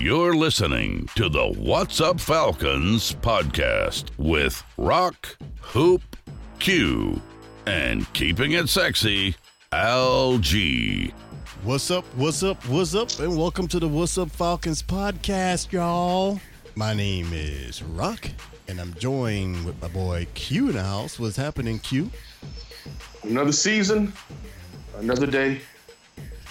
You're 0.00 0.36
listening 0.36 1.08
to 1.16 1.28
the 1.28 1.48
What's 1.58 2.00
Up 2.00 2.20
Falcons 2.20 3.14
podcast 3.14 4.10
with 4.16 4.62
Rock, 4.76 5.36
Hoop, 5.60 6.16
Q, 6.60 7.20
and 7.66 8.10
keeping 8.12 8.52
it 8.52 8.68
sexy, 8.68 9.34
LG. 9.72 11.10
What's 11.64 11.90
up? 11.90 12.04
What's 12.14 12.44
up? 12.44 12.64
What's 12.68 12.94
up? 12.94 13.18
And 13.18 13.36
welcome 13.36 13.66
to 13.66 13.80
the 13.80 13.88
What's 13.88 14.16
Up 14.18 14.30
Falcons 14.30 14.84
podcast, 14.84 15.72
y'all. 15.72 16.38
My 16.76 16.94
name 16.94 17.32
is 17.32 17.82
Rock, 17.82 18.30
and 18.68 18.80
I'm 18.80 18.94
joined 18.94 19.64
with 19.66 19.82
my 19.82 19.88
boy 19.88 20.28
Q 20.34 20.68
in 20.68 20.76
the 20.76 20.84
house. 20.84 21.18
What's 21.18 21.36
happening, 21.36 21.80
Q? 21.80 22.08
Another 23.24 23.50
season, 23.50 24.12
another 24.98 25.26
day. 25.26 25.60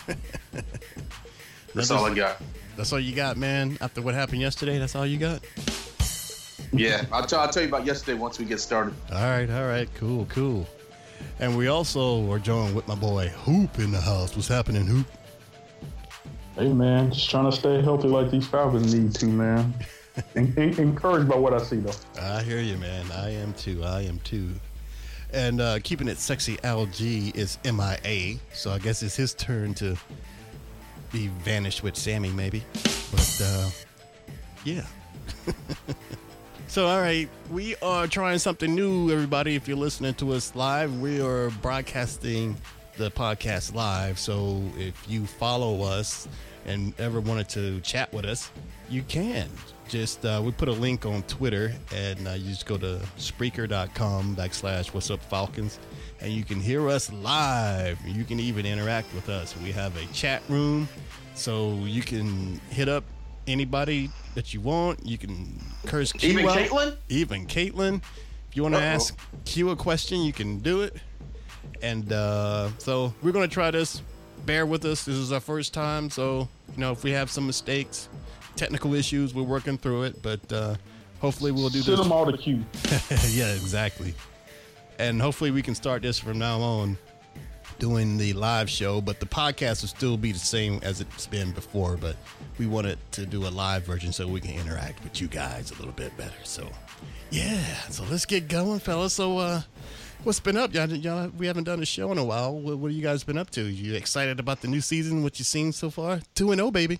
That's 1.73 1.91
all 1.91 2.03
I 2.03 2.13
got. 2.13 2.41
That's 2.77 2.93
all 2.93 2.99
you 2.99 3.15
got, 3.15 3.37
man. 3.37 3.77
After 3.81 4.01
what 4.03 4.13
happened 4.13 4.39
yesterday, 4.39 4.77
that's 4.77 4.95
all 4.95 5.05
you 5.05 5.17
got. 5.17 5.41
Yeah, 6.71 7.05
I'll, 7.11 7.25
t- 7.25 7.35
I'll 7.35 7.49
tell 7.49 7.63
you 7.63 7.69
about 7.69 7.85
yesterday 7.85 8.13
once 8.17 8.37
we 8.37 8.45
get 8.45 8.59
started. 8.59 8.93
All 9.11 9.17
right, 9.17 9.49
all 9.49 9.65
right, 9.67 9.89
cool, 9.95 10.25
cool. 10.27 10.67
And 11.39 11.57
we 11.57 11.67
also 11.67 12.29
are 12.31 12.37
joined 12.37 12.75
with 12.75 12.87
my 12.87 12.93
boy 12.95 13.29
Hoop 13.29 13.79
in 13.79 13.91
the 13.91 13.99
house. 13.99 14.35
What's 14.35 14.47
happening, 14.47 14.85
Hoop? 14.85 15.07
Hey 16.55 16.71
man, 16.71 17.11
just 17.11 17.29
trying 17.29 17.49
to 17.49 17.55
stay 17.55 17.81
healthy 17.81 18.07
like 18.07 18.31
these 18.31 18.47
Falcons 18.47 18.93
need 18.93 19.13
to, 19.15 19.25
man. 19.25 19.73
En- 20.35 20.51
en- 20.57 20.79
encouraged 20.79 21.29
by 21.29 21.35
what 21.35 21.53
I 21.53 21.59
see 21.59 21.75
though. 21.75 21.93
I 22.19 22.41
hear 22.41 22.59
you, 22.59 22.75
man. 22.77 23.05
I 23.11 23.29
am 23.35 23.53
too. 23.53 23.83
I 23.83 24.01
am 24.01 24.17
too. 24.21 24.49
And 25.31 25.61
uh, 25.61 25.77
keeping 25.83 26.07
it 26.07 26.17
sexy, 26.17 26.57
LG 26.57 27.35
is 27.35 27.59
MIA, 27.63 28.39
so 28.51 28.71
I 28.71 28.79
guess 28.79 29.03
it's 29.03 29.15
his 29.15 29.35
turn 29.35 29.75
to 29.75 29.95
be 31.11 31.27
vanished 31.27 31.83
with 31.83 31.95
Sammy, 31.95 32.29
maybe. 32.29 32.63
But 33.11 33.41
uh, 33.43 33.69
yeah. 34.63 34.85
so, 36.67 36.87
all 36.87 36.99
right, 36.99 37.29
we 37.49 37.75
are 37.77 38.07
trying 38.07 38.39
something 38.39 38.73
new, 38.73 39.11
everybody. 39.11 39.55
If 39.55 39.67
you're 39.67 39.77
listening 39.77 40.13
to 40.15 40.33
us 40.33 40.55
live, 40.55 40.99
we 40.99 41.21
are 41.21 41.49
broadcasting 41.61 42.57
the 42.97 43.11
podcast 43.11 43.73
live. 43.73 44.19
So, 44.19 44.61
if 44.77 45.05
you 45.07 45.25
follow 45.25 45.83
us 45.83 46.27
and 46.65 46.93
ever 46.99 47.19
wanted 47.21 47.49
to 47.49 47.79
chat 47.81 48.11
with 48.13 48.25
us, 48.25 48.51
you 48.89 49.03
can. 49.03 49.49
Just 49.87 50.25
uh, 50.25 50.41
we 50.43 50.51
put 50.51 50.67
a 50.67 50.73
link 50.73 51.05
on 51.05 51.23
Twitter, 51.23 51.73
and 51.95 52.27
uh, 52.27 52.31
you 52.31 52.49
just 52.49 52.65
go 52.65 52.77
to 52.77 52.99
Spreaker.com 53.17 54.35
backslash 54.35 54.93
What's 54.93 55.09
Up 55.09 55.21
Falcons, 55.21 55.79
and 56.21 56.31
you 56.31 56.43
can 56.43 56.59
hear 56.59 56.87
us 56.89 57.11
live. 57.11 57.99
You 58.05 58.23
can 58.23 58.39
even 58.39 58.65
interact 58.65 59.13
with 59.13 59.29
us. 59.29 59.55
We 59.57 59.71
have 59.71 59.95
a 59.97 60.05
chat 60.13 60.41
room, 60.49 60.87
so 61.35 61.73
you 61.85 62.01
can 62.01 62.59
hit 62.69 62.89
up 62.89 63.03
anybody 63.47 64.09
that 64.35 64.53
you 64.53 64.61
want. 64.61 65.05
You 65.05 65.17
can 65.17 65.59
curse 65.85 66.11
Q 66.11 66.29
Even 66.31 66.45
out. 66.47 66.57
Caitlin? 66.57 66.95
Even 67.09 67.45
Caitlin. 67.47 68.01
If 68.49 68.55
you 68.55 68.63
want 68.63 68.75
to 68.75 68.81
ask 68.81 69.17
Q 69.45 69.69
a 69.69 69.75
question, 69.75 70.21
you 70.21 70.33
can 70.33 70.59
do 70.59 70.81
it. 70.81 70.95
And 71.81 72.11
uh, 72.11 72.69
so 72.79 73.13
we're 73.21 73.31
going 73.31 73.47
to 73.47 73.53
try 73.53 73.71
this. 73.71 74.01
Bear 74.45 74.65
with 74.65 74.85
us. 74.85 75.03
This 75.05 75.15
is 75.15 75.31
our 75.31 75.39
first 75.39 75.73
time. 75.73 76.09
So, 76.09 76.47
you 76.73 76.79
know, 76.79 76.91
if 76.91 77.03
we 77.03 77.11
have 77.11 77.29
some 77.29 77.45
mistakes, 77.45 78.09
technical 78.55 78.93
issues, 78.93 79.33
we're 79.33 79.43
working 79.43 79.77
through 79.77 80.03
it. 80.03 80.21
But 80.21 80.51
uh, 80.51 80.75
hopefully 81.19 81.51
we'll 81.51 81.69
do 81.69 81.81
Send 81.81 81.97
this. 81.97 82.05
them 82.05 82.11
all 82.11 82.25
to 82.31 82.37
Q. 82.37 82.63
yeah, 83.29 83.53
exactly. 83.53 84.13
And 84.99 85.21
hopefully 85.21 85.51
we 85.51 85.61
can 85.61 85.75
start 85.75 86.01
this 86.01 86.19
from 86.19 86.39
now 86.39 86.59
on 86.59 86.97
doing 87.79 88.17
the 88.17 88.33
live 88.33 88.69
show, 88.69 89.01
but 89.01 89.19
the 89.19 89.25
podcast 89.25 89.81
will 89.81 89.89
still 89.89 90.17
be 90.17 90.31
the 90.31 90.39
same 90.39 90.79
as 90.81 91.01
it's 91.01 91.27
been 91.27 91.51
before, 91.51 91.97
but 91.97 92.15
we 92.57 92.65
wanted 92.65 92.97
to 93.11 93.25
do 93.25 93.45
a 93.45 93.49
live 93.49 93.83
version 93.83 94.11
so 94.11 94.27
we 94.27 94.41
can 94.41 94.51
interact 94.51 95.03
with 95.03 95.21
you 95.21 95.27
guys 95.27 95.71
a 95.71 95.75
little 95.75 95.91
bit 95.91 96.15
better. 96.17 96.33
So, 96.43 96.67
yeah, 97.29 97.63
so 97.89 98.03
let's 98.09 98.25
get 98.25 98.47
going, 98.47 98.79
fellas. 98.79 99.13
So, 99.13 99.37
uh, 99.37 99.61
what's 100.23 100.39
been 100.39 100.57
up? 100.57 100.73
Y'all, 100.73 100.89
y'all, 100.89 101.29
we 101.29 101.45
haven't 101.45 101.65
done 101.65 101.81
a 101.81 101.85
show 101.85 102.11
in 102.11 102.17
a 102.17 102.23
while. 102.23 102.57
What, 102.57 102.79
what 102.79 102.89
have 102.89 102.97
you 102.97 103.03
guys 103.03 103.23
been 103.23 103.37
up 103.37 103.51
to? 103.51 103.61
You 103.61 103.93
excited 103.93 104.39
about 104.39 104.61
the 104.61 104.67
new 104.67 104.81
season? 104.81 105.21
What 105.23 105.37
you 105.37 105.45
seen 105.45 105.71
so 105.71 105.89
far? 105.89 106.21
2 106.35 106.51
and 106.51 106.59
0, 106.59 106.71
baby. 106.71 106.99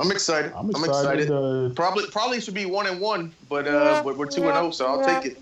I'm 0.00 0.10
excited. 0.12 0.52
I'm 0.54 0.70
excited. 0.70 1.30
uh, 1.30 1.70
Probably 1.74 2.06
probably 2.10 2.40
should 2.40 2.54
be 2.54 2.66
one 2.66 2.86
and 2.86 3.00
one, 3.00 3.32
but 3.48 3.66
uh, 3.66 4.00
but 4.04 4.16
we're 4.16 4.26
two 4.26 4.44
and 4.44 4.54
zero, 4.54 4.70
so 4.70 4.86
I'll 4.86 5.04
take 5.04 5.32
it. 5.32 5.38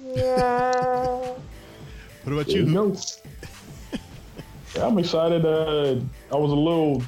What 2.24 2.32
about 2.32 2.48
you? 2.48 2.64
you 2.66 2.72
go. 2.72 2.96
Yeah, 4.74 4.86
I'm 4.86 4.98
excited. 4.98 5.46
Uh, 5.46 5.96
I 6.30 6.36
was 6.36 6.50
a 6.50 6.54
little, 6.54 7.02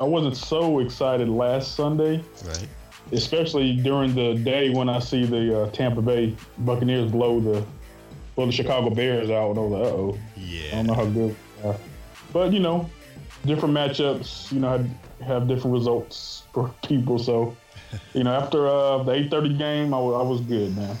I 0.00 0.04
wasn't 0.04 0.36
so 0.36 0.80
excited 0.80 1.28
last 1.28 1.76
Sunday, 1.76 2.16
Right. 2.44 2.66
especially 3.12 3.76
during 3.76 4.12
the 4.16 4.34
day 4.34 4.70
when 4.70 4.88
I 4.88 4.98
see 4.98 5.24
the 5.24 5.60
uh, 5.62 5.70
Tampa 5.70 6.02
Bay 6.02 6.34
Buccaneers 6.58 7.12
blow 7.12 7.38
the, 7.38 7.64
blow 8.34 8.46
the 8.46 8.50
Chicago 8.52 8.90
Bears 8.90 9.30
out. 9.30 9.50
And 9.50 9.58
I 9.58 9.62
was 9.62 9.72
like, 9.72 9.82
uh 9.84 9.94
oh. 9.96 10.18
Yeah. 10.36 10.62
I 10.72 10.74
don't 10.76 10.86
know 10.88 10.94
how 10.94 11.04
good. 11.04 11.36
they 11.62 11.68
are. 11.68 11.76
But 12.32 12.52
you 12.52 12.58
know, 12.58 12.90
different 13.46 13.72
matchups. 13.74 14.50
You 14.50 14.58
know, 14.58 14.70
have, 14.78 14.88
have 15.22 15.48
different 15.48 15.74
results 15.74 16.44
for 16.52 16.72
people. 16.86 17.18
So, 17.18 17.56
you 18.14 18.24
know, 18.24 18.32
after 18.32 18.66
uh, 18.66 19.02
the 19.02 19.12
8:30 19.12 19.58
game, 19.58 19.94
I 19.94 19.98
was 19.98 20.40
good, 20.40 20.76
man. 20.76 20.96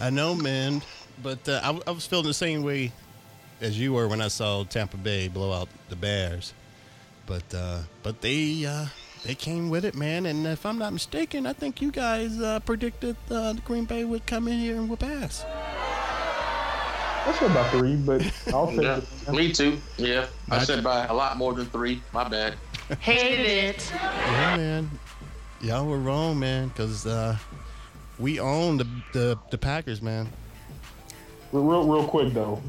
I 0.00 0.10
know, 0.10 0.34
man, 0.34 0.82
but 1.22 1.48
uh, 1.48 1.60
I, 1.62 1.66
w- 1.66 1.84
I 1.86 1.90
was 1.92 2.06
feeling 2.06 2.26
the 2.26 2.34
same 2.34 2.62
way 2.62 2.92
as 3.60 3.78
you 3.78 3.92
were 3.92 4.08
when 4.08 4.20
I 4.20 4.28
saw 4.28 4.64
Tampa 4.64 4.96
Bay 4.96 5.28
blow 5.28 5.52
out 5.52 5.68
the 5.88 5.96
Bears. 5.96 6.52
But 7.26 7.54
uh, 7.54 7.82
but 8.02 8.20
they 8.20 8.64
uh, 8.66 8.86
they 9.24 9.34
came 9.34 9.70
with 9.70 9.84
it, 9.84 9.94
man. 9.94 10.26
And 10.26 10.46
if 10.46 10.66
I'm 10.66 10.78
not 10.78 10.92
mistaken, 10.92 11.46
I 11.46 11.52
think 11.52 11.80
you 11.80 11.92
guys 11.92 12.40
uh, 12.40 12.58
predicted 12.60 13.16
uh, 13.30 13.52
Green 13.64 13.84
Bay 13.84 14.04
would 14.04 14.26
come 14.26 14.48
in 14.48 14.58
here 14.58 14.76
and 14.76 14.88
whip 14.88 15.02
ass. 15.04 15.44
I 17.24 17.32
said 17.38 17.50
about 17.50 17.70
three, 17.70 17.96
but 17.96 18.22
I'll 18.52 18.66
take 18.68 18.82
Yeah, 18.82 19.00
it. 19.28 19.32
me 19.32 19.52
too. 19.52 19.78
Yeah, 19.96 20.26
I 20.50 20.56
I- 20.56 20.64
said 20.64 20.82
by 20.82 21.06
a 21.06 21.14
lot 21.14 21.36
more 21.36 21.52
than 21.54 21.66
three. 21.66 22.02
My 22.12 22.28
bad. 22.28 22.54
Hate 23.00 23.40
it. 23.40 23.90
Yeah, 23.94 24.56
man. 24.56 24.90
Y'all 25.60 25.86
were 25.86 25.98
wrong, 25.98 26.38
man, 26.38 26.68
because 26.68 27.06
uh, 27.06 27.36
we 28.18 28.40
own 28.40 28.76
the, 28.76 28.86
the 29.12 29.38
the 29.50 29.58
Packers, 29.58 30.02
man. 30.02 30.28
Real, 31.52 31.64
real, 31.64 31.86
real 31.86 32.08
quick 32.08 32.32
though, 32.34 32.60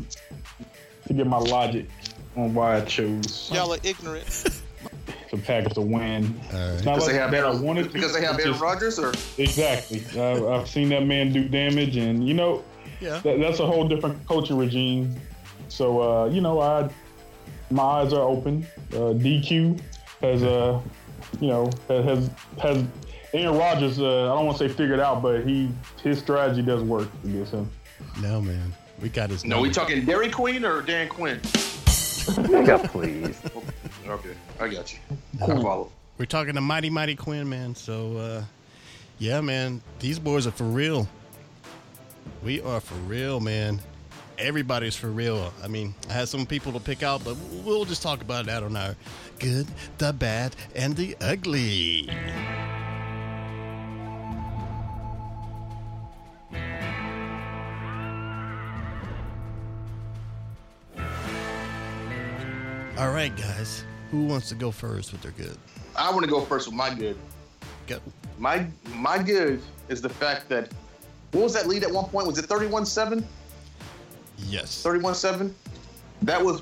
to 1.08 1.14
get 1.14 1.26
my 1.26 1.38
logic 1.40 1.88
on 2.36 2.54
why 2.54 2.78
I 2.78 2.82
chose 2.82 3.50
Y'all 3.52 3.74
are 3.74 3.78
ignorant. 3.84 4.28
the 5.32 5.38
Packers 5.38 5.74
to 5.74 5.82
win. 5.82 6.40
All 6.54 6.60
right. 6.60 6.62
It's 6.76 6.84
not 6.86 6.96
Because 6.96 7.08
like 7.08 7.14
they 7.14 7.20
have 7.20 7.32
that 7.32 7.44
I 7.46 7.48
Aaron, 7.50 7.62
wanted 7.64 7.84
to. 7.86 7.90
because 7.90 8.14
they 8.14 8.22
have 8.24 8.36
it's 8.36 8.46
Aaron 8.46 8.60
Rodgers, 8.60 9.00
or 9.00 9.12
Exactly. 9.40 10.04
I've, 10.22 10.44
I've 10.46 10.68
seen 10.70 10.90
that 10.90 11.06
man 11.06 11.34
do 11.34 11.48
damage, 11.50 11.98
and 11.98 12.28
you 12.28 12.36
know, 12.36 12.64
Yeah. 13.04 13.20
that, 13.20 13.40
that's 13.40 13.60
a 13.60 13.66
whole 13.66 13.88
different 13.88 14.26
coaching 14.28 14.58
regime. 14.58 15.16
So 15.68 16.02
uh, 16.02 16.26
you 16.30 16.42
know, 16.42 16.60
I 16.60 16.90
my 17.70 17.84
eyes 17.84 18.14
are 18.14 18.22
open. 18.22 18.66
Uh, 18.92 19.14
DQ 19.14 19.82
has 20.22 20.44
uh, 20.44 20.80
you 21.40 21.48
know 21.48 21.70
has 21.88 22.30
has 22.62 22.86
Aaron 23.34 23.58
Rodgers. 23.58 24.00
Uh, 24.00 24.32
I 24.32 24.36
don't 24.36 24.46
want 24.46 24.58
to 24.60 24.70
say 24.70 24.74
figured 24.74 25.00
out, 25.00 25.22
but 25.22 25.46
he 25.46 25.70
his 26.02 26.20
strategy 26.20 26.62
does 26.62 26.84
work 26.84 27.10
against 27.24 27.54
him. 27.54 27.70
No, 28.22 28.42
man. 28.42 28.74
We 29.02 29.10
got 29.10 29.30
his. 29.32 29.44
no, 29.44 29.60
we 29.60 29.70
talking 29.70 30.06
Dairy 30.06 30.30
Queen 30.30 30.64
or 30.64 30.82
Dan 30.82 31.10
Quinn? 31.10 31.40
Nigga, 31.40 32.88
please. 32.90 33.42
Okay, 34.08 34.34
I 34.60 34.68
got 34.70 34.94
you. 34.94 35.00
I 35.42 35.46
follow. 35.46 35.92
We're 36.18 36.26
talking 36.26 36.54
to 36.56 36.62
Mighty 36.62 36.90
Mighty 36.90 37.16
Quinn, 37.16 37.50
man. 37.50 37.76
So, 37.76 38.18
uh, 38.18 38.44
yeah, 39.18 39.42
man, 39.42 39.82
these 40.00 40.20
boys 40.20 40.46
are 40.48 40.52
for 40.52 40.66
real. 40.66 41.08
We 42.44 42.60
are 42.62 42.82
for 42.82 42.96
real, 42.96 43.40
man. 43.40 43.80
Everybody's 44.38 44.98
for 44.98 45.08
real. 45.08 45.54
I 45.64 45.70
mean, 45.70 45.96
I 46.10 46.14
had 46.14 46.28
some 46.28 46.46
people 46.46 46.74
to 46.74 46.80
pick 46.80 47.02
out, 47.02 47.24
but 47.24 47.38
we'll 47.64 47.86
just 47.86 48.02
talk 48.02 48.22
about 48.22 48.48
that 48.48 48.64
on 48.64 48.76
our 48.76 48.98
good, 49.40 49.66
the 49.98 50.12
bad, 50.12 50.54
and 50.76 50.94
the 50.98 51.16
ugly. 51.22 52.10
All 62.98 63.12
right, 63.12 63.36
guys. 63.38 63.86
Who 64.12 64.26
wants 64.26 64.50
to 64.50 64.56
go 64.56 64.70
first 64.70 65.14
with 65.14 65.22
their 65.22 65.32
good? 65.32 65.58
I 65.96 66.12
want 66.12 66.26
to 66.26 66.30
go 66.30 66.42
first 66.42 66.68
with 66.68 66.76
my 66.76 66.94
good. 66.94 67.18
Go. 67.88 68.00
My 68.38 68.68
my 68.96 69.18
good 69.18 69.62
is 69.88 70.02
the 70.02 70.10
fact 70.10 70.50
that 70.50 70.70
what 71.34 71.44
was 71.44 71.54
that 71.54 71.68
lead 71.68 71.84
at 71.84 71.92
one 71.92 72.06
point? 72.06 72.26
Was 72.28 72.38
it 72.38 72.48
31-7? 72.48 73.24
Yes. 74.38 74.84
31-7? 74.84 75.52
That 76.22 76.44
was 76.44 76.62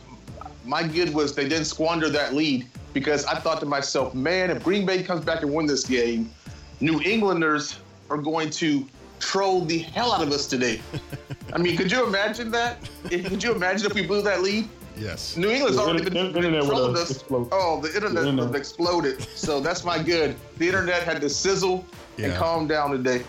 my 0.65 0.83
good 0.87 1.13
was 1.13 1.35
they 1.35 1.47
didn't 1.47 1.65
squander 1.65 2.09
that 2.09 2.33
lead 2.33 2.67
because 2.93 3.25
I 3.25 3.35
thought 3.39 3.59
to 3.61 3.65
myself, 3.65 4.13
man, 4.15 4.49
if 4.49 4.63
Green 4.63 4.85
Bay 4.85 5.03
comes 5.03 5.23
back 5.25 5.41
and 5.43 5.53
win 5.53 5.65
this 5.65 5.85
game, 5.85 6.31
New 6.79 6.99
Englanders 7.01 7.79
are 8.09 8.17
going 8.17 8.49
to 8.51 8.87
troll 9.19 9.61
the 9.65 9.79
hell 9.79 10.11
out 10.13 10.23
of 10.23 10.31
us 10.31 10.47
today. 10.47 10.81
I 11.53 11.57
mean, 11.57 11.77
could 11.77 11.91
you 11.91 12.05
imagine 12.05 12.49
that? 12.51 12.77
Could 13.09 13.43
you 13.43 13.53
imagine 13.53 13.85
if 13.87 13.93
we 13.93 14.05
blew 14.05 14.21
that 14.23 14.41
lead? 14.41 14.67
Yes. 14.97 15.37
New 15.37 15.49
England's 15.49 15.77
The 15.77 15.83
already 15.83 15.99
inter- 15.99 16.09
been, 16.11 16.33
been 16.33 16.43
internet 16.45 16.63
trolling 16.65 16.91
would've 16.91 17.03
us. 17.03 17.11
exploded. 17.11 17.49
Oh, 17.51 17.81
the 17.81 17.93
internet 17.95 18.23
The 18.23 18.29
internet. 18.29 18.55
exploded. 18.55 19.21
So 19.35 19.59
that's 19.59 19.83
my 19.83 20.01
good. 20.01 20.35
The 20.57 20.67
internet 20.67 21.03
had 21.03 21.21
to 21.21 21.29
sizzle 21.29 21.85
and 22.17 22.33
calm 22.35 22.67
down 22.67 22.91
today. 22.91 23.23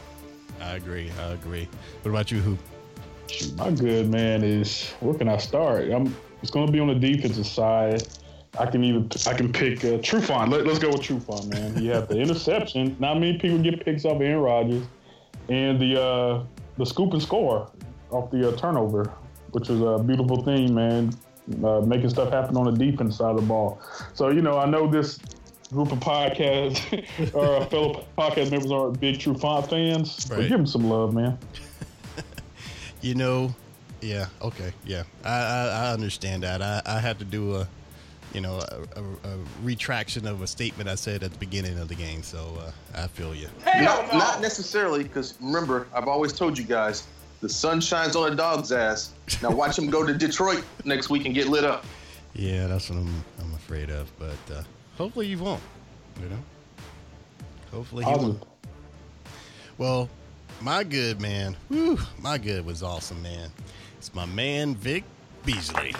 I 0.62 0.76
agree. 0.76 1.10
I 1.20 1.32
agree. 1.32 1.68
What 2.02 2.10
about 2.10 2.30
you, 2.30 2.40
Hoop? 2.40 2.58
My 3.56 3.70
good 3.70 4.10
man 4.10 4.42
is 4.44 4.90
where 5.00 5.14
can 5.14 5.28
I 5.28 5.36
start? 5.36 5.90
I'm. 5.90 6.14
It's 6.42 6.50
going 6.50 6.66
to 6.66 6.72
be 6.72 6.80
on 6.80 6.88
the 6.88 6.94
defensive 6.94 7.46
side. 7.46 8.02
I 8.58 8.66
can 8.66 8.84
even 8.84 9.08
I 9.26 9.34
can 9.34 9.52
pick 9.52 9.78
uh, 9.84 9.98
Trufant. 9.98 10.50
Let, 10.50 10.66
let's 10.66 10.78
go 10.78 10.88
with 10.88 11.00
Trufant, 11.00 11.46
man. 11.48 11.74
He 11.76 11.86
had 11.86 12.08
the 12.08 12.18
interception. 12.18 12.96
Not 12.98 13.14
many 13.14 13.38
people 13.38 13.58
get 13.58 13.84
picks 13.84 14.04
off 14.04 14.20
Aaron 14.20 14.40
Rodgers, 14.40 14.84
and 15.48 15.80
the 15.80 16.00
uh, 16.00 16.44
the 16.78 16.84
scoop 16.84 17.12
and 17.12 17.22
score 17.22 17.70
off 18.10 18.30
the 18.30 18.48
uh, 18.48 18.56
turnover, 18.56 19.12
which 19.52 19.68
was 19.68 19.80
a 19.80 20.02
beautiful 20.02 20.42
thing, 20.42 20.74
man. 20.74 21.12
Uh, 21.64 21.80
making 21.80 22.08
stuff 22.08 22.30
happen 22.30 22.56
on 22.56 22.64
the 22.64 22.90
defense 22.90 23.16
side 23.16 23.30
of 23.30 23.36
the 23.36 23.42
ball. 23.42 23.80
So 24.14 24.30
you 24.30 24.42
know, 24.42 24.58
I 24.58 24.66
know 24.66 24.86
this 24.86 25.18
group 25.72 25.90
of 25.92 25.98
podcasts 26.00 26.80
or 27.34 27.64
fellow 27.66 28.04
podcast 28.18 28.50
members 28.50 28.70
are 28.70 28.90
big 28.90 29.18
Trufant 29.18 29.68
fans, 29.70 30.26
but 30.26 30.38
Right. 30.38 30.48
give 30.48 30.58
them 30.58 30.66
some 30.66 30.88
love, 30.88 31.14
man. 31.14 31.38
You 33.00 33.16
know, 33.16 33.52
yeah, 34.00 34.26
okay, 34.40 34.72
yeah, 34.86 35.02
I 35.24 35.30
I, 35.30 35.66
I 35.88 35.92
understand 35.92 36.44
that. 36.44 36.62
I, 36.62 36.80
I 36.86 37.00
had 37.00 37.18
to 37.18 37.24
do 37.24 37.56
a, 37.56 37.66
you 38.32 38.40
know, 38.40 38.58
a, 38.60 39.00
a, 39.00 39.02
a 39.32 39.38
retraction 39.64 40.24
of 40.24 40.40
a 40.40 40.46
statement 40.46 40.88
I 40.88 40.94
said 40.94 41.24
at 41.24 41.32
the 41.32 41.38
beginning 41.38 41.80
of 41.80 41.88
the 41.88 41.96
game. 41.96 42.22
So 42.22 42.56
uh, 42.60 42.70
I 42.94 43.08
feel 43.08 43.34
you. 43.34 43.48
Not, 43.66 44.12
not 44.14 44.40
necessarily, 44.40 45.02
because 45.02 45.34
remember, 45.40 45.88
I've 45.92 46.06
always 46.06 46.32
told 46.32 46.56
you 46.56 46.62
guys, 46.64 47.08
the 47.40 47.48
sun 47.48 47.80
shines 47.80 48.14
on 48.14 48.32
a 48.32 48.36
dog's 48.36 48.70
ass. 48.70 49.14
Now 49.42 49.50
watch 49.50 49.76
him 49.78 49.90
go 49.90 50.06
to 50.06 50.14
Detroit 50.14 50.62
next 50.84 51.10
week 51.10 51.26
and 51.26 51.34
get 51.34 51.48
lit 51.48 51.64
up. 51.64 51.84
Yeah, 52.34 52.66
that's 52.66 52.88
what 52.88 52.98
I'm 53.00 53.24
I'm 53.40 53.52
afraid 53.54 53.90
of. 53.90 54.10
But 54.18 54.38
uh, 54.56 54.62
hopefully 54.96 55.26
you 55.26 55.38
won't. 55.38 55.62
You 56.22 56.28
know, 56.28 56.38
hopefully 57.70 58.04
he 58.04 58.10
won't. 58.10 58.42
Well, 59.78 60.08
my 60.60 60.84
good 60.84 61.20
man, 61.20 61.56
whew, 61.68 61.98
my 62.20 62.38
good 62.38 62.64
was 62.64 62.82
awesome, 62.82 63.20
man. 63.22 63.50
It's 63.98 64.14
my 64.14 64.26
man 64.26 64.74
Vic 64.76 65.04
Beasley 65.44 65.92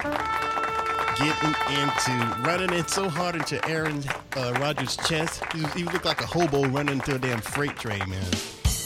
getting 1.18 1.54
into 1.78 2.36
running 2.44 2.72
in 2.78 2.86
so 2.88 3.08
hard 3.08 3.34
into 3.36 3.64
Aaron 3.68 4.02
uh, 4.36 4.52
Rodgers' 4.60 4.96
chest. 5.08 5.42
He, 5.54 5.62
was- 5.62 5.72
he 5.74 5.84
looked 5.84 6.04
like 6.04 6.20
a 6.20 6.26
hobo 6.26 6.64
running 6.68 6.94
into 6.96 7.14
a 7.14 7.18
damn 7.18 7.40
freight 7.40 7.76
train, 7.76 8.08
man. 8.08 8.24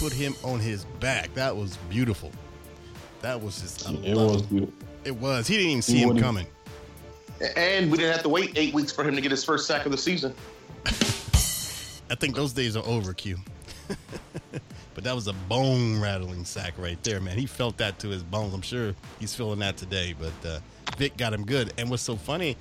Put 0.00 0.12
him 0.12 0.34
on 0.44 0.60
his 0.60 0.84
back. 1.00 1.32
That 1.34 1.56
was 1.56 1.76
beautiful. 1.88 2.30
That 3.22 3.40
was 3.40 3.60
just. 3.60 3.88
I 3.88 3.92
It 3.94 4.14
was 4.16 4.42
beautiful. 4.42 4.74
It 5.04 5.16
was. 5.16 5.46
He 5.46 5.56
didn't 5.56 5.70
even 5.70 5.82
see 5.82 5.96
He 5.98 6.02
him 6.02 6.18
coming. 6.18 6.46
And 7.56 7.90
we 7.90 7.98
didn't 7.98 8.12
have 8.12 8.22
to 8.22 8.28
wait 8.28 8.52
eight 8.56 8.72
weeks 8.72 8.92
for 8.92 9.04
him 9.04 9.14
to 9.14 9.20
get 9.20 9.30
his 9.30 9.44
first 9.44 9.66
sack 9.66 9.84
of 9.84 9.92
the 9.92 9.98
season. 9.98 10.34
I 12.08 12.14
think 12.14 12.34
those 12.34 12.52
days 12.52 12.76
are 12.76 12.84
over, 12.86 13.12
Q. 13.12 13.36
but 14.94 15.04
that 15.04 15.14
was 15.14 15.26
a 15.26 15.32
bone 15.32 16.00
rattling 16.00 16.44
sack 16.44 16.74
right 16.78 17.02
there, 17.02 17.20
man. 17.20 17.36
He 17.36 17.46
felt 17.46 17.76
that 17.78 17.98
to 18.00 18.08
his 18.08 18.22
bones. 18.22 18.54
I'm 18.54 18.62
sure 18.62 18.94
he's 19.18 19.34
feeling 19.34 19.58
that 19.58 19.76
today. 19.76 20.14
But 20.18 20.48
uh, 20.48 20.60
Vic 20.96 21.16
got 21.16 21.32
him 21.32 21.44
good. 21.44 21.72
And 21.78 21.90
what's 21.90 22.02
so 22.02 22.16
funny, 22.16 22.56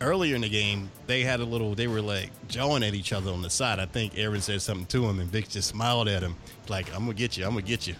earlier 0.00 0.34
in 0.34 0.40
the 0.40 0.48
game, 0.48 0.90
they 1.06 1.22
had 1.22 1.40
a 1.40 1.44
little, 1.44 1.74
they 1.74 1.86
were 1.86 2.02
like 2.02 2.30
jawing 2.48 2.82
at 2.82 2.94
each 2.94 3.12
other 3.12 3.30
on 3.30 3.42
the 3.42 3.50
side. 3.50 3.78
I 3.78 3.86
think 3.86 4.18
Aaron 4.18 4.40
said 4.40 4.62
something 4.62 4.86
to 4.86 5.04
him, 5.04 5.20
and 5.20 5.30
Vic 5.30 5.48
just 5.48 5.68
smiled 5.68 6.08
at 6.08 6.22
him, 6.22 6.34
like, 6.68 6.88
I'm 6.94 7.04
going 7.04 7.08
to 7.08 7.14
get 7.14 7.36
you, 7.36 7.44
I'm 7.44 7.52
going 7.52 7.64
to 7.64 7.70
get 7.70 7.86
you. 7.86 7.94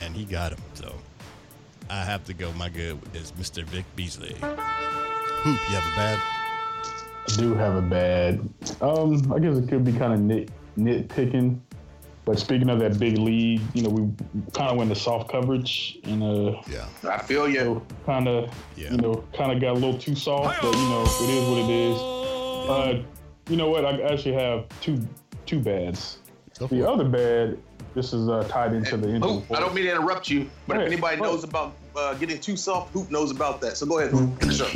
And 0.00 0.14
he 0.14 0.24
got 0.24 0.52
him. 0.52 0.60
So 0.74 0.94
I 1.90 2.04
have 2.04 2.24
to 2.24 2.34
go. 2.34 2.52
My 2.52 2.68
good 2.68 2.98
is 3.14 3.32
Mr. 3.32 3.64
Vic 3.64 3.84
Beasley. 3.96 4.34
Hoop, 4.40 5.58
you 5.70 5.76
have 5.76 5.92
a 5.92 5.96
bad? 5.96 6.18
I 7.30 7.36
do 7.36 7.54
have 7.54 7.76
a 7.76 7.82
bad. 7.82 8.40
Um, 8.82 9.32
I 9.32 9.38
guess 9.38 9.56
it 9.56 9.68
could 9.68 9.84
be 9.84 9.92
kind 9.92 10.12
of 10.12 10.20
nit 10.20 10.50
nitpicking. 10.78 11.58
But 12.24 12.38
speaking 12.38 12.68
of 12.68 12.78
that 12.80 12.98
big 12.98 13.16
lead, 13.16 13.62
you 13.74 13.82
know, 13.82 13.88
we 13.88 14.02
kind 14.52 14.70
of 14.70 14.76
went 14.76 14.90
to 14.90 14.96
soft 14.96 15.30
coverage 15.30 15.98
and 16.04 16.22
uh, 16.22 16.60
Yeah. 16.70 16.86
I 17.08 17.18
feel 17.22 17.48
you. 17.48 17.80
kind 18.04 18.28
of, 18.28 18.50
Yeah. 18.76 18.90
you 18.90 18.98
know, 18.98 19.24
kind 19.34 19.50
of 19.50 19.60
got 19.62 19.70
a 19.72 19.78
little 19.78 19.96
too 19.98 20.14
soft. 20.14 20.60
But 20.60 20.74
you 20.74 20.88
know, 20.90 21.02
it 21.02 21.30
is 21.30 21.48
what 21.48 21.58
it 21.58 21.70
is. 21.70 21.98
Uh, 22.68 23.02
you 23.48 23.56
know 23.56 23.70
what? 23.70 23.86
I 23.86 24.02
actually 24.02 24.34
have 24.34 24.66
two 24.82 25.00
two 25.46 25.58
bads. 25.58 26.18
Go 26.58 26.66
for 26.66 26.74
The 26.74 26.88
other 26.88 27.04
bad, 27.04 27.58
this 27.94 28.12
is 28.12 28.28
uh, 28.28 28.42
tied 28.48 28.74
into 28.74 28.96
the 28.96 29.08
injury. 29.08 29.30
Hoop, 29.30 29.44
I 29.52 29.60
don't 29.60 29.74
mean 29.74 29.84
to 29.84 29.92
interrupt 29.92 30.28
you, 30.28 30.50
but 30.66 30.74
Go 30.74 30.80
if 30.80 30.86
anybody 30.88 31.16
go 31.16 31.24
knows 31.24 31.44
about 31.44 31.74
uh, 31.96 32.14
getting 32.14 32.40
too 32.40 32.56
soft, 32.56 32.92
Hoop 32.92 33.10
knows 33.10 33.30
about 33.30 33.60
that. 33.60 33.76
So 33.76 33.86
go 33.86 33.98
ahead, 34.00 34.10
Hoop. 34.10 34.40
Finish 34.40 34.60
up. 34.60 34.72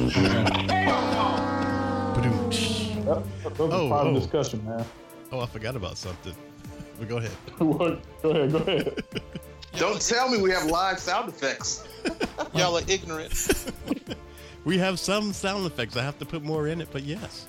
That, 3.04 3.22
that 3.42 3.58
was 3.58 3.72
Oh, 3.72 3.86
a 3.86 3.88
private 3.88 4.10
oh. 4.10 4.14
discussion, 4.14 4.64
man. 4.64 4.84
Oh, 5.32 5.40
I 5.40 5.46
forgot 5.46 5.74
about 5.74 5.96
something. 5.96 6.34
But 6.98 7.08
go 7.08 7.16
ahead. 7.16 7.32
What? 7.58 8.22
go 8.22 8.30
ahead, 8.30 8.52
go 8.52 8.58
ahead. 8.58 9.04
Don't 9.78 10.00
tell 10.00 10.28
me 10.28 10.40
we 10.40 10.50
have 10.50 10.66
live 10.66 10.98
sound 10.98 11.28
effects. 11.28 11.88
Y'all 12.54 12.76
are 12.76 12.82
ignorant. 12.86 13.64
We 14.64 14.78
have 14.78 15.00
some 15.00 15.32
sound 15.32 15.66
effects. 15.66 15.96
I 15.96 16.02
have 16.04 16.18
to 16.20 16.24
put 16.24 16.42
more 16.42 16.68
in 16.68 16.80
it, 16.80 16.88
but 16.92 17.02
yes. 17.02 17.48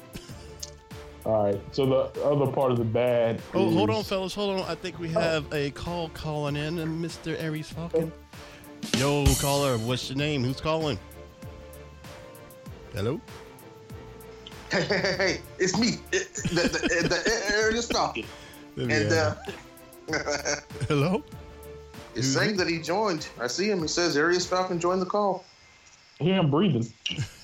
All 1.25 1.45
right. 1.45 1.61
So 1.71 1.85
the 1.85 2.23
other 2.23 2.47
part 2.47 2.71
of 2.71 2.77
the 2.77 2.83
bad. 2.83 3.41
Oh, 3.53 3.69
hold 3.69 3.89
on, 3.89 4.03
fellas. 4.03 4.33
Hold 4.33 4.59
on. 4.59 4.69
I 4.69 4.75
think 4.75 4.99
we 4.99 5.09
have 5.09 5.45
a 5.53 5.71
call 5.71 6.09
calling 6.09 6.55
in, 6.55 6.79
and 6.79 7.03
Mr. 7.03 7.41
Aries 7.41 7.69
Falcon. 7.69 8.11
Yo, 8.97 9.25
caller. 9.39 9.77
What's 9.77 10.09
your 10.09 10.17
name? 10.17 10.43
Who's 10.43 10.59
calling? 10.59 10.99
Hello. 12.93 13.19
Hey, 14.69 14.81
hey, 14.81 14.97
hey, 14.97 15.15
hey, 15.17 15.41
it's 15.59 15.77
me, 15.77 15.99
it, 16.11 16.33
the, 16.33 16.67
the, 16.67 17.07
the 17.07 17.53
area 17.55 17.81
talking. 17.91 18.25
And 18.75 19.13
uh, 19.13 19.35
hello. 20.87 21.23
it's 22.15 22.27
saying 22.27 22.57
that 22.57 22.67
he 22.67 22.79
joined. 22.79 23.29
I 23.39 23.45
see 23.45 23.69
him. 23.69 23.83
It 23.83 23.89
says 23.89 24.17
Arius 24.17 24.47
Falcon 24.47 24.79
joined 24.79 25.01
the 25.01 25.05
call. 25.05 25.45
Hear 26.19 26.35
him 26.35 26.49
breathing. 26.49 26.91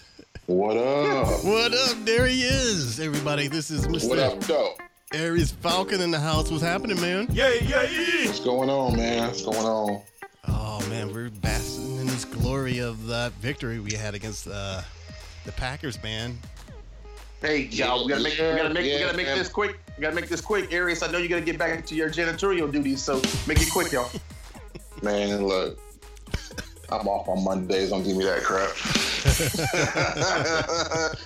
What 0.50 0.78
up? 0.78 1.28
What 1.46 1.76
up? 1.76 2.06
There 2.06 2.26
he 2.26 2.42
is. 2.42 3.00
Everybody, 3.00 3.48
this 3.48 3.70
is 3.70 3.86
Mr. 3.86 4.10
What 4.10 4.18
up, 4.18 4.40
though? 4.40 4.74
Aries 5.14 5.52
Falcon 5.52 6.02
in 6.02 6.10
the 6.10 6.20
house. 6.20 6.50
What's 6.50 6.64
happening, 6.64 7.00
man? 7.00 7.28
Yeah, 7.32 7.54
yeah, 7.62 7.84
yeah. 7.84 8.26
What's 8.26 8.40
going 8.40 8.68
on, 8.68 8.98
man? 8.98 9.28
What's 9.28 9.44
going 9.44 9.58
on? 9.60 10.02
Oh 10.48 10.84
man, 10.90 11.14
we're 11.14 11.30
basking 11.30 11.98
in 12.00 12.08
this 12.08 12.26
glory 12.26 12.80
of 12.80 13.06
that 13.06 13.32
victory 13.34 13.80
we 13.80 13.94
had 13.94 14.16
against 14.16 14.48
uh, 14.48 14.82
the 15.46 15.52
Packers, 15.52 16.02
man. 16.02 16.36
Hey, 17.42 17.66
y'all, 17.66 18.04
we 18.04 18.10
gotta 18.10 18.24
make, 18.24 18.34
we 18.34 18.40
gotta 18.40 18.74
make, 18.74 18.86
we 18.86 19.00
gotta 19.00 19.18
make 19.18 19.28
man. 19.28 19.38
this 19.38 19.50
quick. 19.50 19.80
We 19.98 20.02
gotta 20.02 20.16
make 20.16 20.30
this 20.30 20.42
quick, 20.42 20.74
Aries. 20.74 21.04
I 21.04 21.12
know 21.12 21.20
you 21.20 21.30
gotta 21.30 21.46
get 21.46 21.60
back 21.60 21.86
to 21.86 21.94
your 21.94 22.10
janitorial 22.10 22.72
duties, 22.72 23.04
so 23.04 23.22
make 23.46 23.62
it 23.62 23.72
quick, 23.72 23.92
y'all. 23.92 24.10
Man, 25.04 25.46
look, 25.46 25.80
I'm 26.92 27.08
off 27.08 27.28
on 27.30 27.44
Mondays. 27.44 27.90
Don't 27.90 28.04
give 28.04 28.18
me 28.18 28.26
that 28.26 28.42
crap. 28.44 28.72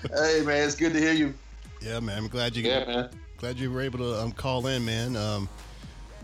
hey, 0.14 0.42
man, 0.46 0.66
it's 0.68 0.76
good 0.76 0.94
to 0.94 1.00
hear 1.00 1.14
you. 1.14 1.34
Yeah, 1.82 2.00
man. 2.00 2.18
I'm 2.18 2.28
glad 2.28 2.56
you 2.56 2.64
Yeah, 2.64 2.86
man. 2.86 3.10
glad 3.38 3.58
you 3.58 3.72
were 3.72 3.82
able 3.82 4.00
to 4.00 4.22
um, 4.22 4.32
call 4.32 4.68
in, 4.68 4.84
man. 4.86 5.16
Um, 5.16 5.50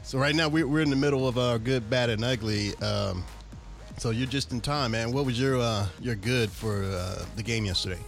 so 0.04 0.18
right 0.18 0.36
now 0.36 0.48
we're, 0.48 0.68
we're 0.68 0.82
in 0.82 0.90
the 0.90 0.96
middle 0.96 1.28
of 1.28 1.38
our 1.38 1.60
good, 1.60 1.90
bad, 1.90 2.10
and 2.10 2.24
ugly. 2.24 2.76
Um, 2.78 3.24
so 3.98 4.12
you're 4.12 4.28
just 4.28 4.52
in 4.52 4.62
time, 4.62 4.92
man. 4.92 5.12
What 5.12 5.26
was 5.26 5.40
your 5.40 5.60
uh, 5.60 5.88
your 6.00 6.16
good 6.16 6.50
for 6.50 6.84
uh, 6.84 7.26
the 7.36 7.44
game 7.44 7.66
yesterday? 7.66 8.00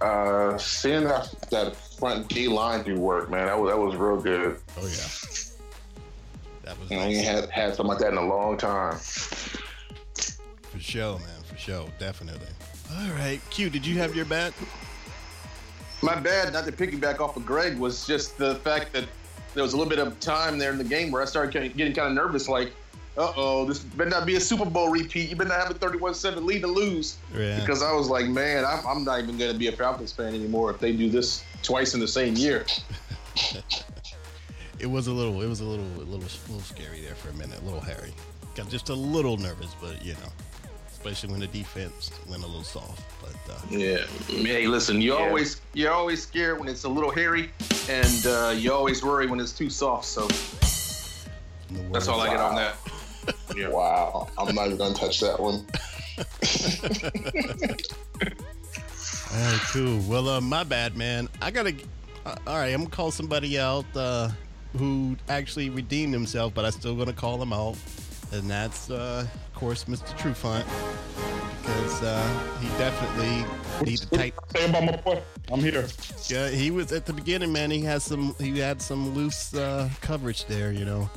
Uh, 0.00 0.56
seeing 0.58 1.04
that 1.04 1.32
that 1.50 1.74
front 1.76 2.28
D 2.28 2.48
line 2.48 2.82
do 2.84 2.96
work, 2.96 3.30
man, 3.30 3.46
that 3.46 3.58
was 3.58 3.70
that 3.72 3.78
was 3.78 3.94
real 3.96 4.20
good. 4.20 4.58
Oh 4.76 4.82
yeah, 4.82 5.06
That 6.64 6.78
was 6.80 6.90
nice. 6.90 7.08
he 7.16 7.24
had 7.24 7.48
had 7.50 7.74
something 7.74 7.86
like 7.88 7.98
that 7.98 8.12
in 8.12 8.18
a 8.18 8.26
long 8.26 8.56
time. 8.56 8.98
For 10.70 10.80
sure, 10.80 11.18
man. 11.18 11.42
For 11.44 11.56
sure. 11.56 11.88
Definitely. 11.98 12.48
All 12.92 13.10
right. 13.12 13.40
Q, 13.50 13.70
did 13.70 13.86
you 13.86 13.98
have 13.98 14.14
your 14.14 14.24
bet? 14.24 14.52
My 16.02 16.14
bad, 16.14 16.52
not 16.52 16.64
to 16.66 16.72
piggyback 16.72 17.20
off 17.20 17.36
of 17.36 17.44
Greg, 17.44 17.78
was 17.78 18.06
just 18.06 18.38
the 18.38 18.56
fact 18.56 18.92
that 18.92 19.04
there 19.54 19.62
was 19.62 19.72
a 19.72 19.76
little 19.76 19.90
bit 19.90 19.98
of 19.98 20.18
time 20.20 20.58
there 20.58 20.70
in 20.70 20.78
the 20.78 20.84
game 20.84 21.10
where 21.10 21.20
I 21.20 21.24
started 21.24 21.76
getting 21.76 21.92
kind 21.92 22.08
of 22.08 22.14
nervous, 22.14 22.48
like, 22.48 22.72
uh 23.16 23.32
oh, 23.34 23.64
this 23.64 23.80
better 23.80 24.10
not 24.10 24.26
be 24.26 24.36
a 24.36 24.40
Super 24.40 24.64
Bowl 24.64 24.90
repeat. 24.90 25.28
You 25.28 25.34
better 25.34 25.48
not 25.48 25.58
have 25.58 25.70
a 25.70 25.74
31 25.74 26.14
7 26.14 26.46
lead 26.46 26.60
to 26.60 26.68
lose. 26.68 27.16
Yeah. 27.36 27.58
Because 27.58 27.82
I 27.82 27.92
was 27.92 28.08
like, 28.08 28.26
man, 28.26 28.64
I'm, 28.64 28.86
I'm 28.86 29.04
not 29.04 29.18
even 29.20 29.36
going 29.36 29.52
to 29.52 29.58
be 29.58 29.66
a 29.66 29.72
Falcons 29.72 30.12
fan 30.12 30.34
anymore 30.34 30.70
if 30.70 30.78
they 30.78 30.92
do 30.92 31.10
this 31.10 31.42
twice 31.64 31.94
in 31.94 32.00
the 32.00 32.06
same 32.06 32.34
year. 32.34 32.64
It 34.78 34.86
was 34.86 35.08
a 35.08 35.12
little. 35.12 35.42
It 35.42 35.48
was 35.48 35.60
a 35.60 35.64
little, 35.64 35.84
a 35.84 36.06
little, 36.06 36.14
a 36.18 36.46
little 36.48 36.60
scary 36.60 37.00
there 37.00 37.16
for 37.16 37.30
a 37.30 37.34
minute. 37.34 37.60
A 37.60 37.64
little 37.64 37.80
hairy. 37.80 38.12
Got 38.54 38.68
just 38.68 38.90
a 38.90 38.94
little 38.94 39.36
nervous, 39.36 39.74
but 39.80 40.04
you 40.04 40.12
know, 40.14 40.30
especially 40.98 41.30
when 41.30 41.40
the 41.40 41.46
defense 41.46 42.10
went 42.28 42.42
a 42.42 42.46
little 42.46 42.64
soft. 42.64 43.02
But 43.22 43.54
uh, 43.54 43.58
Yeah. 43.70 44.04
Hey, 44.26 44.66
listen, 44.66 45.00
you 45.00 45.14
always 45.14 45.60
you're 45.74 45.92
always 45.92 46.22
scared 46.22 46.58
when 46.58 46.68
it's 46.68 46.84
a 46.84 46.88
little 46.88 47.10
hairy, 47.10 47.50
and 47.88 48.26
uh, 48.26 48.52
you 48.56 48.72
always 48.72 49.04
worry 49.04 49.26
when 49.26 49.38
it's 49.38 49.52
too 49.52 49.70
soft. 49.70 50.06
So 50.06 50.26
that's 51.92 52.08
all 52.08 52.20
I 52.20 52.30
get 52.30 52.40
on 52.40 52.56
that. 52.56 52.76
Yeah. 53.56 53.68
Wow, 53.68 54.28
I'm 54.38 54.54
not 54.54 54.66
even 54.66 54.78
gonna 54.78 54.94
touch 54.94 55.20
that 55.20 55.38
one. 55.38 55.66
All 59.30 59.36
right, 59.36 59.60
cool. 59.72 60.00
Well, 60.08 60.28
uh, 60.28 60.40
my 60.40 60.64
bad, 60.64 60.96
man. 60.96 61.28
I 61.42 61.50
gotta. 61.50 61.74
Uh, 62.24 62.34
all 62.46 62.56
right, 62.56 62.72
I'm 62.72 62.80
gonna 62.80 62.90
call 62.90 63.10
somebody 63.10 63.58
out 63.58 63.84
uh, 63.94 64.30
who 64.76 65.16
actually 65.28 65.68
redeemed 65.68 66.14
himself, 66.14 66.54
but 66.54 66.64
I'm 66.64 66.70
still 66.72 66.94
gonna 66.94 67.12
call 67.12 67.40
him 67.40 67.52
out, 67.52 67.76
and 68.32 68.48
that's, 68.50 68.90
uh, 68.90 69.26
of 69.26 69.47
course, 69.58 69.84
Mr. 69.86 70.16
Trufant, 70.16 70.64
because 71.60 72.02
uh, 72.04 72.58
he 72.60 72.68
definitely 72.78 73.44
need 73.84 73.98
to 73.98 74.10
tight. 74.10 74.34
Say 74.54 74.68
about 74.70 74.84
my 74.84 74.96
boy. 74.98 75.20
I'm 75.50 75.58
here. 75.58 75.84
Yeah, 76.28 76.48
he 76.48 76.70
was 76.70 76.92
at 76.92 77.06
the 77.06 77.12
beginning, 77.12 77.52
man. 77.52 77.72
He 77.72 77.80
has 77.80 78.04
some. 78.04 78.36
He 78.38 78.56
had 78.58 78.80
some 78.80 79.14
loose 79.14 79.52
uh, 79.54 79.90
coverage 80.00 80.46
there, 80.46 80.70
you 80.70 80.84
know, 80.84 81.10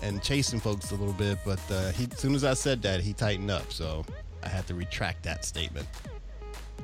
and 0.00 0.22
chasing 0.22 0.60
folks 0.60 0.92
a 0.92 0.94
little 0.94 1.12
bit. 1.12 1.38
But 1.44 1.60
uh, 1.70 1.92
he, 1.92 2.08
as 2.10 2.18
soon 2.18 2.34
as 2.34 2.42
I 2.42 2.54
said 2.54 2.80
that, 2.82 3.00
he 3.00 3.12
tightened 3.12 3.50
up. 3.50 3.70
So 3.70 4.02
I 4.42 4.48
had 4.48 4.66
to 4.68 4.74
retract 4.74 5.22
that 5.24 5.44
statement. 5.44 5.86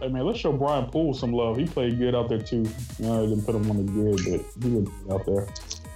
Hey 0.01 0.09
man, 0.09 0.27
let's 0.27 0.41
show 0.41 0.53
Brian 0.53 0.91
Poole 0.91 1.15
some 1.15 1.33
love. 1.33 1.57
He 1.57 1.65
played 1.65 1.99
good 1.99 2.15
out 2.15 2.29
there 2.29 2.43
too. 2.43 2.69
You 2.99 3.07
know, 3.07 3.23
I 3.23 3.27
didn't 3.27 3.47
put 3.47 3.55
him 3.55 3.71
on 3.71 3.87
the 3.87 3.91
grid, 3.91 4.17
but 4.17 4.25
he 4.69 4.75
was 4.75 4.89
good 4.89 4.91
out 5.11 5.25
there. 5.25 5.47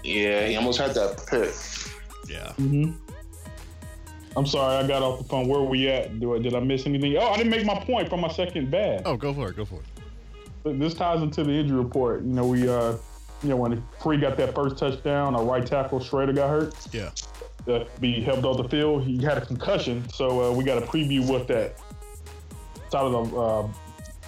Yeah, 0.03 0.47
he 0.47 0.57
almost 0.57 0.79
had 0.79 0.95
that 0.95 1.27
pick. 1.29 1.53
Yeah. 2.27 2.53
Mm-hmm. 2.57 2.93
I'm 4.39 4.47
sorry, 4.47 4.77
I 4.77 4.87
got 4.87 5.03
off 5.03 5.19
the 5.19 5.25
phone. 5.25 5.49
Where 5.49 5.61
were 5.61 5.67
we 5.67 5.89
at? 5.89 6.21
Do 6.21 6.37
I, 6.37 6.39
did 6.39 6.55
I 6.55 6.61
miss 6.61 6.87
anything? 6.87 7.17
Oh, 7.17 7.27
I 7.27 7.37
didn't 7.37 7.51
make 7.51 7.67
my 7.67 7.81
point 7.81 8.09
from 8.09 8.21
my 8.21 8.31
second 8.33 8.71
bad. 8.71 9.03
Oh, 9.05 9.17
go 9.17 9.35
for 9.35 9.49
it. 9.49 9.57
Go 9.57 9.65
for 9.65 9.81
it. 10.65 10.79
This 10.79 10.95
ties 10.95 11.23
into 11.23 11.43
the 11.43 11.51
injury 11.51 11.77
report. 11.77 12.23
You 12.23 12.35
know, 12.35 12.47
we, 12.47 12.69
uh, 12.69 12.93
you 13.43 13.49
know, 13.49 13.57
when 13.57 13.83
Free 14.01 14.17
got 14.17 14.37
that 14.37 14.55
first 14.55 14.79
touchdown, 14.79 15.35
our 15.35 15.43
right 15.45 15.67
tackle 15.67 15.99
Schraeder 15.99 16.33
got 16.33 16.51
hurt. 16.51 16.75
Yeah. 16.93 17.11
Uh, 17.67 17.85
be 17.99 18.21
helped 18.21 18.45
off 18.45 18.59
the 18.59 18.69
field. 18.69 19.03
He 19.03 19.21
had 19.21 19.39
a 19.39 19.45
concussion, 19.45 20.09
so 20.09 20.53
uh, 20.53 20.57
we 20.57 20.63
got 20.63 20.81
a 20.81 20.87
preview 20.87 21.27
what 21.27 21.49
that 21.49 21.81
side 22.91 23.03
of 23.03 23.31
the. 23.31 23.37
Uh, 23.37 23.69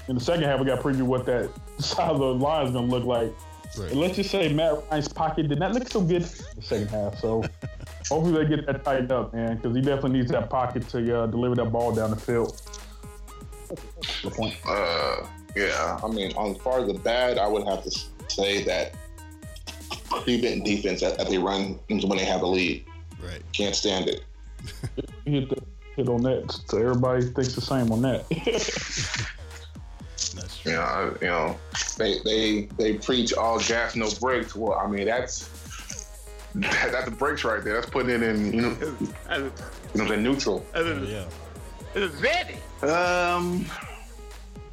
in 0.08 0.16
the 0.16 0.20
second 0.20 0.42
half, 0.42 0.58
we 0.58 0.66
got 0.66 0.80
a 0.80 0.82
preview 0.82 1.02
what 1.02 1.24
that 1.26 1.50
side 1.78 2.10
of 2.10 2.18
the 2.18 2.34
line 2.34 2.66
is 2.66 2.72
going 2.72 2.88
to 2.88 2.96
look 2.96 3.04
like. 3.04 3.32
Right. 3.78 3.90
And 3.90 4.00
let's 4.00 4.16
just 4.16 4.30
say 4.30 4.52
Matt 4.52 4.82
Ryan's 4.90 5.08
pocket 5.08 5.48
did 5.48 5.58
not 5.58 5.72
look 5.72 5.88
so 5.88 6.00
good 6.00 6.22
in 6.22 6.56
the 6.56 6.62
second 6.62 6.88
half. 6.88 7.18
So 7.20 7.42
hopefully 8.08 8.44
they 8.44 8.56
get 8.56 8.66
that 8.66 8.84
tightened 8.84 9.12
up, 9.12 9.32
man, 9.32 9.56
because 9.56 9.74
he 9.74 9.82
definitely 9.82 10.18
needs 10.18 10.30
that 10.32 10.50
pocket 10.50 10.88
to 10.88 11.20
uh, 11.20 11.26
deliver 11.26 11.54
that 11.56 11.72
ball 11.72 11.94
down 11.94 12.10
the 12.10 12.16
field. 12.16 12.60
The 14.22 14.30
point. 14.30 14.56
Uh, 14.66 15.26
yeah, 15.54 15.98
I 16.02 16.08
mean, 16.08 16.32
on 16.36 16.56
far 16.56 16.84
the 16.84 16.94
bad, 16.94 17.38
I 17.38 17.46
would 17.46 17.66
have 17.66 17.84
to 17.84 18.00
say 18.28 18.64
that 18.64 18.94
prevent 20.10 20.64
defense 20.64 21.00
that, 21.00 21.18
that 21.18 21.28
they 21.28 21.38
run 21.38 21.78
when 21.88 22.18
they 22.18 22.24
have 22.24 22.42
a 22.42 22.46
lead. 22.46 22.84
Right. 23.22 23.42
Can't 23.52 23.74
stand 23.74 24.08
it. 24.08 24.24
Hit 25.24 25.48
the 25.48 25.62
hit 25.96 26.08
on 26.08 26.22
that, 26.22 26.60
so 26.68 26.78
everybody 26.78 27.22
thinks 27.22 27.54
the 27.54 27.60
same 27.60 27.92
on 27.92 28.02
that. 28.02 29.26
That's 30.28 30.58
true. 30.58 30.72
You 30.72 30.78
know, 30.78 30.82
I- 30.82 31.10
you 31.20 31.28
know, 31.28 31.58
they 31.98 32.18
they 32.24 32.68
they 32.78 32.94
preach 32.94 33.32
all 33.34 33.58
gas, 33.60 33.96
no 33.96 34.08
brakes. 34.20 34.54
Well, 34.54 34.74
I 34.78 34.86
mean, 34.86 35.06
that's 35.06 35.48
that, 36.56 36.92
that's 36.92 37.04
the 37.06 37.10
brakes 37.12 37.44
right 37.44 37.62
there. 37.64 37.74
That's 37.74 37.88
putting 37.90 38.10
it 38.10 38.22
in, 38.22 38.52
you 38.52 38.60
know, 38.62 38.76
you 38.80 38.86
know, 39.38 39.50
what 39.92 40.00
I'm 40.00 40.08
saying, 40.08 40.22
neutral. 40.22 40.66
Oh, 40.74 41.02
yeah. 41.02 41.24
Um, 42.82 43.66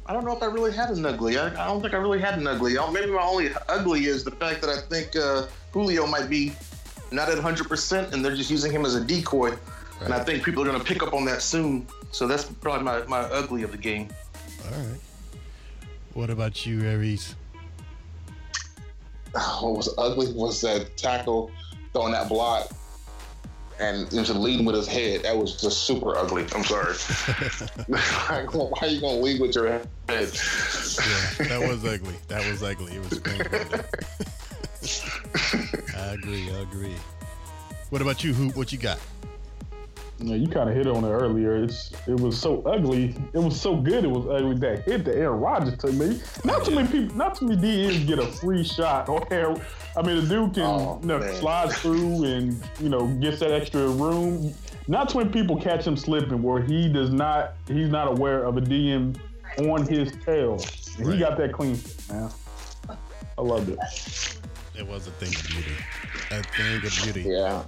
I 0.06 0.12
don't 0.12 0.24
know 0.24 0.36
if 0.36 0.42
I 0.42 0.46
really 0.46 0.72
had 0.72 0.90
an 0.90 1.04
ugly. 1.04 1.38
I, 1.38 1.48
I 1.48 1.66
don't 1.66 1.80
think 1.82 1.94
I 1.94 1.98
really 1.98 2.20
had 2.20 2.38
an 2.38 2.46
ugly. 2.46 2.76
Maybe 2.92 3.10
my 3.10 3.22
only 3.22 3.50
ugly 3.68 4.06
is 4.06 4.24
the 4.24 4.30
fact 4.32 4.60
that 4.62 4.70
I 4.70 4.80
think 4.80 5.14
uh, 5.16 5.46
Julio 5.72 6.06
might 6.06 6.28
be 6.30 6.52
not 7.12 7.28
at 7.28 7.38
100%, 7.38 8.12
and 8.12 8.24
they're 8.24 8.36
just 8.36 8.50
using 8.50 8.72
him 8.72 8.84
as 8.86 8.94
a 8.94 9.04
decoy. 9.04 9.54
And 10.02 10.14
I 10.14 10.22
think 10.22 10.44
people 10.44 10.62
are 10.62 10.66
going 10.66 10.78
to 10.78 10.84
pick 10.84 11.02
up 11.02 11.12
on 11.12 11.24
that 11.26 11.42
soon. 11.42 11.86
So 12.12 12.26
that's 12.26 12.44
probably 12.44 12.84
my, 12.84 13.02
my 13.06 13.20
ugly 13.20 13.62
of 13.64 13.72
the 13.72 13.78
game. 13.78 14.08
All 14.64 14.70
right. 14.80 14.98
What 16.18 16.30
about 16.30 16.66
you, 16.66 16.82
Aries? 16.82 17.36
What 19.30 19.76
was 19.76 19.94
ugly 19.96 20.32
was 20.32 20.60
that 20.62 20.96
tackle 20.96 21.52
throwing 21.92 22.10
that 22.10 22.28
block 22.28 22.72
and 23.78 24.12
into 24.12 24.34
leading 24.34 24.66
with 24.66 24.74
his 24.74 24.88
head. 24.88 25.22
That 25.22 25.36
was 25.36 25.62
just 25.62 25.84
super 25.84 26.16
ugly. 26.16 26.44
I'm 26.56 26.64
sorry. 26.64 26.96
Like, 27.86 28.52
why 28.52 28.78
are 28.80 28.88
you 28.88 29.00
gonna 29.00 29.20
lead 29.20 29.40
with 29.40 29.54
your 29.54 29.68
head? 29.68 29.88
Yeah, 30.08 30.24
that 31.46 31.64
was 31.68 31.84
ugly. 31.84 32.16
That 32.26 32.44
was 32.50 32.64
ugly. 32.64 32.94
It 32.96 33.00
was. 33.00 33.20
I 35.96 36.14
agree. 36.14 36.50
I 36.50 36.58
agree. 36.62 36.96
What 37.90 38.02
about 38.02 38.24
you, 38.24 38.34
Hoop? 38.34 38.56
What 38.56 38.72
you 38.72 38.78
got? 38.78 38.98
Yeah, 40.20 40.34
you 40.34 40.48
kind 40.48 40.68
of 40.68 40.74
hit 40.74 40.86
on 40.88 41.04
it 41.04 41.10
earlier. 41.10 41.62
It's 41.62 41.92
it 42.08 42.18
was 42.18 42.38
so 42.40 42.60
ugly. 42.62 43.14
It 43.32 43.38
was 43.38 43.60
so 43.60 43.76
good. 43.76 44.04
It 44.04 44.10
was 44.10 44.26
ugly 44.26 44.56
that 44.58 44.84
hit 44.84 45.04
that 45.04 45.14
Aaron 45.16 45.38
Rodgers 45.40 45.76
took 45.78 45.92
me. 45.92 46.20
Not 46.44 46.64
too 46.64 46.74
many 46.74 46.88
people. 46.88 47.16
Not 47.16 47.36
too 47.36 47.46
many 47.48 47.60
DNs 47.62 48.06
get 48.06 48.18
a 48.18 48.26
free 48.26 48.64
shot. 48.64 49.08
Or 49.08 49.26
Aaron- 49.32 49.60
I 49.96 50.02
mean, 50.02 50.16
the 50.16 50.22
dude 50.22 50.54
can 50.54 50.64
Oh, 50.64 50.98
you 51.00 51.06
know, 51.08 51.32
slide 51.34 51.70
through 51.72 52.24
and 52.24 52.60
you 52.80 52.88
know 52.88 53.06
gets 53.20 53.38
that 53.40 53.52
extra 53.52 53.86
room. 53.88 54.52
Not 54.88 55.08
too 55.10 55.18
many 55.18 55.30
people 55.30 55.60
catch 55.60 55.86
him 55.86 55.96
slipping 55.96 56.42
where 56.42 56.62
he 56.62 56.88
does 56.88 57.10
not. 57.10 57.54
He's 57.68 57.88
not 57.88 58.08
aware 58.08 58.42
of 58.44 58.56
a 58.56 58.60
DM 58.60 59.16
on 59.70 59.86
his 59.86 60.10
tail. 60.24 60.54
And 60.98 61.06
Right. 61.06 61.14
He 61.14 61.20
got 61.20 61.36
that 61.38 61.52
clean, 61.52 61.78
man. 62.10 62.28
I 63.38 63.40
loved 63.40 63.68
it. 63.68 63.78
It 64.76 64.84
was 64.86 65.06
a 65.06 65.10
thing 65.12 65.28
of 65.28 65.46
beauty. 65.46 65.72
A 66.32 66.42
thing 66.42 66.76
of 66.84 67.00
beauty. 67.04 67.28
Yeah. 67.30 67.62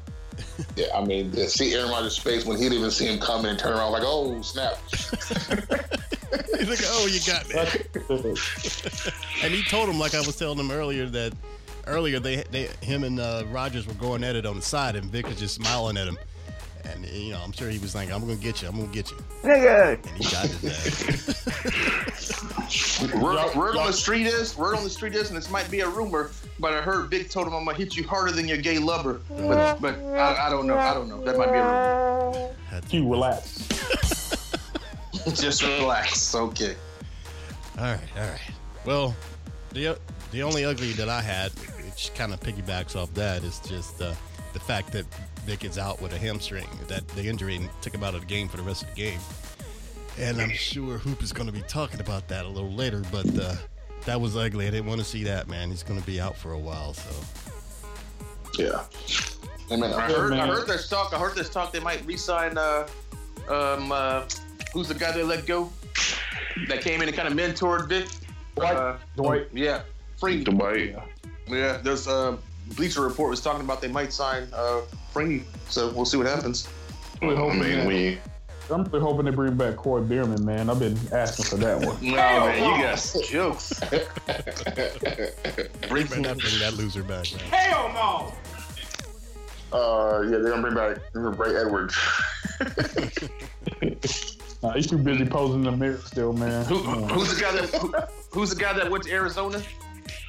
Yeah, 0.77 0.87
I 0.95 1.05
mean, 1.05 1.31
to 1.33 1.49
see 1.49 1.75
Aaron 1.75 1.91
Rodgers' 1.91 2.19
face 2.19 2.45
when 2.45 2.57
he 2.57 2.65
didn't 2.65 2.79
even 2.79 2.91
see 2.91 3.07
him 3.07 3.19
coming 3.21 3.51
and 3.51 3.59
turn 3.59 3.73
around 3.73 3.93
like, 3.93 4.03
oh 4.05 4.41
snap! 4.43 4.75
He's 6.59 6.69
like, 6.69 6.81
"Oh, 6.85 7.07
you 7.07 7.21
got 7.27 7.49
me." 7.49 7.55
And 9.43 9.55
he 9.55 9.63
told 9.65 9.89
him, 9.89 9.99
like 9.99 10.15
I 10.15 10.21
was 10.21 10.37
telling 10.37 10.59
him 10.59 10.71
earlier, 10.71 11.07
that 11.07 11.33
earlier 11.87 12.21
they, 12.21 12.45
they 12.51 12.69
him 12.83 13.05
and 13.05 13.19
uh, 13.19 13.45
Rodgers 13.51 13.87
were 13.87 13.95
going 13.95 14.23
at 14.23 14.37
it 14.37 14.45
on 14.45 14.57
the 14.57 14.63
side, 14.63 14.97
and 14.97 15.07
Vic 15.07 15.27
was 15.27 15.39
just 15.39 15.55
smiling 15.55 15.97
at 15.97 16.07
him. 16.07 16.19
And 16.85 17.07
you 17.07 17.33
know, 17.33 17.41
I'm 17.43 17.53
sure 17.53 17.71
he 17.71 17.79
was 17.79 17.95
like, 17.95 18.11
"I'm 18.11 18.21
gonna 18.21 18.37
get 18.37 18.61
you. 18.61 18.69
I'm 18.69 18.77
gonna 18.77 18.93
get 18.93 19.11
you." 19.11 19.17
Nigga. 19.43 19.95
And 19.95 20.07
he 20.17 20.25
got 20.31 20.47
his 20.47 20.65
ass. 22.71 23.13
Word, 23.15 23.55
word 23.55 23.77
on 23.77 23.87
the 23.87 23.93
street 23.93 24.27
is, 24.27 24.57
word 24.57 24.77
on 24.77 24.85
the 24.85 24.91
street 24.91 25.15
is, 25.15 25.29
and 25.29 25.37
this 25.37 25.51
might 25.51 25.71
be 25.71 25.81
a 25.81 25.89
rumor, 25.89 26.31
but 26.61 26.73
I 26.73 26.81
heard 26.83 27.11
Vic 27.11 27.31
told 27.31 27.47
him 27.47 27.55
I'm 27.55 27.65
gonna 27.65 27.77
hit 27.77 27.97
you 27.97 28.07
harder 28.07 28.33
than 28.33 28.47
your 28.47 28.59
gay 28.59 28.79
lover. 28.79 29.21
But, 29.29 29.81
but 29.81 29.95
I, 29.99 30.47
I 30.47 30.51
don't 30.51 30.67
know. 30.67 30.77
I 30.77 30.95
don't 30.95 31.09
know. 31.09 31.23
That 31.25 31.37
might 31.37 31.53
be 31.53 31.59
a 31.59 31.65
rumor. 31.65 32.55
Had 32.69 32.93
You 32.93 33.11
relax. 33.11 33.69
Just 35.35 35.63
relax. 35.63 36.35
Okay. 36.35 36.77
All 37.79 37.85
right, 37.85 38.01
all 38.17 38.29
right. 38.29 38.41
Well, 38.85 39.17
the 39.73 39.99
the 40.33 40.43
only 40.43 40.65
ugly 40.65 40.93
that 40.93 41.09
I 41.09 41.21
had, 41.21 41.51
which 41.85 42.13
kind 42.15 42.33
of 42.33 42.41
piggybacks 42.41 42.97
off 42.97 43.13
that, 43.15 43.43
is 43.43 43.59
just 43.61 44.01
uh, 44.01 44.15
the 44.53 44.61
fact 44.61 44.93
that 44.93 45.05
Vic 45.45 45.65
is 45.65 45.79
out 45.79 46.01
with 46.01 46.13
a 46.13 46.19
hamstring. 46.19 46.67
That 46.89 47.07
the 47.09 47.23
injury 47.23 47.61
took 47.83 47.95
him 47.95 48.05
out 48.05 48.15
of 48.15 48.21
the 48.21 48.27
game 48.27 48.49
for 48.49 48.57
the 48.57 48.63
rest 48.63 48.83
of 48.83 48.91
the 48.91 48.97
game. 48.97 49.19
And 50.19 50.41
I'm 50.41 50.51
sure 50.51 50.99
Hoop 50.99 51.23
is 51.23 51.33
going 51.33 51.47
to 51.47 51.53
be 51.53 51.63
talking 51.63 52.01
about 52.01 52.29
that 52.29 52.45
a 52.45 52.49
little 52.49 52.73
later, 52.73 53.03
but 53.11 53.27
uh, 53.39 53.55
that 54.07 54.21
was 54.21 54.37
ugly. 54.37 54.67
I 54.67 54.71
didn't 54.71 54.87
want 54.87 55.01
to 55.01 55.05
see 55.07 55.25
that, 55.25 55.49
man. 55.49 55.71
He's 55.71 55.83
going 55.83 56.01
to 56.01 56.07
be 56.07 56.21
out 56.21 56.37
for 56.37 56.53
a 56.53 56.59
while, 56.59 56.95
so 56.95 57.11
Yeah. 58.59 58.85
I 59.71 59.77
mean, 59.77 59.85
I 59.85 60.07
I 60.07 60.13
heard. 60.13 60.33
I 60.33 60.37
man. 60.39 60.49
heard 60.49 60.67
there's 60.67 60.89
talk. 60.89 61.13
I 61.15 61.19
heard 61.19 61.35
there's 61.37 61.51
talk. 61.51 61.73
They 61.73 61.81
might 61.81 62.05
re-sign. 62.05 62.59
Uh, 62.59 62.89
um, 63.49 63.93
uh, 63.93 64.25
who's 64.73 64.89
the 64.89 64.95
guy 64.95 65.13
they 65.13 65.23
let 65.23 65.47
go? 65.47 65.71
That 66.69 66.81
came 66.83 67.01
in 67.03 67.09
and 67.09 67.17
kind 67.17 67.29
of 67.29 67.35
mentored 67.35 67.89
Vic. 67.89 68.09
Dwight. 68.57 68.77
Uh, 68.77 68.97
Dwight. 69.17 69.47
yeah, 69.53 69.83
Free. 70.19 70.43
Dwight. 70.43 70.97
Yeah, 71.49 71.79
there's 71.79 72.09
uh, 72.09 72.37
Bleacher 72.77 73.01
Report 73.03 73.31
was 73.31 73.41
talking 73.41 73.63
about 73.63 73.81
they 73.81 73.89
might 73.89 74.13
sign 74.13 74.49
uh, 74.53 74.81
Freeney. 75.15 75.43
So 75.69 75.91
we'll 75.93 76.05
see 76.05 76.17
what 76.17 76.27
happens. 76.27 76.69
really 77.23 77.35
I 77.37 77.39
hoping 77.39 77.61
mean, 77.61 77.79
that- 77.79 77.87
we 77.87 78.19
I'm 78.71 78.85
really 78.85 79.01
hoping 79.01 79.25
they 79.25 79.31
bring 79.33 79.55
back 79.57 79.77
Kroy 79.77 80.01
Biermann, 80.01 80.45
man. 80.45 80.71
I've 80.71 80.79
been 80.79 80.97
asking 81.13 81.45
for 81.47 81.57
that 81.57 81.85
one. 81.85 81.97
No, 82.03 82.17
man, 82.17 82.59
you 82.59 82.83
got 82.83 83.17
jokes. 83.29 83.81
Bring, 85.89 86.07
bring 86.07 86.23
that, 86.23 86.39
bring 86.39 86.59
that 86.61 86.75
loser 86.77 87.03
back, 87.03 87.27
man. 87.35 87.45
Hell 87.51 87.89
no! 87.95 88.33
uh 89.73 90.23
yeah, 90.23 90.39
they're 90.39 90.51
gonna 90.51 90.63
bring 90.63 90.75
back 90.75 90.99
Bray 91.37 91.55
Edwards. 91.57 91.97
Nah, 94.63 94.73
he's 94.75 94.87
too 94.87 94.99
busy 94.99 95.25
posing 95.25 95.61
in 95.61 95.71
the 95.71 95.73
mirror 95.73 95.97
still, 96.05 96.35
man. 96.35 96.67
Who, 96.67 96.77
who's 96.81 97.35
the 97.35 97.41
guy 97.41 97.53
that 97.53 97.71
who, 97.75 97.95
who's 98.31 98.51
the 98.51 98.61
guy 98.61 98.75
that 98.75 98.91
went 98.91 99.05
to 99.05 99.11
Arizona 99.11 99.63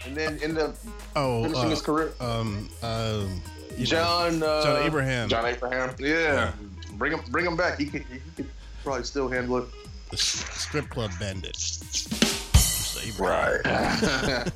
and 0.06 0.16
then 0.16 0.40
ended 0.42 0.60
up 0.60 0.76
Oh, 1.18 1.44
finishing 1.44 1.70
his 1.72 1.82
uh, 1.82 1.84
career? 1.84 2.14
um, 2.22 2.70
um, 2.82 3.42
you 3.74 3.80
know, 3.80 3.84
John 3.84 4.42
uh, 4.42 4.64
John 4.64 4.84
Abraham, 4.84 5.28
John 5.28 5.46
Abraham. 5.46 5.94
Yeah, 6.00 6.54
bring 7.02 7.14
him 7.14 7.22
bring 7.32 7.46
him 7.48 7.58
back. 7.58 7.80
He 7.80 7.88
can 7.88 8.04
he 8.04 8.20
could 8.36 8.50
probably 8.84 9.04
still 9.04 9.28
handle 9.28 9.58
it. 9.58 9.66
the 10.12 10.18
strip 10.18 10.88
club 10.90 11.10
bandit. 11.20 11.58
Just 11.58 13.00
Abraham. 13.04 13.62
Right. 13.66 14.52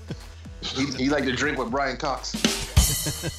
he, 0.61 0.85
he 1.03 1.09
like 1.09 1.23
to 1.23 1.35
drink 1.35 1.57
with 1.57 1.71
Brian 1.71 1.97
Cox. 1.97 2.35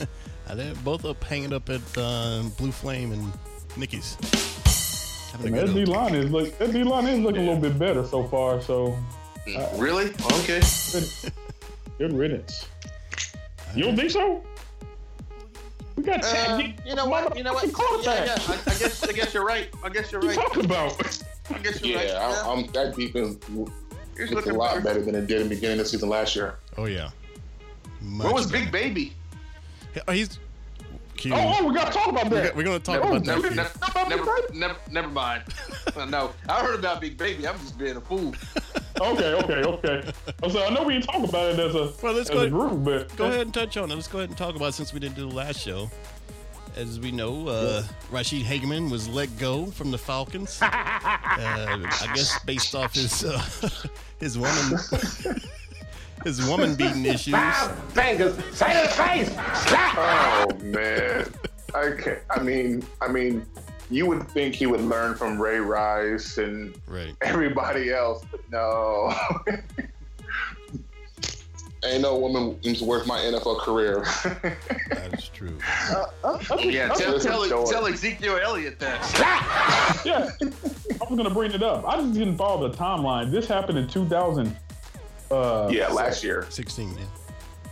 And 0.49 0.61
they're 0.61 0.75
both 0.85 1.05
up 1.05 1.25
hanging 1.25 1.53
up 1.53 1.69
at 1.71 1.99
um, 1.99 2.51
Blue 2.51 2.71
Flame 2.71 3.11
and 3.11 3.33
Nikki's. 3.77 4.15
Having 5.33 5.55
that 5.55 5.75
D 5.75 5.85
line 5.85 6.15
is 6.15 6.31
look 6.31 6.57
that 6.59 6.73
D 6.73 6.85
line 6.85 7.09
is 7.09 7.19
looking 7.19 7.43
a 7.43 7.53
little 7.53 7.61
bit 7.61 7.77
better 7.77 8.07
so 8.07 8.23
far. 8.29 8.63
So 8.63 8.97
Really? 9.75 10.13
Okay. 10.39 10.61
good, 10.93 11.33
good 11.99 12.13
riddance. 12.13 12.69
You 13.75 13.83
don't 13.83 13.97
think 13.97 14.13
so? 14.13 14.41
We 16.07 16.13
got 16.13 16.25
Uh, 16.25 16.33
Chad. 16.33 16.81
you 16.87 16.95
know 16.95 17.07
what? 17.07 17.37
You 17.37 17.43
know 17.43 17.53
what? 17.55 17.65
Yeah, 18.05 18.25
yeah. 18.25 18.37
I, 18.47 18.53
I 18.53 18.75
guess 18.79 19.03
I 19.03 19.13
guess 19.13 19.35
you're 19.35 19.45
right. 19.45 19.69
I 19.83 19.89
guess 19.89 20.13
you're 20.13 20.21
What 20.21 20.35
you 20.35 20.41
right. 20.41 20.47
talking 20.47 20.65
about? 20.65 21.25
I 21.51 21.59
guess 21.59 21.83
you're 21.83 21.99
right. 21.99 22.07
Yeah, 22.09 22.43
I, 22.45 22.53
I'm, 22.53 22.67
that 22.69 22.95
defense 22.95 23.37
He's 24.17 24.31
looks 24.31 24.47
a 24.47 24.53
lot 24.53 24.71
better. 24.75 24.81
better 24.83 25.03
than 25.03 25.15
it 25.17 25.27
did 25.27 25.41
in 25.41 25.49
the 25.49 25.55
beginning 25.57 25.81
of 25.81 25.85
the 25.85 25.91
season 25.91 26.09
last 26.09 26.37
year. 26.37 26.57
Oh 26.79 26.85
yeah. 26.85 27.11
Where 28.19 28.33
was 28.33 28.51
Big 28.51 28.71
Baby? 28.71 29.15
Oh, 30.07 30.13
he's. 30.13 30.39
Cute. 31.17 31.35
Oh, 31.35 31.57
oh, 31.59 31.67
we 31.67 31.75
got 31.75 31.91
to 31.91 31.99
talk 31.99 32.09
about 32.09 32.31
we're, 32.31 32.43
that. 32.43 32.55
we're 32.55 32.63
gonna 32.63 32.79
talk 32.79 33.03
Never, 33.03 33.17
about 33.17 33.27
never, 33.27 33.49
that. 33.51 34.09
never, 34.09 34.09
never, 34.11 34.55
never, 34.55 34.77
never 34.91 35.09
mind. 35.09 35.43
no, 36.11 36.31
I 36.49 36.61
heard 36.61 36.79
about 36.79 37.01
Big 37.01 37.17
Baby. 37.17 37.49
I'm 37.49 37.59
just 37.59 37.79
being 37.79 37.97
a 37.97 38.01
fool. 38.01 38.35
Okay, 39.01 39.35
okay, 39.35 39.63
okay. 39.65 40.11
I 40.43 40.49
said 40.49 40.63
I 40.63 40.75
know 40.75 40.83
we 40.85 40.95
didn't 40.95 41.07
talk 41.07 41.29
about 41.29 41.53
it 41.53 41.59
as 41.59 41.75
a 41.75 41.93
Well, 42.03 42.15
let's 42.15 42.31
as 42.31 42.31
go 42.31 42.37
a 42.37 42.41
ahead- 42.43 42.53
group, 42.53 42.85
but 42.85 43.17
Go 43.17 43.25
ahead 43.27 43.41
and 43.43 43.55
touch 43.55 43.77
on 43.77 43.91
it. 43.91 43.95
Let's 43.95 44.09
go 44.09 44.19
ahead 44.19 44.31
and 44.31 44.39
talk 44.39 44.57
about 44.57 44.69
it 44.71 44.73
since 44.75 44.93
we 44.95 45.01
didn't 45.01 45.17
do 45.17 45.29
the 45.29 45.35
last 45.35 45.61
show. 45.61 45.91
As 46.77 47.01
we 47.01 47.11
know, 47.11 47.49
uh, 47.49 47.83
Ra'Shede 48.13 48.45
Hageman 48.45 48.91
was 48.91 49.09
let 49.09 49.35
go 49.39 49.67
from 49.67 49.91
the 49.91 49.97
Falcons. 49.99 50.59
uh, 50.63 50.67
I 50.71 52.13
guess 52.15 52.39
based 52.45 52.75
off 52.75 52.95
his 52.95 53.25
uh, 53.25 53.43
his 54.21 54.37
woman 54.39 54.79
his 56.25 56.47
woman 56.47 56.75
beating 56.75 57.05
issues. 57.07 57.35
Say 57.95 58.17
the 58.19 58.31
face 58.97 59.31
Oh 59.39 60.47
man, 60.63 61.27
okay. 61.75 62.19
I 62.31 62.43
mean, 62.43 62.85
I 63.01 63.09
mean, 63.09 63.47
you 63.91 64.07
would 64.07 64.29
think 64.29 64.55
he 64.55 64.67
would 64.67 64.81
learn 64.81 65.15
from 65.15 65.41
Ray 65.41 65.59
Rice 65.59 66.39
and 66.39 66.75
Right. 66.87 67.15
everybody 67.23 67.93
else, 67.93 68.25
but 68.31 68.41
no. 68.51 69.15
Ain't 71.85 72.01
no 72.03 72.17
woman 72.17 72.59
who's 72.65 72.83
worth 72.83 73.07
my 73.07 73.19
NFL 73.21 73.61
career. 73.61 74.01
That 74.91 75.11
is 75.15 75.29
true. 75.29 75.57
Uh, 75.95 76.07
uh, 76.25 76.39
yeah, 76.59 76.91
uh, 76.91 76.95
tell, 76.97 77.21
tell, 77.21 77.65
tell 77.67 77.87
Ezekiel 77.87 78.41
Elliott 78.43 78.81
that. 78.81 80.03
yeah, 80.05 80.31
I 80.41 81.05
was 81.09 81.17
gonna 81.17 81.31
bring 81.31 81.53
it 81.53 81.63
up. 81.63 81.87
I 81.87 81.97
just 82.01 82.15
didn't 82.15 82.37
follow 82.39 82.67
the 82.69 82.77
timeline. 82.77 83.31
This 83.31 83.47
happened 83.47 83.79
in 83.79 83.87
2000. 83.87 84.57
Uh, 85.31 85.69
yeah, 85.71 85.89
last 85.89 86.25
year. 86.25 86.47
16, 86.49 86.97
yeah. 86.99 87.05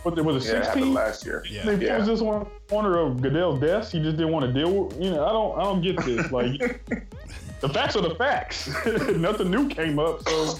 What 0.05 0.23
was 0.23 0.45
it 0.47 0.53
Yeah, 0.53 0.59
it 0.59 0.65
16? 0.65 0.93
last 0.93 1.25
year. 1.25 1.43
Yeah. 1.49 1.65
Maybe 1.65 1.85
Yeah. 1.85 1.97
was 1.97 2.07
this 2.07 2.21
one 2.21 2.45
corner 2.69 2.97
of 2.99 3.21
Goodell's 3.21 3.59
desk? 3.59 3.91
He 3.91 3.99
just 4.01 4.17
didn't 4.17 4.31
want 4.31 4.45
to 4.45 4.53
deal 4.53 4.85
with. 4.85 5.01
You 5.01 5.11
know, 5.11 5.25
I 5.25 5.31
don't. 5.31 5.59
I 5.59 5.63
don't 5.63 5.81
get 5.81 5.97
this. 6.05 6.31
Like, 6.31 6.59
the 7.61 7.69
facts 7.69 7.95
are 7.95 8.01
the 8.01 8.15
facts. 8.15 8.67
Nothing 9.15 9.49
new 9.51 9.67
came 9.67 9.97
up, 9.99 10.27
so 10.27 10.55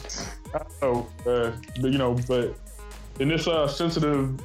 I 0.54 0.60
don't 0.60 0.82
know. 0.82 1.32
Uh, 1.32 1.52
but, 1.82 1.92
you 1.92 1.98
know, 1.98 2.16
but 2.28 2.56
in 3.20 3.28
this 3.30 3.48
uh, 3.48 3.68
sensitive, 3.68 4.40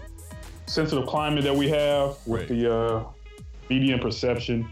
sensitive 0.66 1.06
climate 1.06 1.44
that 1.44 1.54
we 1.56 1.68
have 1.68 2.16
with 2.26 2.40
Right. 2.42 2.48
the 2.48 2.74
uh, 2.74 3.04
media 3.68 3.94
and 3.94 4.02
perception, 4.02 4.68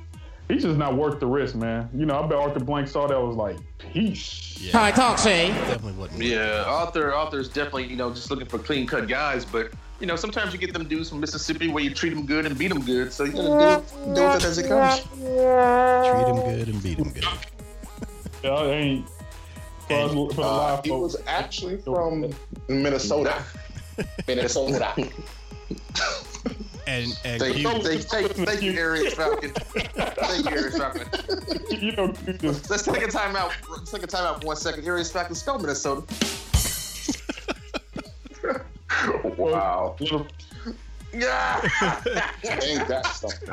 he's 0.49 0.63
just 0.63 0.77
not 0.79 0.95
worth 0.97 1.21
the 1.21 1.27
risk, 1.27 1.55
man. 1.55 1.89
You 1.95 2.07
know, 2.07 2.23
I 2.23 2.27
bet 2.27 2.39
Arthur 2.39 2.61
Blank 2.61 2.89
saw 2.89 3.07
that 3.07 3.21
was 3.21 3.37
like, 3.37 3.57
peace. 3.79 4.59
Yeah. 4.61 4.73
Hi, 4.73 4.91
talk 4.91 5.17
Definitely 5.23 5.93
wasn't. 5.93 6.23
Yeah, 6.23 6.65
Arthur. 6.67 7.15
Arthur's 7.15 7.49
definitely 7.49 7.87
you 7.87 7.97
know 7.97 8.11
just 8.13 8.31
looking 8.31 8.47
for 8.47 8.59
clean 8.59 8.87
cut 8.87 9.09
guys, 9.09 9.45
but 9.45 9.73
you 10.01 10.07
know 10.07 10.17
sometimes 10.17 10.53
you 10.53 10.59
get 10.59 10.73
them 10.73 10.87
dudes 10.87 11.09
from 11.11 11.21
Mississippi 11.21 11.69
where 11.69 11.83
you 11.83 11.93
treat 11.95 12.11
them 12.11 12.27
good 12.27 12.47
and 12.47 12.57
beat 12.59 12.69
them 12.69 12.85
good. 12.85 13.13
So 13.13 13.25
you 13.25 13.33
gotta 13.33 13.83
do, 14.07 14.15
do 14.15 14.23
it 14.23 14.45
as 14.45 14.59
it 14.59 14.69
comes. 14.69 15.01
Treat 15.03 16.29
him 16.29 16.57
good 16.57 16.69
and 16.69 16.83
beat 16.83 16.99
him 16.99 17.11
good. 17.13 17.25
Yeah, 18.45 18.51
I 18.51 18.67
ain't. 18.71 19.09
For, 19.89 19.95
us, 19.95 20.13
for 20.13 20.33
the 20.35 20.43
Uh, 20.43 20.57
live 20.57 20.85
he 20.85 20.91
folks, 20.91 21.15
was 21.15 21.23
actually 21.27 21.79
from 21.79 22.33
Minnesota. 22.69 23.43
Minnesota. 24.29 24.95
And 26.87 27.19
and 27.27 27.39
Thank 27.39 27.59
you, 27.59 27.69
Q, 27.69 27.83
thank, 27.83 28.01
thank, 28.05 28.31
thank 28.49 28.63
you, 28.63 28.73
Arius 28.73 29.13
Falcon. 29.13 29.51
Thank 29.51 30.45
you, 30.49 30.57
Arius 30.57 30.79
Falcon. 30.79 31.07
you 31.71 31.93
know, 31.93 32.15
you 32.27 32.33
just 32.33 32.71
Let's 32.71 32.85
take 32.85 33.03
a 33.03 33.09
time 33.09 33.37
out. 33.37 33.53
Let's 33.69 33.91
take 33.91 34.03
a 34.05 34.07
time 34.07 34.25
out 34.25 34.41
for 34.41 34.47
one 34.47 34.57
second. 34.57 34.87
Arius 34.87 35.11
Falcon, 35.13 35.35
spell 35.35 35.59
Minnesota. 35.59 36.03
Wow. 39.37 39.97
little 40.01 40.27
Yeah, 41.13 41.61
Ain't 42.63 42.87
that 42.89 43.07
something? 43.07 43.49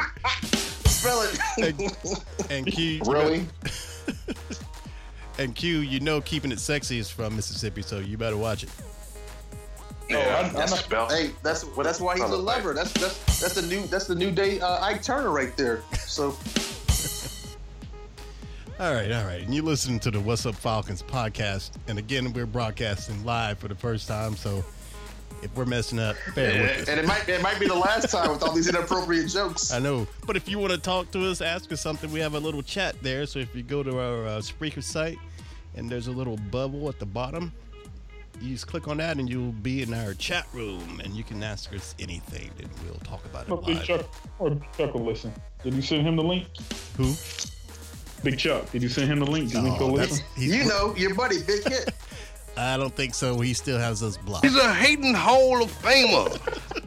spell 0.85 1.21
it. 1.21 1.39
and, 1.57 2.51
and 2.51 2.65
Q, 2.67 3.01
Really? 3.05 3.45
and 5.39 5.55
Q, 5.55 5.79
you 5.79 5.99
know, 5.99 6.21
keeping 6.21 6.51
it 6.51 6.59
sexy 6.59 6.99
is 6.99 7.09
from 7.09 7.35
Mississippi, 7.35 7.81
so 7.81 7.99
you 7.99 8.17
better 8.17 8.37
watch 8.37 8.63
it. 8.63 8.69
Yeah, 10.09 10.23
That's, 10.43 10.53
that's 10.55 10.71
a 10.73 10.77
spell. 10.77 11.09
hey, 11.09 11.31
that's 11.41 11.65
well, 11.65 11.83
that's 11.83 11.99
why 11.99 12.13
he's 12.13 12.23
a 12.23 12.27
lover. 12.27 12.73
That's 12.75 12.93
that's 12.93 13.41
that's 13.41 13.55
the 13.55 13.63
new 13.63 13.87
that's 13.87 14.05
the 14.05 14.13
new 14.13 14.29
day 14.29 14.59
uh, 14.59 14.79
Ike 14.83 15.01
Turner 15.01 15.31
right 15.31 15.55
there. 15.57 15.81
So 15.93 16.35
All 18.77 18.93
right, 18.93 19.09
all 19.11 19.23
right. 19.23 19.41
And 19.41 19.55
you're 19.55 19.63
listening 19.63 19.99
to 20.01 20.11
the 20.11 20.19
What's 20.19 20.45
Up 20.45 20.53
Falcons 20.53 21.01
podcast. 21.01 21.71
And 21.87 21.97
again, 21.97 22.33
we're 22.33 22.45
broadcasting 22.45 23.23
live 23.23 23.57
for 23.57 23.69
the 23.69 23.75
first 23.75 24.05
time. 24.05 24.35
So 24.35 24.65
if 25.41 25.56
we're 25.56 25.65
messing 25.65 26.00
up, 26.00 26.15
bear 26.34 26.62
with 26.62 26.82
us. 26.82 26.89
and 26.89 27.00
it 27.00 27.06
might 27.06 27.28
it 27.30 27.41
might 27.41 27.60
be 27.60 27.67
the 27.67 27.76
last 27.76 28.10
time 28.10 28.30
with 28.32 28.43
all 28.43 28.54
these 28.54 28.67
inappropriate 28.67 29.28
jokes. 29.30 29.71
I 29.71 29.80
know. 29.80 30.08
But 30.26 30.36
if 30.36 30.48
you 30.50 30.60
want 30.60 30.71
to 30.74 30.80
talk 30.80 31.12
to 31.12 31.30
us, 31.30 31.41
ask 31.41 31.71
us 31.71 31.82
something, 31.82 32.12
we 32.12 32.19
have 32.19 32.34
a 32.36 32.39
little 32.39 32.62
chat 32.63 32.95
there. 33.02 33.26
So 33.26 33.39
if 33.39 33.56
you 33.56 33.63
go 33.63 33.84
to 33.84 34.00
our 34.00 34.26
uh, 34.26 34.30
Spreaker 34.39 34.84
site 34.84 35.17
and 35.76 35.89
there's 35.89 36.08
a 36.08 36.12
little 36.12 36.38
bubble 36.38 36.89
at 36.89 37.00
the 37.00 37.06
bottom, 37.06 37.52
you 38.41 38.50
just 38.54 38.67
click 38.67 38.88
on 38.88 38.98
that 38.98 39.17
and 39.17 39.30
you'll 39.30 39.52
be 39.54 39.82
in 39.82 39.93
our 39.93 40.13
chat 40.13 40.45
room 40.54 41.00
and 41.04 41.13
you 41.13 41.24
can 41.24 41.41
ask 41.43 41.71
us 41.74 41.95
anything 42.00 42.50
and 42.60 42.69
we'll 42.84 43.00
talk 43.00 43.24
about 43.26 43.50
Oh, 43.50 43.56
it 43.60 43.65
Big 43.65 43.76
live. 43.78 43.86
Chuck 43.86 44.06
or 44.39 44.50
Big 44.52 44.71
Chuck 44.78 44.93
will 44.93 45.06
listen. 45.06 45.32
Did 45.63 45.74
you 45.74 45.82
send 45.82 46.06
him 46.08 46.15
the 46.17 46.24
link? 46.24 46.48
Who? 46.98 47.13
Big 48.24 48.38
Chuck, 48.39 48.69
did 48.71 48.82
you 48.82 48.89
send 48.89 49.12
him 49.12 49.19
the 49.19 49.26
link? 49.30 49.52
Did 49.52 49.63
he 49.63 49.69
go 49.78 49.91
Oh, 49.91 49.98
that's, 49.98 50.12
listen? 50.12 50.26
You 50.38 50.65
know, 50.65 50.95
your 50.98 51.13
buddy 51.15 51.43
Big 51.43 51.63
Hit. 51.67 51.93
I 52.57 52.77
don't 52.77 52.95
think 52.95 53.13
so. 53.13 53.39
He 53.39 53.53
still 53.53 53.77
has 53.79 54.01
us 54.01 54.17
blocked. 54.17 54.45
He's 54.45 54.55
a 54.55 54.73
hating 54.73 55.13
Hall 55.13 55.63
of 55.63 55.71
Famer. 55.81 56.61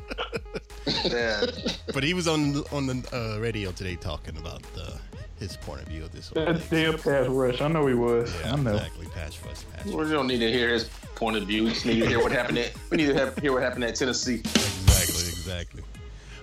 Yeah. 1.04 1.44
But 1.92 2.02
he 2.02 2.14
was 2.14 2.26
on 2.26 2.64
on 2.72 2.86
the 2.86 3.04
uh, 3.12 3.38
radio 3.40 3.72
today 3.72 3.96
talking 3.96 4.36
about 4.38 4.62
uh, 4.80 4.92
his 5.38 5.56
point 5.56 5.82
of 5.82 5.88
view 5.88 6.04
of 6.04 6.12
this. 6.12 6.28
whole 6.28 6.44
That 6.44 6.70
damn 6.70 6.94
pass 6.94 7.28
rush. 7.28 7.60
I 7.60 7.68
know 7.68 7.86
he 7.86 7.94
was. 7.94 8.34
Yeah, 8.40 8.54
I 8.54 8.56
know. 8.56 8.74
exactly. 8.74 9.06
Patch 9.08 9.38
rush, 9.44 9.64
patch 9.74 9.86
We 9.86 10.10
don't 10.10 10.26
need 10.26 10.38
to 10.38 10.50
hear 10.50 10.70
his 10.70 10.88
point 11.14 11.36
of 11.36 11.44
view. 11.44 11.64
We 11.64 11.70
just 11.70 11.86
need 11.86 12.00
to 12.00 12.06
hear 12.06 12.22
what 12.22 12.32
happened 12.32 12.58
at 12.58 12.72
we 12.90 12.96
need 12.96 13.06
to 13.06 13.14
have, 13.14 13.36
hear 13.38 13.52
what 13.52 13.62
happened 13.62 13.84
at 13.84 13.94
Tennessee. 13.94 14.36
Exactly, 14.36 15.28
exactly. 15.28 15.82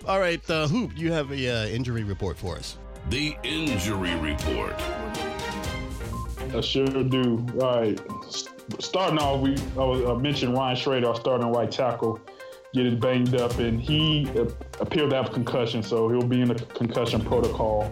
All 0.08 0.20
right, 0.20 0.48
uh, 0.50 0.68
Hoop, 0.68 0.96
you 0.96 1.12
have 1.12 1.32
a 1.32 1.64
uh, 1.64 1.66
injury 1.68 2.04
report 2.04 2.38
for 2.38 2.56
us. 2.56 2.78
The 3.10 3.36
injury 3.44 4.16
report. 4.16 4.76
I 6.54 6.62
sure 6.62 6.86
do. 6.86 7.46
All 7.60 7.82
right. 7.82 8.00
Starting 8.80 9.20
off, 9.20 9.42
we 9.42 9.56
I 9.78 10.18
mentioned 10.18 10.54
Ryan 10.56 10.76
Schraeder, 10.76 11.08
our 11.08 11.16
starting 11.16 11.52
right 11.52 11.70
tackle, 11.70 12.20
getting 12.74 13.00
banged 13.00 13.36
up, 13.36 13.58
and 13.60 13.80
he 13.80 14.28
uh, 14.38 14.46
appeared 14.80 15.12
to 15.12 15.16
have 15.16 15.30
a 15.30 15.34
concussion, 15.34 15.84
so 15.84 16.10
he'll 16.10 16.28
be 16.28 16.42
in 16.42 16.48
the 16.48 16.56
concussion 16.56 17.22
protocol. 17.24 17.92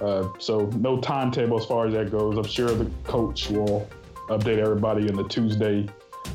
Uh, 0.00 0.28
so 0.38 0.66
no 0.76 1.00
timetable 1.00 1.58
as 1.58 1.64
far 1.64 1.86
as 1.86 1.94
that 1.94 2.10
goes. 2.10 2.36
I'm 2.36 2.44
sure 2.44 2.68
the 2.68 2.90
coach 3.04 3.48
will 3.48 3.88
update 4.28 4.58
everybody 4.58 5.08
in 5.08 5.16
the 5.16 5.24
Tuesday 5.24 5.88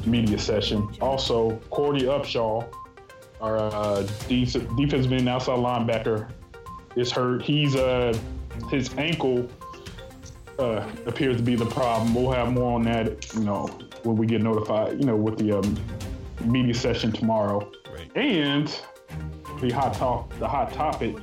media 0.05 0.39
session. 0.39 0.89
Also, 0.99 1.57
Courtney 1.69 2.03
Upshaw 2.03 2.67
our 3.41 3.57
uh, 3.57 4.03
defensive 4.27 5.11
end 5.11 5.27
outside 5.27 5.57
linebacker 5.57 6.29
is 6.95 7.11
hurt. 7.11 7.41
He's 7.41 7.75
uh 7.75 8.17
his 8.69 8.93
ankle 8.97 9.49
uh, 10.61 10.87
appears 11.05 11.37
to 11.37 11.43
be 11.43 11.55
the 11.55 11.65
problem. 11.65 12.13
We'll 12.13 12.31
have 12.31 12.51
more 12.53 12.75
on 12.75 12.83
that, 12.83 13.33
you 13.33 13.41
know, 13.41 13.67
when 14.03 14.15
we 14.15 14.27
get 14.27 14.41
notified, 14.41 14.99
you 14.99 15.05
know, 15.05 15.15
with 15.15 15.37
the 15.37 15.57
um, 15.57 15.77
media 16.45 16.73
session 16.73 17.11
tomorrow. 17.11 17.69
Right. 17.91 18.15
And 18.15 18.67
the 19.59 19.71
hot 19.71 19.93
top, 19.93 20.37
the 20.39 20.47
hot 20.47 20.71
topic. 20.73 21.15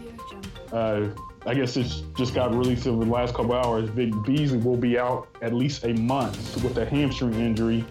Uh, 0.72 1.08
I 1.46 1.54
guess 1.54 1.76
it's 1.76 2.02
just 2.16 2.34
got 2.34 2.54
released 2.54 2.86
over 2.86 3.04
the 3.04 3.10
last 3.10 3.34
couple 3.34 3.54
hours. 3.54 3.88
Vic 3.90 4.12
Beasley 4.26 4.58
will 4.58 4.76
be 4.76 4.98
out 4.98 5.28
at 5.40 5.54
least 5.54 5.84
a 5.84 5.94
month 5.94 6.62
with 6.62 6.76
a 6.76 6.84
hamstring 6.84 7.34
injury. 7.34 7.84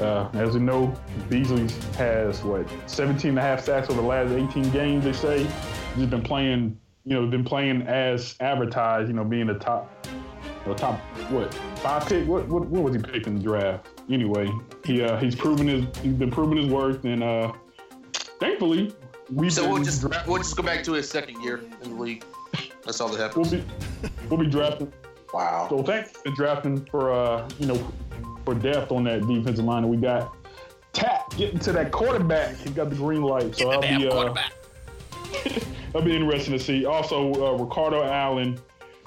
Uh, 0.00 0.28
as 0.32 0.54
we 0.54 0.60
know, 0.60 0.94
Beasley 1.28 1.68
has 1.96 2.42
what 2.42 2.66
17 2.86 3.30
and 3.30 3.38
a 3.38 3.42
half 3.42 3.62
sacks 3.62 3.90
over 3.90 4.00
the 4.00 4.06
last 4.06 4.32
18 4.32 4.70
games. 4.70 5.04
They 5.04 5.12
say 5.12 5.46
he's 5.94 6.06
been 6.06 6.22
playing, 6.22 6.80
you 7.04 7.14
know, 7.14 7.26
been 7.26 7.44
playing 7.44 7.82
as 7.82 8.34
advertised. 8.40 9.08
You 9.08 9.14
know, 9.14 9.24
being 9.24 9.46
the 9.46 9.54
top, 9.54 9.99
the 10.66 10.74
top 10.74 10.98
what 11.30 11.52
five 11.78 12.06
pick? 12.06 12.26
What, 12.26 12.46
what 12.48 12.66
what 12.66 12.82
was 12.82 12.94
he 12.94 13.00
picked 13.02 13.26
in 13.26 13.36
the 13.36 13.42
draft? 13.42 13.86
Anyway, 14.10 14.48
he 14.84 15.02
uh, 15.02 15.16
he's 15.18 15.34
proven 15.34 15.68
his 15.68 15.84
he's 16.02 16.14
been 16.14 16.30
proving 16.30 16.58
his 16.58 16.66
worth, 16.66 17.04
and 17.04 17.22
uh, 17.22 17.52
thankfully 18.12 18.94
we've 19.32 19.52
So 19.52 19.62
been 19.62 19.72
we'll 19.72 19.82
just 19.82 20.00
dra- 20.02 20.24
we'll 20.26 20.38
just 20.38 20.56
go 20.56 20.62
back 20.62 20.84
to 20.84 20.92
his 20.92 21.08
second 21.08 21.42
year 21.42 21.62
in 21.82 21.96
the 21.96 22.02
league. 22.02 22.24
That's 22.84 23.00
all 23.00 23.08
that 23.08 23.20
happens. 23.20 23.50
we'll 23.50 23.60
be 23.60 23.66
we'll 24.28 24.40
be 24.40 24.46
drafting. 24.46 24.92
Wow. 25.32 25.66
So 25.68 25.82
thanks 25.82 26.12
for 26.12 26.30
drafting 26.32 26.84
for 26.86 27.12
uh, 27.12 27.48
you 27.58 27.66
know, 27.66 27.92
for 28.44 28.54
depth 28.54 28.92
on 28.92 29.04
that 29.04 29.26
defensive 29.26 29.64
line. 29.64 29.82
that 29.82 29.88
we 29.88 29.96
got 29.96 30.34
Takk 30.92 31.36
getting 31.36 31.60
to 31.60 31.72
that 31.72 31.92
quarterback. 31.92 32.56
He 32.56 32.70
got 32.70 32.90
the 32.90 32.96
green 32.96 33.22
light. 33.22 33.54
So 33.56 33.70
I'll 33.70 33.80
be 33.80 34.08
uh, 34.08 34.34
that'll 35.92 36.02
be 36.02 36.16
interesting 36.16 36.52
to 36.52 36.58
see. 36.58 36.84
Also, 36.84 37.32
uh, 37.34 37.52
Ricardo 37.62 38.02
Allen 38.02 38.58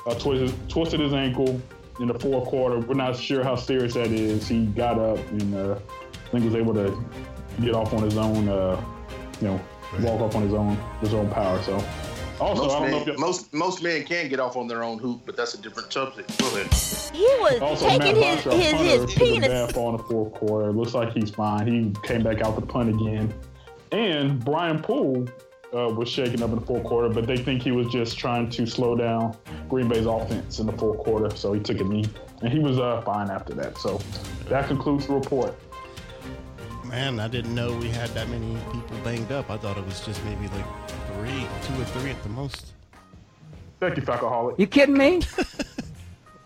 uh, 0.07 0.13
twisted, 0.15 0.69
twisted 0.69 0.99
his 0.99 1.13
ankle 1.13 1.61
in 1.99 2.07
the 2.07 2.17
fourth 2.19 2.45
quarter. 2.47 2.79
We're 2.79 2.95
not 2.95 3.15
sure 3.15 3.43
how 3.43 3.55
serious 3.55 3.93
that 3.93 4.07
is. 4.07 4.47
He 4.47 4.65
got 4.67 4.97
up 4.99 5.17
and 5.31 5.55
uh, 5.55 5.77
I 6.13 6.29
think 6.29 6.45
was 6.45 6.55
able 6.55 6.73
to 6.73 6.97
get 7.61 7.73
off 7.75 7.93
on 7.93 8.03
his 8.03 8.17
own. 8.17 8.47
Uh, 8.49 8.83
you 9.41 9.47
know, 9.47 9.61
walk 10.01 10.21
off 10.21 10.35
on 10.35 10.43
his 10.43 10.53
own 10.53 10.75
his 11.01 11.13
own 11.13 11.29
power. 11.29 11.61
So. 11.63 11.83
Also, 12.39 12.63
Most 12.63 12.75
I 12.75 12.79
don't 12.79 12.91
know 12.91 12.97
if 13.01 13.07
men, 13.07 13.19
most 13.19 13.53
most 13.53 13.83
men 13.83 14.03
can 14.05 14.27
get 14.27 14.39
off 14.39 14.57
on 14.57 14.67
their 14.67 14.83
own 14.83 14.97
hoop, 14.97 15.21
but 15.25 15.37
that's 15.37 15.53
a 15.53 15.61
different 15.61 15.93
subject. 15.93 16.35
Go 16.39 16.47
ahead. 16.47 16.73
He 17.13 17.23
was 17.39 17.61
Also, 17.61 17.87
taking 17.87 18.19
Matt 18.19 18.37
his 18.39 18.45
Bosher, 18.45 18.57
his, 18.57 18.73
punter, 18.73 18.83
his 18.89 19.03
a 19.03 19.07
penis. 19.19 19.47
bad 19.47 19.73
fall 19.73 19.89
in 19.91 19.97
the 19.97 20.03
fourth 20.03 20.33
quarter. 20.33 20.71
Looks 20.71 20.93
like 20.95 21.13
he's 21.13 21.29
fine. 21.29 21.67
He 21.67 21.93
came 22.01 22.23
back 22.23 22.41
out 22.41 22.55
to 22.55 22.61
the 22.61 22.67
punt 22.67 22.89
again. 22.89 23.31
And 23.91 24.43
Brian 24.43 24.81
Poole 24.81 25.27
uh, 25.73 25.89
was 25.89 26.09
shaken 26.09 26.43
up 26.43 26.49
in 26.51 26.59
the 26.59 26.65
fourth 26.65 26.83
quarter, 26.83 27.09
but 27.09 27.25
they 27.25 27.37
think 27.37 27.61
he 27.61 27.71
was 27.71 27.87
just 27.87 28.17
trying 28.17 28.49
to 28.51 28.65
slow 28.65 28.95
down 28.95 29.35
Green 29.69 29.87
Bay's 29.87 30.05
offense 30.05 30.59
in 30.59 30.67
the 30.67 30.73
fourth 30.73 30.99
quarter. 30.99 31.35
So 31.35 31.53
he 31.53 31.59
took 31.59 31.79
a 31.79 31.83
knee, 31.83 32.05
and 32.41 32.51
he 32.51 32.59
was 32.59 32.79
uh, 32.79 33.01
fine 33.01 33.29
after 33.29 33.53
that. 33.55 33.77
So 33.77 33.99
that 34.49 34.67
concludes 34.67 35.07
the 35.07 35.13
report. 35.13 35.55
Man, 36.85 37.19
I 37.19 37.27
didn't 37.27 37.55
know 37.55 37.75
we 37.77 37.89
had 37.89 38.09
that 38.11 38.29
many 38.29 38.55
people 38.71 38.97
banged 39.03 39.31
up. 39.31 39.49
I 39.49 39.57
thought 39.57 39.77
it 39.77 39.85
was 39.85 40.01
just 40.05 40.23
maybe 40.25 40.47
like 40.49 40.65
three, 41.15 41.47
two 41.63 41.81
or 41.81 41.85
three 41.85 42.11
at 42.11 42.21
the 42.21 42.29
most. 42.29 42.73
Thank 43.79 43.97
you, 43.97 44.03
Falcoholic. 44.03 44.59
You 44.59 44.67
kidding 44.67 44.97
me? 44.97 45.21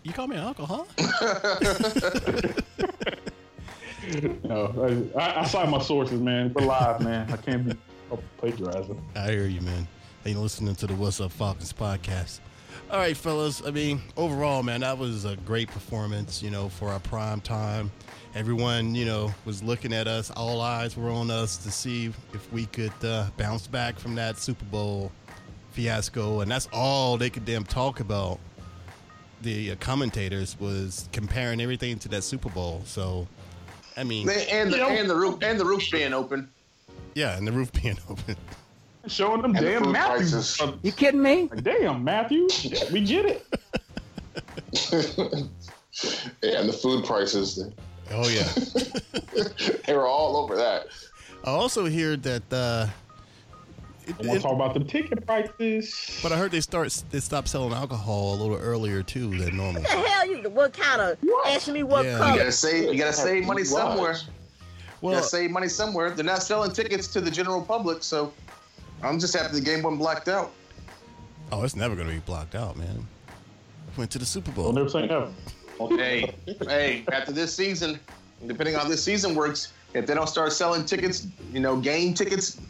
You 0.04 0.14
call 0.14 0.26
me 0.26 0.36
an 0.36 0.44
uncle, 0.44 0.64
huh? 0.66 0.84
No, 4.44 5.12
I, 5.14 5.20
I, 5.20 5.40
I 5.40 5.44
cite 5.44 5.68
my 5.68 5.80
sources, 5.82 6.18
man. 6.18 6.50
We're 6.54 6.64
live, 6.64 7.02
man. 7.02 7.30
I 7.30 7.36
can't 7.36 7.66
be 7.68 7.76
plagiarizing. 8.38 9.02
I 9.14 9.30
hear 9.30 9.46
you, 9.46 9.60
man. 9.60 9.86
And 10.24 10.34
you're 10.34 10.42
listening 10.42 10.74
to 10.76 10.86
the 10.86 10.94
What's 10.94 11.20
Up 11.20 11.32
Falcons 11.32 11.72
podcast. 11.72 12.40
All 12.90 12.98
right, 12.98 13.16
fellas. 13.16 13.62
I 13.66 13.70
mean, 13.70 14.00
overall, 14.16 14.62
man, 14.62 14.80
that 14.80 14.96
was 14.96 15.24
a 15.24 15.36
great 15.36 15.68
performance, 15.68 16.42
you 16.42 16.50
know, 16.50 16.68
for 16.68 16.88
our 16.88 17.00
prime 17.00 17.40
time. 17.40 17.92
Everyone, 18.34 18.94
you 18.94 19.04
know, 19.04 19.32
was 19.44 19.62
looking 19.62 19.92
at 19.92 20.06
us. 20.06 20.30
All 20.30 20.60
eyes 20.60 20.96
were 20.96 21.10
on 21.10 21.30
us 21.30 21.56
to 21.58 21.70
see 21.70 22.06
if 22.32 22.52
we 22.52 22.66
could 22.66 22.92
uh, 23.02 23.26
bounce 23.36 23.66
back 23.66 23.98
from 23.98 24.14
that 24.14 24.38
Super 24.38 24.64
Bowl 24.66 25.12
fiasco. 25.70 26.40
And 26.40 26.50
that's 26.50 26.68
all 26.72 27.16
they 27.18 27.30
could 27.30 27.44
damn 27.44 27.64
talk 27.64 28.00
about. 28.00 28.38
The 29.42 29.72
uh, 29.72 29.76
commentators 29.76 30.58
was 30.58 31.08
comparing 31.12 31.60
everything 31.60 31.98
to 32.00 32.08
that 32.08 32.22
Super 32.24 32.48
Bowl. 32.48 32.82
So, 32.84 33.28
I 33.96 34.04
mean, 34.04 34.28
And 34.28 34.72
the 34.72 34.82
and 34.84 35.08
the 35.08 35.14
roof 35.14 35.38
and 35.42 35.60
the 35.60 35.64
roof 35.64 35.90
being 35.90 36.12
open. 36.12 36.50
Yeah, 37.14 37.36
and 37.36 37.46
the 37.46 37.52
roof 37.52 37.72
being 37.72 37.98
open. 38.10 38.36
Showing 39.06 39.40
them 39.42 39.54
And 39.56 39.64
damn 39.64 39.84
food 39.84 39.92
Matthews. 39.92 40.30
prices. 40.32 40.60
Uh, 40.60 40.72
You 40.82 40.92
kidding 40.92 41.22
me? 41.22 41.48
damn, 41.62 42.04
Matthew. 42.04 42.46
We 42.92 43.00
get 43.04 43.24
it. 43.26 43.46
Yeah, 46.42 46.60
and 46.60 46.68
the 46.68 46.72
food 46.72 47.04
prices, 47.04 47.58
Oh 48.12 48.28
yeah. 48.28 48.48
they 49.86 49.94
were 49.94 50.06
all 50.06 50.36
over 50.36 50.54
that. 50.56 50.86
I 51.44 51.50
also 51.50 51.86
hear 51.86 52.16
that. 52.18 52.42
Uh, 52.52 52.86
it- 54.06 54.14
I 54.22 54.26
want 54.26 54.40
to 54.40 54.42
talk 54.46 54.52
about 54.54 54.74
the 54.74 54.80
ticket 54.84 55.26
prices. 55.26 56.20
but 56.22 56.30
I 56.32 56.36
heard 56.38 56.52
they 56.52 56.60
start 56.60 57.02
they 57.10 57.18
stopped 57.20 57.48
selling 57.48 57.72
alcohol 57.72 58.34
a 58.34 58.36
little 58.36 58.56
earlier 58.56 59.02
too 59.02 59.36
than 59.38 59.56
normal. 59.56 59.82
What 59.82 59.90
the 59.90 60.08
hell 60.08 60.26
you? 60.26 60.48
What 60.50 60.72
kind 60.72 61.00
of? 61.02 61.18
Asking 61.46 61.74
me 61.74 61.82
what 61.82 62.04
Yeah. 62.04 62.32
You 62.32 62.38
gotta 62.38 62.52
save 62.52 62.92
you 62.92 62.98
gotta 62.98 63.12
save 63.12 63.44
money 63.44 63.64
somewhere. 63.64 64.16
You 65.00 65.08
Well, 65.08 65.14
gotta 65.16 65.26
save 65.28 65.50
money 65.50 65.68
somewhere. 65.68 66.10
They're 66.10 66.24
not 66.24 66.42
selling 66.42 66.72
tickets 66.72 67.06
to 67.08 67.20
the 67.20 67.30
general 67.30 67.62
public, 67.62 68.02
so 68.02 68.32
I'm 69.02 69.18
just 69.18 69.34
happy 69.36 69.54
the 69.54 69.60
game 69.60 69.82
wasn't 69.82 70.00
blacked 70.00 70.28
out. 70.28 70.50
oh, 71.52 71.62
it's 71.62 71.76
never 71.76 71.94
gonna 71.94 72.10
be 72.12 72.18
blocked 72.20 72.54
out, 72.54 72.76
man. 72.76 73.06
Went 73.96 74.10
to 74.12 74.18
the 74.18 74.26
Super 74.26 74.50
I'll 74.50 74.56
Bowl. 74.56 74.72
never 74.72 74.88
say 74.88 75.06
never. 75.06 75.28
hey, 75.90 76.34
hey, 76.66 77.04
after 77.12 77.32
this 77.32 77.54
season, 77.54 77.98
depending 78.46 78.74
on 78.74 78.82
how 78.82 78.88
this 78.88 79.02
season 79.02 79.34
works, 79.34 79.72
if 79.94 80.06
they 80.06 80.14
don't 80.14 80.28
start 80.28 80.52
selling 80.52 80.84
tickets, 80.84 81.26
you 81.52 81.60
know, 81.60 81.76
game 81.76 82.14
tickets, 82.14 82.60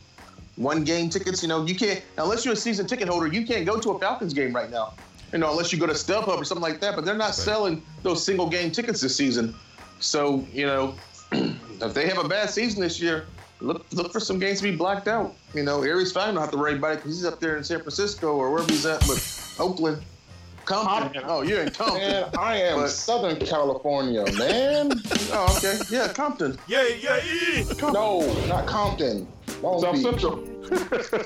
one 0.57 0.85
game 0.85 1.09
tickets, 1.09 1.43
you 1.43 1.49
know, 1.49 1.65
you 1.65 1.75
can't 1.75 2.03
unless 2.19 2.45
you're 2.45 2.55
a 2.55 2.57
season 2.57 2.87
ticket 2.87 3.09
holder, 3.09 3.27
you 3.27 3.47
can't 3.47 3.65
go 3.67 3.81
to 3.81 3.91
a 3.93 3.99
Falcons 3.99 4.35
game 4.35 4.55
right 4.55 4.71
now. 4.71 4.93
You 5.33 5.39
know, 5.39 5.51
unless 5.51 5.73
you 5.73 5.79
go 5.79 5.87
to 5.87 5.93
StubHub 5.93 6.39
or 6.39 6.45
something 6.45 6.63
like 6.63 6.81
that. 6.81 6.97
But 6.97 7.05
they're 7.05 7.15
not 7.15 7.35
selling 7.35 7.83
those 8.03 8.25
single 8.25 8.49
game 8.49 8.71
tickets 8.71 9.01
this 9.03 9.15
season. 9.15 9.55
So, 10.01 10.47
you 10.53 10.65
know, 10.65 10.95
if 11.33 11.95
they 11.95 12.09
have 12.09 12.25
a 12.25 12.29
bad 12.29 12.51
season 12.51 12.83
this 12.83 13.01
year, 13.01 13.27
look 13.61 13.87
look 13.93 14.13
for 14.13 14.21
some 14.21 14.39
games 14.39 14.59
to 14.59 14.65
be 14.71 14.77
blacked 14.77 15.09
out. 15.09 15.35
You 15.55 15.63
know, 15.63 15.83
Aries 15.83 16.13
Fine 16.13 16.35
don't 16.35 16.43
have 16.43 16.53
to 16.53 16.59
worry 16.59 16.75
about 16.75 16.93
it 16.93 16.97
because 16.97 17.17
he's 17.17 17.25
up 17.25 17.41
there 17.41 17.57
in 17.57 17.65
San 17.65 17.81
Francisco 17.81 18.35
or 18.37 18.51
wherever 18.51 18.71
he's 18.71 18.87
at, 18.87 19.01
but 19.07 19.55
Oakland. 19.59 20.03
Compton. 20.65 21.23
Oh, 21.25 21.41
you're 21.41 21.63
in 21.63 21.71
Compton. 21.71 21.99
Man, 21.99 22.31
I 22.39 22.57
am 22.57 22.81
But- 22.81 22.91
Southern 22.91 23.37
California, 23.45 24.25
man. 24.37 24.93
Oh, 25.31 25.55
okay. 25.59 25.79
Yeah, 25.91 26.09
Compton. 26.13 26.59
Yeah, 26.67 26.87
yeah, 27.01 27.21
yeah. 27.25 27.65
No, 27.91 28.21
not 28.47 28.67
Compton. 28.67 29.27
Long 29.63 29.81
South 29.81 29.95
Beach. 29.95 30.03
Central. 30.03 30.45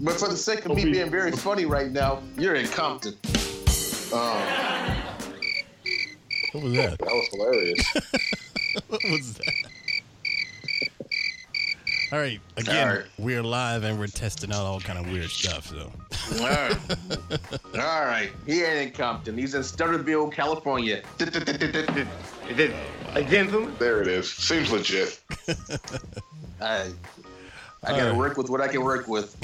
But 0.00 0.18
for 0.18 0.28
the 0.28 0.36
sake 0.36 0.66
of 0.66 0.74
me 0.74 0.82
Don't 0.82 0.92
being 0.92 1.10
very 1.10 1.30
funny 1.32 1.64
right 1.64 1.90
now, 1.90 2.20
you're 2.36 2.56
in 2.56 2.66
Compton. 2.66 3.14
What 6.52 6.64
was 6.64 6.72
that? 6.74 6.90
Um, 6.90 6.96
that 6.98 7.00
was 7.00 7.28
hilarious. 7.32 7.94
What 8.88 9.02
was 9.04 9.34
that? 9.34 9.52
All 12.12 12.18
right, 12.20 12.40
again, 12.56 12.88
All 12.88 12.94
right. 12.94 13.04
we're 13.18 13.42
live 13.42 13.82
and 13.82 13.98
we're 13.98 14.06
testing 14.06 14.52
out 14.52 14.60
all 14.64 14.78
kind 14.80 14.98
of 15.00 15.10
weird 15.10 15.30
stuff. 15.30 15.66
So, 15.66 15.90
All 16.40 16.46
right. 16.48 16.76
All 17.74 18.04
right. 18.04 18.30
He 18.46 18.62
ain't 18.62 18.88
in 18.88 18.90
Compton. 18.92 19.36
He's 19.36 19.54
in 19.54 19.62
Stutterville, 19.62 20.32
California. 20.32 21.02
Again, 23.14 23.72
there 23.78 24.00
it 24.02 24.06
is. 24.08 24.30
Seems 24.32 24.70
legit. 24.70 25.20
I, 26.60 26.90
I 27.82 27.90
gotta 27.90 28.02
All 28.02 28.08
right. 28.10 28.16
work 28.16 28.36
with 28.36 28.48
what 28.48 28.60
I 28.60 28.68
can 28.68 28.82
work 28.84 29.08
with. 29.08 29.36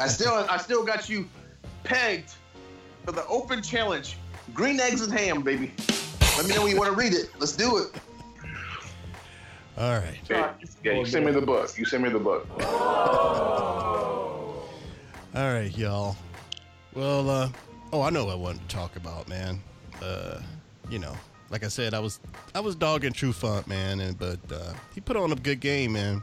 I 0.00 0.08
still, 0.08 0.32
I 0.48 0.56
still 0.56 0.82
got 0.84 1.08
you 1.10 1.28
pegged 1.82 2.30
for 3.04 3.12
the 3.12 3.26
open 3.26 3.62
challenge. 3.62 4.16
Green 4.54 4.80
eggs 4.80 5.02
and 5.02 5.12
ham, 5.12 5.42
baby. 5.42 5.72
Let 6.38 6.46
me 6.48 6.54
know 6.54 6.62
when 6.62 6.70
you 6.70 6.78
want 6.78 6.90
to 6.90 6.96
read 6.96 7.12
it. 7.12 7.30
Let's 7.38 7.52
do 7.54 7.76
it. 7.78 8.00
All 9.76 9.90
right, 9.90 10.20
Yeah, 10.30 10.52
yeah, 10.84 10.92
you 10.92 11.04
send 11.04 11.26
me 11.26 11.32
the 11.32 11.40
book. 11.40 11.76
You 11.76 11.84
send 11.84 12.04
me 12.04 12.08
the 12.08 12.20
book. 12.20 12.46
all 15.34 15.34
right, 15.34 15.76
y'all. 15.76 16.16
Well, 16.94 17.28
uh, 17.28 17.48
oh, 17.92 18.02
I 18.02 18.10
know 18.10 18.26
what 18.26 18.32
I 18.32 18.36
wanted 18.36 18.68
to 18.68 18.76
talk 18.76 18.94
about, 18.94 19.28
man. 19.28 19.60
Uh, 20.00 20.40
you 20.88 21.00
know, 21.00 21.12
like 21.50 21.64
I 21.64 21.68
said, 21.68 21.92
I 21.92 21.98
was 21.98 22.20
I 22.54 22.60
was 22.60 22.76
dogging 22.76 23.12
Trufant, 23.12 23.66
man, 23.66 23.98
and 23.98 24.16
but 24.16 24.38
uh, 24.52 24.74
he 24.94 25.00
put 25.00 25.16
on 25.16 25.32
a 25.32 25.36
good 25.36 25.58
game, 25.58 25.94
man. 25.94 26.22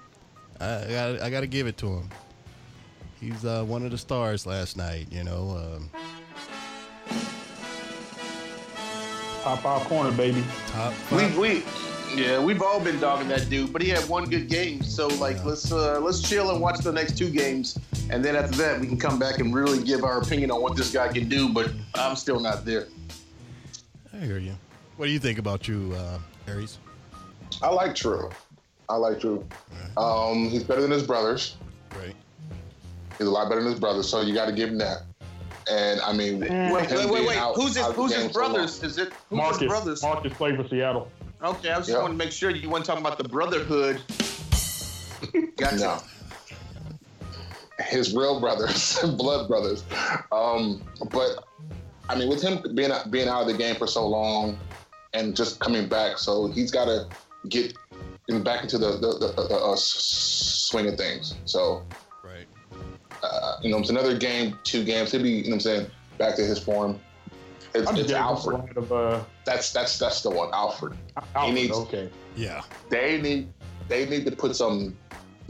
I 0.62 0.86
I 0.86 0.90
got 0.90 1.22
I 1.22 1.30
got 1.30 1.42
to 1.42 1.48
give 1.48 1.68
it 1.68 1.76
to 1.80 1.88
him. 1.88 2.10
He's 3.20 3.44
uh, 3.44 3.66
one 3.66 3.84
of 3.84 3.92
the 3.92 3.98
stars 3.98 4.46
last 4.46 4.78
night, 4.78 5.08
you 5.12 5.26
know. 5.26 5.78
Um, 5.78 5.90
Top 9.44 9.60
five 9.60 9.82
corner, 9.88 10.12
baby. 10.12 10.42
top 10.68 10.94
We, 11.12 11.26
we, 11.38 11.64
Yeah, 12.15 12.39
we've 12.43 12.62
all 12.62 12.80
been 12.80 13.00
dogging 13.00 13.30
that 13.30 13.50
dude, 13.50 13.71
but 13.71 13.82
he 13.82 13.89
had 13.89 14.08
one 14.10 14.26
good 14.30 14.50
game. 14.50 14.84
So 14.84 15.08
like, 15.08 15.43
let's 15.45 15.71
uh, 15.71 16.00
let's 16.00 16.21
chill 16.21 16.52
and 16.52 16.60
watch 16.62 16.80
the 16.80 16.91
next 16.91 17.17
two 17.17 17.30
games, 17.30 17.80
and 18.10 18.24
then 18.24 18.36
after 18.36 18.58
that, 18.58 18.80
we 18.80 18.88
can 18.88 18.97
come 18.97 19.17
back 19.17 19.39
and 19.39 19.54
really 19.54 19.82
give 19.84 20.04
our 20.04 20.19
opinion 20.21 20.52
on 20.52 20.62
what 20.62 20.76
this 20.76 20.91
guy 20.91 21.08
can 21.08 21.30
do. 21.30 21.50
But 21.50 21.71
I'm 21.95 22.15
still 22.15 22.39
not 22.39 22.65
there. 22.65 22.88
I 24.13 24.17
hear 24.17 24.38
you. 24.39 24.54
What 24.97 25.06
do 25.06 25.12
you 25.12 25.19
think 25.19 25.39
about 25.39 25.67
you, 25.67 25.93
uh, 25.97 26.19
Aries? 26.47 26.78
I 27.62 27.69
like 27.69 27.95
True. 27.95 28.30
I 28.89 28.95
like 28.97 29.19
True. 29.21 29.45
Um, 29.97 30.50
he's 30.50 30.63
better 30.63 30.82
than 30.82 30.91
his 30.91 31.04
brothers. 31.04 31.56
Right. 31.95 32.13
He's 33.17 33.28
a 33.28 33.32
lot 33.32 33.47
better 33.50 33.62
than 33.62 33.71
his 33.71 33.80
brothers, 33.80 34.08
so 34.10 34.21
you 34.21 34.34
got 34.34 34.45
to 34.45 34.52
give 34.52 34.69
him 34.69 34.78
that. 34.80 35.04
And 35.71 36.02
I 36.02 36.12
mean, 36.12 36.39
Wait, 36.41 36.52
wait, 36.91 37.10
wait, 37.10 37.28
wait. 37.28 37.38
out- 37.38 37.56
who's 37.56 37.76
his 37.76 37.78
out 37.78 37.91
of 37.91 37.95
the 37.95 38.02
Who's 38.02 38.12
game 38.12 38.21
his 38.24 38.34
so 38.34 38.39
brothers? 38.39 38.84
Is 38.84 38.97
it 38.97 39.13
who's 39.30 39.38
Marcus. 39.38 39.60
his 39.62 39.69
brothers? 39.69 40.04
Marcus 40.04 40.34
played 40.34 40.56
for 40.58 40.67
Seattle. 40.67 41.10
Okay, 41.44 41.72
I 41.72 41.78
just 41.78 41.90
Yeah. 41.90 41.98
wanted 42.02 42.14
to 42.14 42.18
make 42.18 42.32
sure 42.32 42.50
you 42.52 42.70
weren't 42.70 42.86
talking 42.86 43.04
about 43.04 43.18
the 43.18 43.28
brotherhood. 43.28 44.02
Gotcha. 45.58 45.78
No. 45.78 45.98
His 47.86 48.14
real 48.16 48.40
brothers, 48.40 49.00
blood 49.18 49.48
brothers. 49.48 49.84
Um, 50.32 50.84
but 51.12 51.44
I 52.10 52.16
mean, 52.16 52.30
with 52.30 52.42
him 52.42 52.62
being 52.76 52.92
being 53.10 53.28
out 53.28 53.42
of 53.42 53.48
the 53.48 53.54
game 53.58 53.76
for 53.76 53.88
so 53.88 54.06
long 54.08 54.60
and 55.14 55.36
just 55.36 55.60
coming 55.60 55.88
back, 55.88 56.18
so 56.20 56.48
he's 56.48 56.70
got 56.72 56.86
to 56.86 57.08
get 57.50 57.74
in- 58.28 58.44
back 58.44 58.62
into 58.64 58.78
the 58.78 58.92
the, 58.98 59.18
the, 59.18 59.48
the 59.48 59.56
uh, 59.56 59.76
swing 59.78 60.88
of 60.90 60.96
things. 60.96 61.36
So 61.46 61.84
Right. 62.24 62.46
uh, 63.24 63.58
you 63.64 63.72
know, 63.72 63.80
it's 63.80 63.90
another 63.90 64.16
game, 64.16 64.60
two 64.64 64.84
games. 64.84 65.12
He'll 65.12 65.24
be, 65.24 65.30
you 65.32 65.44
know, 65.46 65.50
what 65.50 65.54
I'm 65.56 65.60
saying, 65.62 65.88
back 66.20 66.36
to 66.36 66.44
his 66.44 66.60
form. 66.60 67.00
It's, 67.74 67.88
I'm 67.90 67.96
just 67.96 68.00
it's 68.00 68.08
getting 68.12 68.16
Alford. 68.18 68.56
Alford. 68.56 68.78
Of, 68.78 68.92
uh, 68.92 69.24
That's 69.46 69.72
that's 69.74 69.98
that's 69.98 70.22
the 70.22 70.30
one, 70.30 70.50
Alford. 70.54 70.96
Alford. 71.36 71.54
needs- 71.56 71.76
okay. 71.78 72.10
Yeah. 72.36 72.62
They 72.90 73.22
need 73.22 73.52
they 73.88 74.08
need 74.08 74.26
to 74.26 74.32
put 74.36 74.56
some 74.56 74.98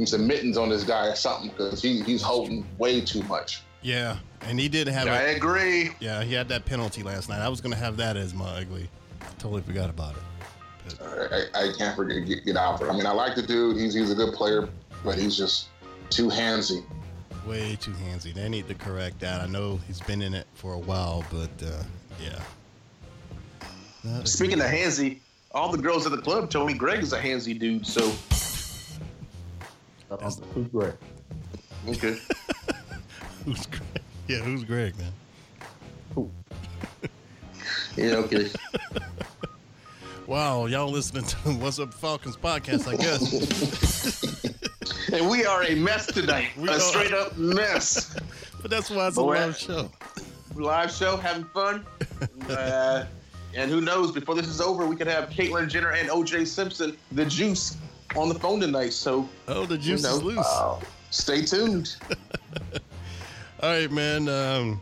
some 0.05 0.25
mittens 0.25 0.57
on 0.57 0.69
this 0.69 0.83
guy 0.83 1.07
or 1.07 1.15
something 1.15 1.49
because 1.51 1.81
he 1.81 2.01
he's 2.01 2.21
holding 2.21 2.65
way 2.77 3.01
too 3.01 3.21
much. 3.23 3.61
Yeah. 3.81 4.17
And 4.41 4.59
he 4.59 4.67
did 4.69 4.87
have 4.87 5.07
I 5.07 5.21
a, 5.21 5.35
agree. 5.35 5.91
yeah, 5.99 6.23
he 6.23 6.33
had 6.33 6.47
that 6.49 6.65
penalty 6.65 7.03
last 7.03 7.29
night. 7.29 7.41
I 7.41 7.49
was 7.49 7.61
gonna 7.61 7.75
have 7.75 7.97
that 7.97 8.17
as 8.17 8.33
my 8.33 8.49
ugly. 8.57 8.89
I 9.21 9.25
Totally 9.37 9.61
forgot 9.61 9.89
about 9.89 10.15
it. 10.15 10.21
I, 10.99 11.45
I 11.53 11.71
can't 11.77 11.95
forget 11.95 12.25
get, 12.25 12.43
get 12.45 12.55
Alford. 12.55 12.89
I 12.89 12.93
mean, 12.93 13.05
I 13.05 13.11
like 13.11 13.35
the 13.35 13.43
dude. 13.43 13.77
He's 13.77 13.93
he's 13.93 14.09
a 14.11 14.15
good 14.15 14.33
player, 14.33 14.67
but 15.03 15.17
he's 15.17 15.37
just 15.37 15.67
too 16.09 16.27
handsy. 16.27 16.83
Way 17.45 17.75
too 17.79 17.91
handsy. 17.91 18.33
They 18.33 18.49
need 18.49 18.67
to 18.67 18.73
correct 18.75 19.19
that. 19.19 19.41
I 19.41 19.47
know 19.47 19.79
he's 19.87 19.99
been 20.01 20.21
in 20.21 20.33
it 20.33 20.47
for 20.55 20.73
a 20.73 20.79
while, 20.79 21.23
but 21.31 21.49
uh, 21.67 21.83
yeah. 22.23 22.39
Not 24.03 24.27
Speaking 24.27 24.59
of 24.59 24.65
handsy, 24.67 25.19
all 25.51 25.71
the 25.71 25.77
girls 25.77 26.05
at 26.05 26.11
the 26.11 26.17
club 26.21 26.49
told 26.49 26.67
me 26.67 26.73
Greg 26.73 27.03
is 27.03 27.13
a 27.13 27.19
handsy 27.21 27.57
dude. 27.57 27.85
So 27.85 28.11
Uh, 30.09 30.17
who's 30.53 30.67
Greg? 30.67 30.93
okay. 31.87 32.17
who's 33.45 33.65
Greg? 33.67 33.81
Yeah, 34.27 34.37
who's 34.39 34.63
Greg, 34.63 34.93
man? 34.97 35.13
Yeah, 37.97 38.15
okay. 38.15 38.49
Wow, 40.27 40.67
y'all 40.67 40.89
listening 40.89 41.25
to 41.25 41.37
What's 41.55 41.77
Up 41.77 41.93
Falcons 41.93 42.37
podcast, 42.37 42.87
I 42.87 42.95
guess. 42.95 44.53
and 45.11 45.29
we 45.29 45.45
are 45.45 45.63
a 45.63 45.75
mess 45.75 46.05
tonight. 46.05 46.51
We 46.57 46.69
a 46.69 46.73
are. 46.73 46.79
straight 46.79 47.11
up 47.11 47.35
mess. 47.37 48.15
but 48.61 48.71
that's 48.71 48.89
why 48.89 49.07
it's 49.07 49.17
a 49.17 49.19
But 49.19 49.25
we're- 49.27 49.39
live 49.47 49.57
show. 49.57 49.91
Live 50.55 50.91
show, 50.91 51.17
having 51.17 51.43
fun. 51.45 51.85
Uh, 52.49 53.05
and 53.55 53.69
who 53.69 53.81
knows, 53.81 54.11
before 54.11 54.35
this 54.35 54.47
is 54.47 54.61
over, 54.61 54.85
we 54.85 54.95
could 54.95 55.07
have 55.07 55.29
Caitlyn 55.29 55.67
Jenner 55.69 55.91
and 55.91 56.09
OJ 56.09 56.47
Simpson, 56.47 56.95
the 57.11 57.25
juice, 57.25 57.77
on 58.15 58.29
the 58.29 58.35
phone 58.35 58.59
tonight. 58.59 58.93
So 58.93 59.27
Oh, 59.47 59.65
the 59.65 59.77
juice 59.77 60.03
know, 60.03 60.15
is 60.15 60.23
loose. 60.23 60.47
stay 61.09 61.43
tuned. 61.43 61.95
All 63.63 63.69
right, 63.69 63.91
man. 63.91 64.27
Um, 64.29 64.81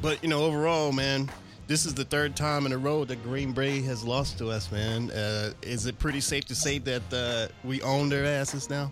but 0.00 0.22
you 0.22 0.28
know, 0.28 0.42
overall, 0.44 0.92
man, 0.92 1.28
this 1.66 1.84
is 1.84 1.94
the 1.94 2.04
third 2.04 2.34
time 2.36 2.64
in 2.66 2.72
a 2.72 2.78
row 2.78 3.04
that 3.04 3.22
Green 3.22 3.52
Bay 3.52 3.82
has 3.82 4.02
lost 4.04 4.38
to 4.38 4.48
us, 4.50 4.70
man. 4.72 5.10
Uh, 5.10 5.52
is 5.62 5.86
it 5.86 5.98
pretty 5.98 6.20
safe 6.20 6.44
to 6.46 6.54
say 6.54 6.78
that 6.78 7.02
uh, 7.12 7.52
we 7.64 7.82
own 7.82 8.08
their 8.08 8.24
asses 8.24 8.70
now? 8.70 8.90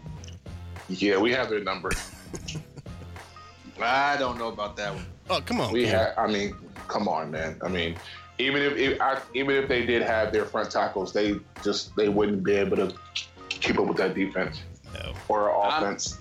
Yeah, 0.89 1.17
we 1.19 1.33
have 1.33 1.49
their 1.49 1.61
number. 1.65 1.91
I 3.81 4.17
don't 4.17 4.39
know 4.39 4.49
about 4.49 4.77
that 4.77 4.95
one. 4.95 5.07
Oh, 5.29 5.41
come 5.41 5.61
on. 5.61 5.73
We 5.73 5.87
have. 5.87 6.15
I 6.17 6.27
mean, 6.27 6.55
come 6.89 7.09
on, 7.09 7.31
man. 7.31 7.59
I 7.63 7.69
mean, 7.69 7.97
even 8.39 8.63
if, 8.63 8.77
if 8.77 9.01
I, 9.01 9.19
even 9.35 9.57
if 9.57 9.69
they 9.69 9.85
did 9.87 10.03
have 10.03 10.33
their 10.33 10.45
front 10.45 10.71
tackles, 10.71 11.13
they 11.13 11.37
just 11.65 11.95
they 11.97 12.09
wouldn't 12.09 12.43
be 12.45 12.53
able 12.53 12.77
to 12.77 12.95
keep 13.49 13.79
up 13.79 13.87
with 13.87 13.97
that 13.99 14.15
defense 14.15 14.61
No. 14.95 15.13
or 15.29 15.51
I'm- 15.51 15.83
offense. 15.83 16.19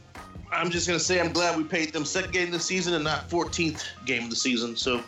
I'm 0.52 0.70
just 0.70 0.88
gonna 0.88 1.00
say 1.00 1.20
I'm 1.20 1.34
glad 1.34 1.58
we 1.58 1.64
paid 1.66 1.92
them 1.92 2.06
second 2.06 2.32
game 2.32 2.46
of 2.48 2.54
the 2.54 2.60
season 2.60 2.94
and 2.94 3.04
not 3.04 3.30
14th 3.30 3.84
game 4.06 4.24
of 4.26 4.30
the 4.30 4.36
season. 4.36 4.78
So 4.78 5.02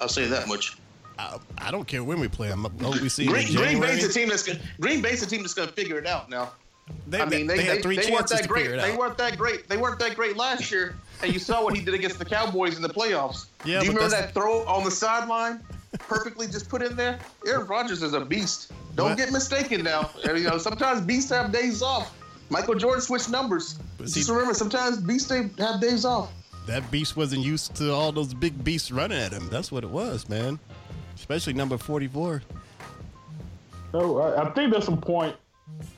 I'll 0.00 0.08
say 0.08 0.26
that 0.26 0.48
much. 0.48 0.78
I, 1.18 1.38
I 1.58 1.70
don't 1.70 1.86
care 1.86 2.02
when 2.02 2.18
we 2.18 2.28
play. 2.28 2.50
I'm 2.50 2.62
hope 2.62 3.00
we 3.02 3.10
see 3.10 3.26
Green, 3.26 3.52
Green 3.54 3.80
Bay's 3.80 4.04
a 4.04 4.08
team 4.12 4.28
that's 4.28 4.44
gonna, 4.44 4.60
Green 4.80 5.02
Bay's 5.02 5.20
the 5.20 5.26
team 5.26 5.42
that's 5.42 5.52
gonna 5.54 5.72
figure 5.72 5.98
it 5.98 6.06
out 6.06 6.30
now. 6.30 6.52
They, 7.08 7.20
I 7.20 7.26
mean, 7.26 7.46
they, 7.46 7.56
they, 7.56 7.62
they, 7.64 7.68
had 7.68 7.82
three 7.82 7.96
they 7.96 8.06
weren't 8.10 8.28
chances 8.28 8.38
that 8.38 8.42
to 8.44 8.48
great. 8.48 8.62
figure 8.62 8.78
it 8.78 8.80
They 8.82 8.92
out. 8.92 8.98
weren't 8.98 9.18
that 9.18 9.36
great. 9.36 9.68
They 9.68 9.76
weren't 9.76 9.98
that 9.98 10.14
great 10.16 10.36
last 10.36 10.70
year, 10.72 10.94
and 11.22 11.32
you 11.32 11.38
saw 11.38 11.62
what 11.62 11.76
he 11.76 11.84
did 11.84 11.92
against 11.94 12.18
the 12.18 12.24
Cowboys 12.24 12.76
in 12.76 12.82
the 12.82 12.88
playoffs. 12.88 13.46
Yeah, 13.66 13.80
Do 13.80 13.86
you 13.86 13.92
remember 13.92 14.16
that 14.16 14.32
throw 14.32 14.64
on 14.66 14.84
the 14.84 14.90
sideline, 14.90 15.60
perfectly 15.98 16.46
just 16.46 16.68
put 16.68 16.82
in 16.82 16.96
there? 16.96 17.18
Aaron 17.46 17.66
Rodgers 17.66 18.02
is 18.02 18.12
a 18.14 18.24
beast. 18.24 18.72
Don't 18.94 19.10
What? 19.10 19.18
get 19.18 19.32
mistaken 19.32 19.82
now. 19.82 20.10
You 20.24 20.40
know, 20.40 20.58
sometimes 20.58 21.00
beasts 21.00 21.30
have 21.30 21.52
days 21.52 21.82
off. 21.82 22.16
Michael 22.48 22.74
Jordan 22.74 23.00
switched 23.00 23.30
numbers. 23.30 23.78
But 23.98 24.04
just 24.08 24.26
see- 24.26 24.32
remember, 24.32 24.54
sometimes 24.54 24.98
beasts 24.98 25.28
they 25.28 25.48
have 25.58 25.80
days 25.80 26.04
off. 26.04 26.30
That 26.66 26.88
beast 26.90 27.16
wasn't 27.16 27.42
used 27.42 27.74
to 27.76 27.92
all 27.92 28.12
those 28.12 28.34
big 28.34 28.62
beasts 28.62 28.90
running 28.92 29.18
at 29.18 29.32
him. 29.32 29.48
That's 29.50 29.72
what 29.72 29.82
it 29.84 29.90
was, 29.90 30.28
man. 30.28 30.58
Especially 31.16 31.52
number 31.52 31.78
44. 31.78 32.42
So 33.92 34.18
I, 34.20 34.42
I 34.46 34.50
think 34.50 34.72
there's 34.72 34.84
some 34.84 35.00
point, 35.00 35.34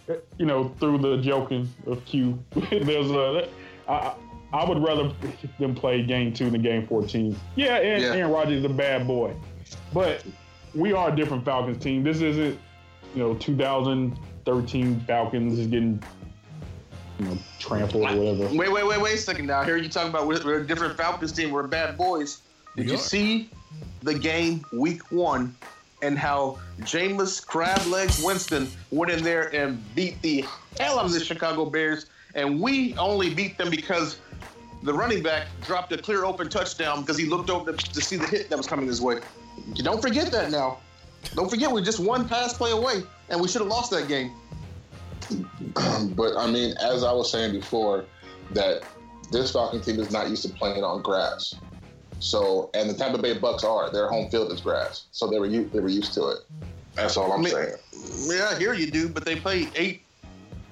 uh, 0.08 0.14
you 0.38 0.46
know, 0.46 0.68
through 0.80 0.98
the 0.98 1.18
joking 1.18 1.68
of 1.86 2.04
Q. 2.04 2.42
there's 2.70 3.10
a, 3.10 3.48
I, 3.88 4.14
I 4.52 4.64
would 4.64 4.82
rather 4.82 5.12
them 5.58 5.74
play 5.74 6.02
game 6.02 6.32
two 6.32 6.48
than 6.50 6.62
game 6.62 6.86
14. 6.86 7.36
Yeah, 7.56 7.76
and 7.76 8.02
Yeah. 8.02 8.12
Aaron 8.14 8.30
Rodgers 8.30 8.58
is 8.60 8.64
a 8.64 8.68
bad 8.74 9.06
boy, 9.06 9.34
but 9.92 10.24
we 10.74 10.92
are 10.92 11.12
a 11.12 11.16
different 11.16 11.44
Falcons 11.44 11.82
team. 11.82 12.02
This 12.02 12.20
isn't, 12.20 12.58
you 13.14 13.22
know, 13.22 13.34
2013 13.34 15.00
Falcons 15.00 15.58
is 15.58 15.66
getting, 15.66 16.02
you 17.18 17.26
know, 17.26 17.38
trampled 17.58 18.10
or 18.10 18.16
whatever. 18.16 18.56
Wait, 18.56 18.72
wait, 18.72 18.86
wait, 18.86 19.00
wait 19.00 19.14
a 19.14 19.18
second 19.18 19.46
now. 19.46 19.62
Here 19.62 19.76
you 19.76 19.88
talking 19.88 20.10
about 20.10 20.26
we're, 20.26 20.42
we're 20.44 20.60
a 20.60 20.66
different 20.66 20.96
Falcons 20.96 21.32
team. 21.32 21.50
We're 21.50 21.66
bad 21.66 21.96
boys. 21.96 22.40
Did 22.76 22.86
We 22.86 22.92
you 22.92 22.96
are. 22.96 23.00
see 23.00 23.50
the 24.02 24.14
game 24.14 24.64
week 24.72 25.10
one 25.12 25.54
and 26.02 26.18
how 26.18 26.58
Jameis 26.80 27.44
Crab 27.46 27.84
Legs 27.86 28.22
Winston 28.24 28.68
went 28.90 29.12
in 29.12 29.22
there 29.22 29.54
and 29.54 29.82
beat 29.94 30.20
the 30.22 30.44
hell 30.80 30.98
out 30.98 31.04
of 31.04 31.12
the 31.12 31.20
Chicago 31.20 31.64
Bears, 31.66 32.06
and 32.34 32.60
we 32.60 32.94
only 32.96 33.32
beat 33.32 33.56
them 33.56 33.70
because 33.70 34.18
the 34.82 34.92
running 34.92 35.22
back 35.22 35.46
dropped 35.64 35.92
a 35.92 35.98
clear 35.98 36.24
open 36.24 36.48
touchdown 36.48 37.02
because 37.02 37.16
he 37.16 37.26
looked 37.26 37.50
over 37.50 37.72
to, 37.72 37.92
to 37.92 38.00
see 38.00 38.16
the 38.16 38.26
hit 38.26 38.50
that 38.50 38.56
was 38.56 38.66
coming 38.66 38.86
his 38.86 39.00
way. 39.00 39.20
You 39.74 39.82
don't 39.82 40.02
forget 40.02 40.30
that 40.32 40.50
now. 40.50 40.78
Don't 41.34 41.50
forget 41.50 41.70
we're 41.70 41.84
just 41.84 42.00
one 42.00 42.28
pass 42.28 42.52
play 42.52 42.72
away, 42.72 43.02
and 43.28 43.40
we 43.40 43.48
should 43.48 43.60
have 43.60 43.70
lost 43.70 43.90
that 43.92 44.08
game. 44.08 44.32
but 46.16 46.36
I 46.36 46.50
mean, 46.50 46.74
as 46.78 47.04
I 47.04 47.12
was 47.12 47.30
saying 47.30 47.52
before, 47.52 48.04
that 48.52 48.82
this 49.30 49.52
Falcon 49.52 49.80
team 49.80 49.98
is 50.00 50.10
not 50.10 50.28
used 50.28 50.42
to 50.42 50.48
playing 50.50 50.84
on 50.84 51.02
grass. 51.02 51.54
So, 52.18 52.70
and 52.74 52.88
the 52.88 52.94
Tampa 52.94 53.18
Bay 53.18 53.36
Bucks 53.36 53.64
are 53.64 53.90
their 53.90 54.08
home 54.08 54.30
field 54.30 54.52
is 54.52 54.60
grass, 54.60 55.06
so 55.10 55.26
they 55.28 55.38
were 55.38 55.48
they 55.48 55.80
were 55.80 55.88
used 55.88 56.12
to 56.14 56.28
it. 56.28 56.38
That's 56.94 57.16
all 57.16 57.32
I'm 57.32 57.40
I 57.40 57.42
mean- 57.42 57.52
saying. 57.52 57.76
Yeah, 58.26 58.50
I 58.50 58.58
hear 58.58 58.74
you, 58.74 58.90
dude. 58.90 59.14
But 59.14 59.24
they 59.24 59.36
play 59.36 59.68
eight 59.74 60.02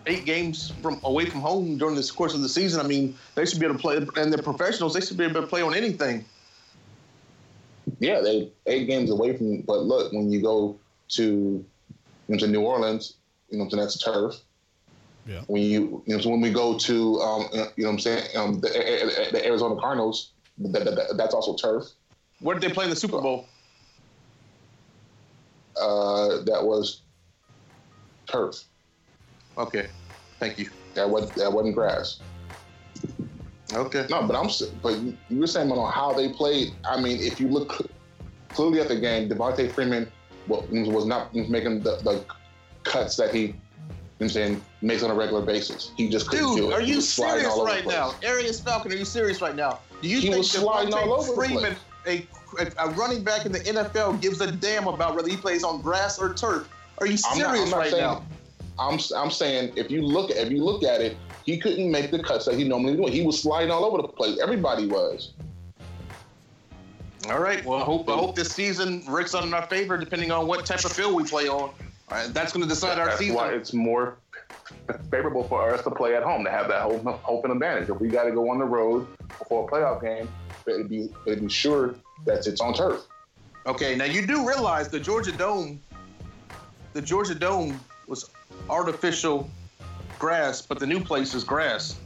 eight 0.07 0.25
games 0.25 0.73
from 0.83 1.01
away 1.05 1.27
from 1.27 1.41
home 1.41 1.77
during 1.79 1.95
this 1.95 2.11
course 2.11 2.35
of 2.35 2.43
the 2.43 2.49
season. 2.49 2.85
I 2.85 2.89
mean, 2.89 3.17
they 3.35 3.47
should 3.47 3.61
be 3.61 3.67
able 3.67 3.77
to 3.77 3.81
play, 3.81 3.97
and 3.97 4.33
they're 4.33 4.43
professionals. 4.43 4.95
They 4.95 5.01
should 5.01 5.17
be 5.17 5.25
able 5.25 5.41
to 5.41 5.47
play 5.47 5.63
on 5.63 5.75
anything. 5.75 6.25
Yeah, 7.99 8.21
they 8.21 8.53
eight 8.67 8.87
games 8.87 9.11
away 9.11 9.37
from. 9.37 9.63
But 9.63 9.81
look, 9.81 10.13
when 10.13 10.31
you 10.31 10.41
go 10.41 10.79
to 11.11 11.23
you 11.23 11.65
know, 12.29 12.39
to 12.39 12.47
New 12.47 12.61
Orleans, 12.63 13.15
you 13.51 13.59
know, 13.59 13.69
to 13.69 13.77
that's 13.77 13.99
turf. 13.99 14.37
Yeah. 15.27 15.43
When 15.49 15.63
you, 15.63 16.03
you 16.07 16.17
know, 16.17 16.21
so 16.21 16.31
when 16.31 16.41
we 16.41 16.51
go 16.51 16.79
to, 16.79 17.21
um, 17.21 17.49
you 17.53 17.59
know, 17.59 17.67
what 17.77 17.89
I'm 17.91 17.99
saying, 17.99 18.25
um, 18.37 18.61
the, 18.61 19.29
the 19.33 19.45
Arizona 19.47 19.79
Cardinals, 19.79 20.33
that, 20.59 20.73
that, 20.85 20.95
that- 20.97 21.17
that's 21.17 21.35
also 21.35 21.55
turf. 21.57 21.85
Where 22.41 22.59
did 22.59 22.69
they 22.69 22.73
play 22.73 22.85
in 22.85 22.91
the 22.91 22.97
Super 22.97 23.21
Bowl? 23.21 23.47
Uh, 25.81 26.43
that 26.45 26.61
was 26.65 27.03
turf. 28.27 28.65
Okay, 29.59 29.89
thank 30.39 30.59
you. 30.59 30.71
That 30.95 31.09
was 31.09 31.31
that 31.33 31.53
wasn't 31.53 31.75
grass. 31.75 32.21
Okay. 33.73 34.07
No, 34.11 34.23
but 34.27 34.37
I'm. 34.37 34.49
But 34.83 34.99
you 35.01 35.17
you 35.29 35.39
were 35.39 35.47
saying 35.47 35.71
on 35.71 35.93
how 35.93 36.13
they 36.13 36.33
played. 36.33 36.73
I 36.85 37.01
mean, 37.01 37.19
if 37.21 37.41
you 37.41 37.49
look 37.49 37.87
clearly 38.53 38.81
at 38.81 38.89
the 38.89 38.99
game, 38.99 39.29
Devonta 39.29 39.71
Freeman 39.71 40.11
wa- 40.49 40.63
was 40.71 41.07
not 41.07 41.35
making 41.35 41.83
the, 41.83 41.97
the 42.03 42.25
cuts 42.83 43.17
that 43.17 43.35
he, 43.35 43.41
you 43.41 43.49
know 43.49 43.55
I'm 44.23 44.29
saying, 44.29 44.63
makes 44.83 45.03
on 45.03 45.11
a 45.11 45.15
regular 45.15 45.43
basis. 45.43 45.93
He 45.97 46.09
just 46.09 46.29
couldn't 46.29 46.47
do 46.57 46.63
Dude, 46.63 46.71
it. 46.71 46.75
are 46.75 46.83
you 46.83 47.01
serious 47.01 47.57
right 47.65 47.87
now? 47.87 48.15
Arius 48.23 48.61
Falcon, 48.61 48.93
are 48.93 48.97
you 48.97 49.05
serious 49.05 49.41
right 49.41 49.55
now? 49.55 49.81
Do 50.03 50.09
you 50.09 50.17
He 50.21 50.29
think 50.29 50.39
was 50.39 50.51
sliding 50.51 50.95
all 50.95 51.13
over 51.13 51.33
Devonta 51.33 51.35
Freeman, 51.35 51.77
a, 52.07 52.27
a, 52.59 52.73
a 52.79 52.91
running 52.91 53.23
back 53.23 53.47
in 53.47 53.53
the 53.53 53.61
NFL, 53.61 54.21
gives 54.21 54.41
a 54.41 54.51
damn 54.51 54.87
about 54.89 55.15
whether 55.15 55.29
he 55.29 55.37
plays 55.37 55.63
on 55.63 55.81
grass 55.81 56.19
or 56.19 56.35
turf? 56.35 56.69
Are 56.99 57.07
you 57.07 57.13
I'm 57.13 57.37
serious 57.37 57.41
not, 57.41 57.55
I'm 57.65 57.71
not 57.71 57.77
right 57.79 57.91
saying. 57.91 58.03
now? 58.03 58.27
I'm 58.79 58.99
I'm 59.15 59.31
saying 59.31 59.75
if 59.77 59.91
you 59.91 60.01
look 60.03 60.31
if 60.31 60.51
you 60.51 60.65
look 60.65 60.83
at 60.85 61.01
it, 61.03 61.17
he 61.51 61.59
couldn't 61.59 61.91
make 61.91 62.11
the 62.13 62.23
cuts 62.23 62.45
that 62.45 62.55
he 62.55 62.65
normally 62.65 62.95
would. 62.97 63.13
He 63.13 63.23
was 63.23 63.43
sliding 63.43 63.71
all 63.73 63.85
over 63.85 64.01
the 64.01 64.09
place. 64.09 64.39
Everybody 64.41 64.87
was. 64.87 65.33
All 67.29 67.41
right. 67.41 67.65
Well, 67.65 67.79
I 67.79 67.85
hope 67.85 68.09
I 68.09 68.13
hope 68.13 68.37
this 68.37 68.53
season 68.53 69.05
works 69.07 69.35
out 69.35 69.45
in 69.45 69.53
our 69.53 69.67
favor, 69.67 69.99
depending 69.99 70.31
on 70.31 70.47
what 70.47 70.65
type 70.65 70.85
of 70.85 70.93
field 70.93 71.15
we 71.15 71.25
play 71.25 71.49
on. 71.49 71.61
All 71.63 71.73
right, 72.11 72.33
that's 72.33 72.53
going 72.53 72.63
to 72.63 72.69
decide 72.69 72.99
our 72.99 73.07
That's 73.07 73.19
season. 73.19 73.37
why 73.37 73.51
it's 73.51 73.73
more 73.73 74.17
favorable 75.11 75.45
for 75.45 75.73
us 75.73 75.83
to 75.83 75.91
play 75.91 76.17
at 76.17 76.23
home 76.23 76.45
to 76.45 76.51
have 76.51 76.69
that 76.69 76.83
home, 76.83 77.05
home 77.05 77.51
advantage. 77.51 77.89
If 77.89 78.01
we 78.01 78.09
got 78.09 78.25
to 78.25 78.33
go 78.33 78.51
on 78.51 78.59
the 78.59 78.65
road 78.65 79.07
for 79.49 79.69
a 79.69 79.71
playoff 79.71 80.03
game, 80.03 80.29
But 80.65 80.89
be 80.89 81.11
be 81.27 81.49
sure 81.49 81.95
that 82.27 82.47
it's 82.47 82.61
on 82.61 82.75
turf. 82.75 83.03
Okay, 83.67 83.95
now 83.97 84.05
you 84.05 84.27
do 84.27 84.49
realize 84.49 84.89
the 84.89 85.01
Georgia 85.01 85.33
Dome, 85.33 85.81
the 86.95 87.03
Georgia 87.03 87.35
Dome 87.35 87.79
was 88.07 88.31
artificial 88.69 89.49
grass, 90.21 90.63
but 90.63 90.79
the 90.79 90.87
new 90.87 91.01
place 91.01 91.35
is 91.35 91.43
grass. 91.43 91.99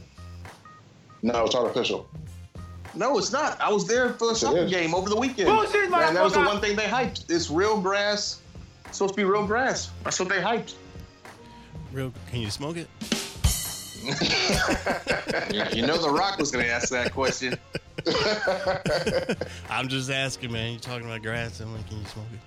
No, 1.21 1.45
it's 1.45 1.53
artificial. 1.53 2.07
No, 2.95 3.17
it's 3.19 3.31
not. 3.31 3.59
I 3.61 3.71
was 3.71 3.85
there 3.85 4.13
for 4.13 4.25
a 4.25 4.27
Yes, 4.29 4.37
it 4.37 4.45
soccer 4.45 4.65
game 4.67 4.95
over 4.95 5.09
the 5.09 5.15
weekend. 5.17 5.49
Bullshit, 5.49 5.83
and 5.85 5.93
that 5.93 6.23
was 6.23 6.33
the 6.33 6.39
motherfucker. 6.39 6.45
one 6.47 6.61
thing 6.61 6.75
they 6.75 6.85
hyped. 6.85 7.29
It's 7.29 7.49
real 7.51 7.79
grass. 7.79 8.41
It's 8.85 8.97
supposed 8.97 9.13
to 9.13 9.17
be 9.17 9.25
real 9.25 9.45
grass. 9.45 9.91
That's 10.03 10.19
what 10.19 10.29
they 10.29 10.39
hyped. 10.41 10.75
Real, 11.91 12.11
can 12.31 12.39
you 12.41 12.49
smoke 12.49 12.77
it? 12.77 12.87
You 15.73 15.85
know, 15.87 15.97
The 15.97 16.09
Rock 16.11 16.37
was 16.37 16.51
going 16.51 16.63
to 16.63 16.71
ask 16.71 16.89
that 16.89 17.11
question. 17.11 17.57
I'm 19.69 19.87
just 19.87 20.11
asking, 20.11 20.51
man. 20.51 20.71
You're 20.71 20.79
talking 20.79 21.07
about 21.07 21.23
grass? 21.23 21.59
I'm 21.59 21.73
like, 21.73 21.87
can 21.89 21.97
you 21.99 22.05
smoke 22.05 22.25
it? 22.31 22.39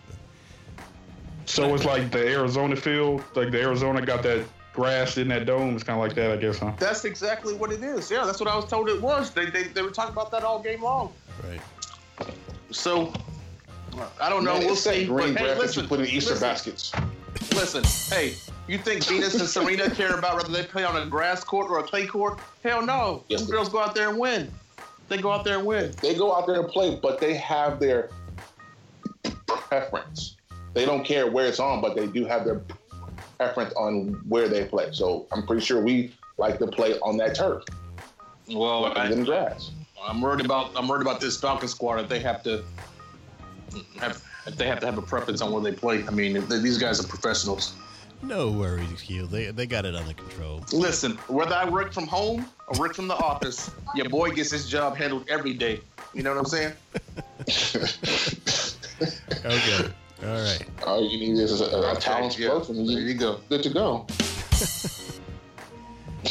So 1.46 1.74
it's 1.74 1.84
like 1.84 2.10
the 2.12 2.26
Arizona 2.28 2.76
field, 2.76 3.24
like 3.34 3.50
the 3.50 3.60
Arizona 3.60 4.04
got 4.06 4.22
that 4.22 4.44
grass 4.72 5.18
in 5.18 5.28
that 5.28 5.46
dome. 5.46 5.74
It's 5.74 5.84
kind 5.84 5.98
of 5.98 6.06
like 6.06 6.14
that, 6.16 6.30
I 6.30 6.36
guess, 6.36 6.58
huh? 6.58 6.72
That's 6.78 7.04
exactly 7.04 7.54
what 7.54 7.72
it 7.72 7.82
is. 7.82 8.10
Yeah, 8.10 8.24
that's 8.24 8.40
what 8.40 8.48
I 8.48 8.56
was 8.56 8.66
told 8.66 8.88
it 8.88 9.00
was. 9.00 9.30
They, 9.30 9.46
they, 9.46 9.64
they 9.64 9.82
were 9.82 9.90
talking 9.90 10.12
about 10.12 10.30
that 10.30 10.44
all 10.44 10.60
game 10.62 10.82
long. 10.82 11.12
Right. 11.48 11.60
So, 12.70 13.12
I 14.20 14.28
don't 14.28 14.44
know. 14.44 14.54
Man, 14.54 14.62
we'll 14.64 14.72
it's 14.72 14.84
that 14.84 14.94
see. 14.94 15.06
green 15.06 15.34
But, 15.34 15.40
hey, 15.40 15.46
grass 15.46 15.56
that 15.56 15.58
listen, 15.58 15.82
you 15.84 15.88
put 15.88 16.00
in 16.00 16.06
Easter 16.06 16.30
listen, 16.34 16.48
baskets. 16.48 16.92
Listen, 17.54 17.84
hey, 18.16 18.34
you 18.66 18.78
think 18.78 19.04
Venus 19.04 19.38
and 19.38 19.48
Serena 19.48 19.90
care 19.94 20.18
about 20.18 20.36
whether 20.36 20.52
they 20.52 20.62
play 20.64 20.84
on 20.84 20.96
a 20.96 21.06
grass 21.06 21.42
court 21.42 21.70
or 21.70 21.78
a 21.80 21.82
clay 21.82 22.06
court? 22.06 22.38
Hell 22.62 22.84
no. 22.84 23.24
Yes, 23.28 23.40
Them 23.40 23.48
they- 23.50 23.52
girls 23.56 23.68
go 23.68 23.80
out 23.80 23.94
there 23.94 24.10
and 24.10 24.18
win. 24.18 24.50
They 25.08 25.16
go 25.16 25.32
out 25.32 25.42
there 25.44 25.56
and 25.56 25.66
win. 25.66 25.92
They 26.02 26.14
go 26.14 26.36
out 26.36 26.46
there 26.46 26.60
and 26.60 26.68
play, 26.68 26.98
but 27.02 27.18
they 27.18 27.34
have 27.34 27.80
their 27.80 28.10
preference. 29.46 30.36
They 30.74 30.84
don't 30.84 31.02
care 31.02 31.30
where 31.30 31.46
it's 31.46 31.58
on, 31.58 31.80
but 31.80 31.96
they 31.96 32.06
do 32.06 32.26
have 32.26 32.44
their 32.44 32.60
preference 33.38 33.72
on 33.74 34.20
where 34.28 34.48
they 34.48 34.64
play. 34.64 34.88
So 34.92 35.26
I'm 35.32 35.46
pretty 35.46 35.64
sure 35.64 35.80
we 35.80 36.12
like 36.36 36.58
to 36.58 36.66
play 36.66 36.98
on 37.00 37.16
that 37.18 37.34
turf 37.34 37.62
Well, 38.48 38.92
rather 38.92 39.14
than 39.14 39.24
grass. 39.24 39.70
I'm 40.02 40.20
worried 40.20 40.44
about 40.44 40.70
I'm 40.76 40.86
worried 40.88 41.02
about 41.02 41.20
this 41.20 41.40
Falcon 41.40 41.68
squad 41.68 42.00
if 42.00 42.08
they 42.08 42.20
have 42.20 42.42
to 42.44 42.64
have 44.00 44.22
if 44.46 44.56
they 44.56 44.66
have 44.66 44.80
to 44.80 44.86
have 44.86 44.98
a 44.98 45.02
preference 45.02 45.40
on 45.40 45.52
where 45.52 45.62
they 45.62 45.72
play. 45.72 46.04
I 46.06 46.10
mean, 46.10 46.46
they- 46.48 46.58
these 46.58 46.78
guys 46.78 47.02
are 47.02 47.06
professionals. 47.06 47.74
No 48.22 48.50
worries, 48.50 49.02
Q. 49.02 49.26
They 49.26 49.50
they 49.52 49.66
got 49.66 49.84
it 49.84 49.94
under 49.94 50.14
control. 50.14 50.64
Listen, 50.72 51.12
whether 51.28 51.54
I 51.54 51.68
work 51.68 51.92
from 51.92 52.06
home 52.06 52.46
or 52.66 52.78
work 52.78 52.94
from 52.94 53.06
the 53.06 53.14
office, 53.16 53.70
your 53.94 54.08
boy 54.08 54.30
gets 54.30 54.50
his 54.50 54.68
job 54.68 54.96
handled 54.96 55.26
every 55.28 55.54
day. 55.54 55.80
You 56.14 56.22
know 56.24 56.30
what 56.34 56.38
I'm 56.38 56.46
saying? 56.46 56.72
Okay. 59.44 59.92
All 60.22 60.28
right. 60.34 60.64
All 60.86 61.04
you 61.08 61.18
need 61.18 61.38
is 61.40 61.60
a, 61.60 61.64
a, 61.66 61.92
a 61.92 61.96
talent 61.96 62.36
yeah. 62.38 62.48
spokesman, 62.48 62.78
and 62.78 62.88
There 62.88 62.98
you 63.00 63.06
you 63.08 63.14
go. 63.14 63.40
good 63.48 63.62
to 63.62 63.70
go. 63.70 64.06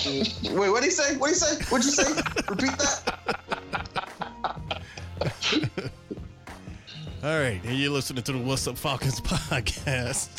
Wait, 0.05 0.69
what 0.69 0.81
did 0.81 0.85
he 0.85 0.91
say? 0.91 1.15
What 1.17 1.27
did 1.27 1.35
he 1.35 1.39
say? 1.39 1.63
What'd 1.69 1.85
you 1.85 1.91
say? 1.91 2.11
Repeat 2.49 2.77
that. 2.77 3.03
All 7.23 7.39
right. 7.39 7.59
And 7.63 7.77
you're 7.77 7.91
listening 7.91 8.23
to 8.23 8.31
the 8.33 8.37
What's 8.37 8.67
Up 8.67 8.77
Falcons 8.77 9.19
podcast. 9.21 10.29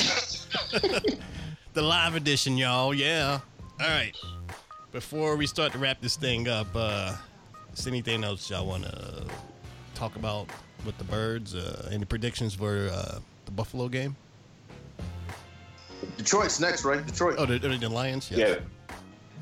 the 1.73 1.81
live 1.81 2.15
edition, 2.15 2.57
y'all. 2.57 2.93
Yeah. 2.93 3.39
All 3.81 3.87
right. 3.87 4.15
Before 4.91 5.35
we 5.35 5.45
start 5.47 5.71
to 5.73 5.77
wrap 5.77 6.01
this 6.01 6.15
thing 6.15 6.47
up, 6.47 6.67
uh, 6.75 7.15
is 7.73 7.85
anything 7.87 8.23
else 8.23 8.49
y'all 8.49 8.65
want 8.65 8.83
to 8.83 9.25
talk 9.95 10.15
about 10.15 10.47
with 10.85 10.97
the 10.97 11.03
birds? 11.03 11.53
Uh, 11.55 11.89
any 11.91 12.05
predictions 12.05 12.53
for 12.55 12.89
uh, 12.91 13.19
the 13.49 13.55
Buffalo 13.55 13.87
game? 13.87 14.15
Detroit's 16.17 16.59
next, 16.59 16.85
right? 16.85 17.05
Detroit. 17.05 17.35
Oh, 17.39 17.45
the, 17.45 17.57
the 17.57 17.89
Lions? 17.89 18.29
Yeah. 18.31 18.55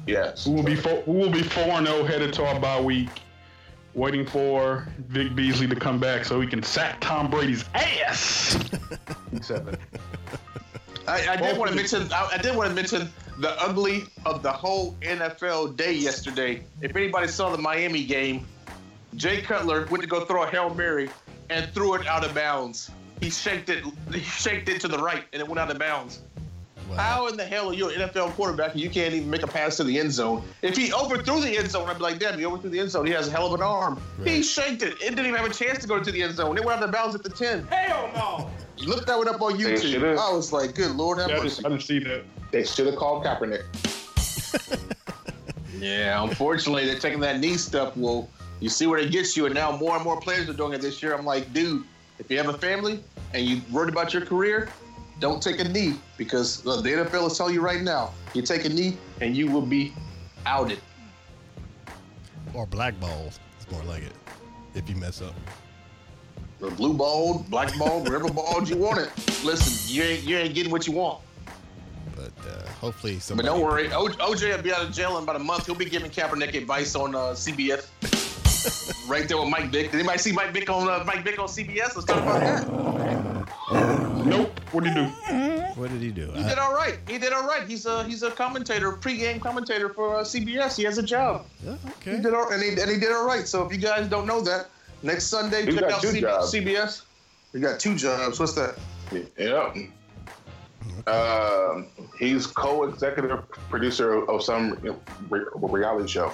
Yes. 0.08 0.48
We 0.48 0.56
will 0.56 0.64
be 0.64 0.76
four, 0.76 1.04
we 1.06 1.18
will 1.18 1.30
be 1.30 1.44
four 1.44 1.64
and 1.72 1.86
zero 1.86 2.06
headed 2.06 2.34
to 2.34 2.46
our 2.46 2.58
bye 2.60 2.80
week, 2.80 3.10
waiting 3.94 4.26
for 4.26 4.88
Vic 5.10 5.36
Beasley 5.36 5.68
to 5.68 5.76
come 5.76 6.00
back 6.00 6.24
so 6.24 6.40
he 6.40 6.48
can 6.48 6.64
sack 6.64 6.98
Tom 7.02 7.30
Brady's 7.30 7.66
ass. 7.74 8.58
seven. 9.42 9.78
I, 11.08 11.28
I 11.30 11.36
did 11.36 11.58
want 11.58 11.70
to 11.70 11.76
mention. 11.76 12.12
I, 12.14 12.30
I 12.34 12.38
did 12.38 12.56
want 12.56 12.70
to 12.70 12.76
mention 12.76 13.10
the 13.40 13.62
ugly 13.62 14.06
of 14.26 14.42
the 14.42 14.52
whole 14.52 14.94
NFL 15.02 15.76
day 15.76 15.94
yesterday. 15.94 16.64
If 16.82 16.96
anybody 16.96 17.28
saw 17.28 17.50
the 17.50 17.62
Miami 17.62 18.06
game, 18.06 18.48
Jay 19.16 19.42
Cutler 19.42 19.86
went 19.88 20.02
to 20.02 20.10
go 20.10 20.24
throw 20.24 20.44
a 20.44 20.48
hail 20.48 20.74
mary 20.74 21.10
and 21.50 21.70
threw 21.74 21.96
it 21.96 22.08
out 22.08 22.26
of 22.26 22.34
bounds. 22.34 22.92
He 23.22 23.30
shaked 23.30 23.70
it. 23.70 23.84
He 24.14 24.20
shaked 24.22 24.70
it 24.70 24.80
to 24.82 24.88
the 24.88 24.98
right 24.98 25.24
and 25.34 25.42
it 25.42 25.48
went 25.48 25.60
out 25.60 25.72
of 25.72 25.80
bounds. 25.80 26.20
How 26.96 27.28
in 27.28 27.36
the 27.36 27.44
hell 27.44 27.70
are 27.70 27.74
you 27.74 27.90
an 27.90 28.00
NFL 28.10 28.32
quarterback 28.32 28.72
and 28.72 28.80
you 28.80 28.90
can't 28.90 29.14
even 29.14 29.30
make 29.30 29.44
a 29.44 29.48
pass 29.48 29.76
to 29.78 29.84
the 29.84 30.00
end 30.00 30.12
zone? 30.12 30.42
If 30.62 30.78
he 30.78 30.94
overthrew 30.94 31.42
the 31.42 31.58
end 31.58 31.70
zone, 31.70 31.90
I'd 31.90 31.98
be 31.98 32.04
like, 32.04 32.18
damn, 32.20 32.38
he 32.40 32.46
overthrew 32.46 32.70
the 32.70 32.80
end 32.80 32.92
zone. 32.92 33.06
He 33.06 33.12
has 33.12 33.28
a 33.28 33.32
hell 33.32 33.48
of 33.48 33.54
an 33.54 33.62
arm. 33.62 34.00
He 34.24 34.36
Right. 34.36 34.46
shanked 34.46 34.84
it. 34.84 34.94
It 34.94 35.10
didn't 35.10 35.26
even 35.26 35.36
have 35.36 35.50
a 35.50 35.54
chance 35.54 35.80
to 35.80 35.88
go 35.88 36.02
to 36.02 36.12
the 36.12 36.24
end 36.24 36.36
zone. 36.36 36.58
It 36.58 36.64
went 36.64 36.80
out 36.82 36.86
of 36.86 36.92
bounds 36.94 37.14
at 37.14 37.24
the 37.24 37.30
10. 37.30 37.68
Hell 37.68 38.10
no. 38.16 38.50
Look 38.86 39.06
that 39.08 39.18
one 39.18 39.28
up 39.28 39.42
on 39.42 39.58
YouTube. 39.58 40.18
I 40.18 40.32
was 40.32 40.54
like, 40.54 40.76
good 40.76 40.92
Lord 40.96 41.18
have 41.20 41.30
Yeah, 41.30 41.36
I, 41.38 41.40
mercy. 41.40 41.50
just, 41.56 41.66
I 41.66 41.70
didn't 41.70 41.84
see 41.84 42.00
that. 42.00 42.24
They 42.52 42.64
should 42.64 42.86
have 42.88 42.96
called 42.96 43.26
Kaepernick. 43.26 43.64
Yeah, 45.80 46.24
unfortunately, 46.24 46.86
they're 46.88 46.98
taking 46.98 47.20
that 47.20 47.40
knee 47.40 47.56
stuff. 47.56 47.96
Well, 47.96 48.28
you 48.60 48.70
see 48.70 48.88
where 48.88 48.98
it 48.98 49.12
gets 49.12 49.38
you, 49.38 49.46
and 49.46 49.54
now 49.54 49.78
more 49.78 49.94
and 49.96 50.04
more 50.04 50.20
players 50.20 50.50
are 50.50 50.54
doing 50.54 50.74
it 50.74 50.82
this 50.82 51.04
year. 51.04 51.14
I'm 51.16 51.26
like, 51.26 51.54
dude, 51.54 51.84
if 52.20 52.30
you 52.32 52.38
have 52.38 52.50
a 52.50 52.58
family 52.58 53.04
and 53.34 53.46
you're 53.46 53.62
worried 53.72 53.90
about 53.90 54.14
your 54.14 54.26
career, 54.26 54.70
don't 55.20 55.42
take 55.42 55.60
a 55.60 55.64
knee 55.64 55.96
because 56.18 56.66
uh, 56.66 56.82
the 56.82 56.90
NFL 56.90 57.28
is 57.28 57.38
telling 57.38 57.54
you 57.54 57.62
right 57.62 57.82
now, 57.82 58.12
you 58.34 58.42
take 58.42 58.66
a 58.66 58.70
knee 58.70 58.98
and 59.22 59.36
you 59.36 59.50
will 59.50 59.66
be 59.66 59.94
outed. 60.46 60.80
Or 62.54 62.66
blackballed. 62.66 63.38
It's 63.58 63.70
more 63.72 63.84
like 63.84 64.04
it. 64.04 64.14
If 64.76 64.90
you 64.90 64.96
mess 64.96 65.22
up. 65.22 65.34
Or 66.62 66.72
blue 66.72 66.94
balled, 66.94 67.50
black 67.50 67.78
balled, 67.78 68.06
whatever 68.06 68.32
balled 68.32 68.68
you 68.68 68.78
want 68.78 69.00
it. 69.00 69.12
Listen, 69.44 69.94
you 69.94 70.04
ain't 70.04 70.24
you 70.24 70.38
ain't 70.38 70.56
getting 70.56 70.72
what 70.72 70.88
you 70.88 70.94
want. 70.94 71.22
But 72.16 72.32
uh, 72.48 72.68
hopefully 72.82 73.20
somebody. 73.20 73.48
But 73.48 73.56
don't 73.56 73.64
worry, 73.64 73.92
o- 73.94 74.08
OJ 74.08 74.56
will 74.56 74.64
be 74.64 74.74
out 74.74 74.84
of 74.84 74.92
jail 74.92 75.18
in 75.18 75.24
about 75.24 75.36
a 75.36 75.40
month. 75.40 75.68
He'll 75.68 75.76
be 75.76 75.86
giving 75.86 76.10
Kaepernick 76.10 76.56
advice 76.56 76.96
on 76.96 77.14
uh, 77.14 77.20
CBS. 77.34 77.88
Right 79.08 79.28
there 79.28 79.38
with 79.38 79.50
Mike 79.50 79.72
Vick. 79.72 79.92
Did 79.92 80.00
anybody 80.00 80.18
see 80.20 80.32
Mike 80.32 80.52
Vick 80.54 80.70
on 80.70 80.88
uh, 80.90 81.04
Mike 81.06 81.24
Vick 81.24 81.40
on 81.40 81.48
CBS? 81.48 81.96
Let's 81.96 82.06
talk 82.06 82.22
about 82.22 82.40
that. 82.42 84.26
Nope. 84.26 84.60
What 84.72 84.84
did 84.84 84.94
he 84.94 85.00
do? 85.00 85.10
What 85.76 85.90
did 85.92 86.02
he 86.02 86.12
do? 86.12 86.32
He 86.34 86.44
I- 86.44 86.50
did 86.50 86.58
all 86.60 86.74
right. 86.74 86.98
He 87.08 87.18
did 87.18 87.34
all 87.34 87.48
right. 87.48 87.68
He's 87.68 87.86
a 87.86 88.04
he's 88.04 88.24
a 88.24 88.32
commentator, 88.32 88.92
pregame 88.94 89.40
commentator 89.42 89.90
for 89.90 90.18
uh, 90.18 90.24
CBS. 90.24 90.76
He 90.76 90.84
has 90.84 90.98
a 90.98 91.04
job. 91.04 91.46
Oh, 91.68 91.78
He 92.04 92.12
did 92.18 92.34
all, 92.34 92.50
and 92.52 92.62
he 92.62 92.70
and 92.80 92.90
he 92.90 92.98
did 92.98 93.12
all 93.12 93.26
right. 93.26 93.48
So 93.48 93.66
if 93.66 93.72
you 93.72 93.78
guys 93.78 94.08
don't 94.10 94.26
know 94.28 94.42
that, 94.42 94.70
next 95.04 95.26
Sunday 95.26 95.66
He's 95.66 95.76
check 95.76 95.84
out 95.92 96.02
two 96.02 96.08
C- 96.10 96.22
CBS. 96.22 97.04
We 97.54 97.60
got 97.62 97.80
two 97.80 97.96
jobs. 97.96 98.40
What's 98.40 98.54
that? 98.54 98.78
Yeah. 99.38 99.74
Um, 101.06 101.88
he's 102.20 102.48
co-executive 102.48 103.50
producer 103.70 104.26
of 104.26 104.44
some 104.44 104.78
re- 105.30 105.46
reality 105.54 106.08
show. 106.10 106.34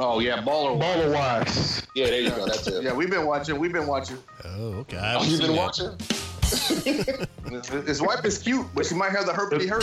Oh 0.00 0.20
yeah, 0.20 0.40
baller. 0.42 0.80
Baller 0.80 1.12
Wives. 1.12 1.82
Yeah, 1.94 2.06
there 2.06 2.20
you 2.20 2.30
go. 2.30 2.46
That's 2.46 2.66
it. 2.68 2.82
Yeah, 2.84 2.92
we've 2.94 3.10
been 3.10 3.26
watching. 3.26 3.58
We've 3.58 3.72
been 3.72 3.86
watching. 3.86 4.18
Oh, 4.44 4.74
okay. 4.80 4.96
I 4.96 5.14
Oh, 5.14 5.18
haven't 5.20 5.30
you've 5.30 5.40
been 5.40 5.52
that. 5.52 5.58
watching? 5.58 5.96
His 7.86 8.00
wife 8.00 8.24
is 8.24 8.38
cute, 8.38 8.66
but 8.74 8.86
she 8.86 8.94
might 8.94 9.10
have 9.12 9.26
the 9.26 9.32
herpity 9.32 9.68
hurt. 9.68 9.82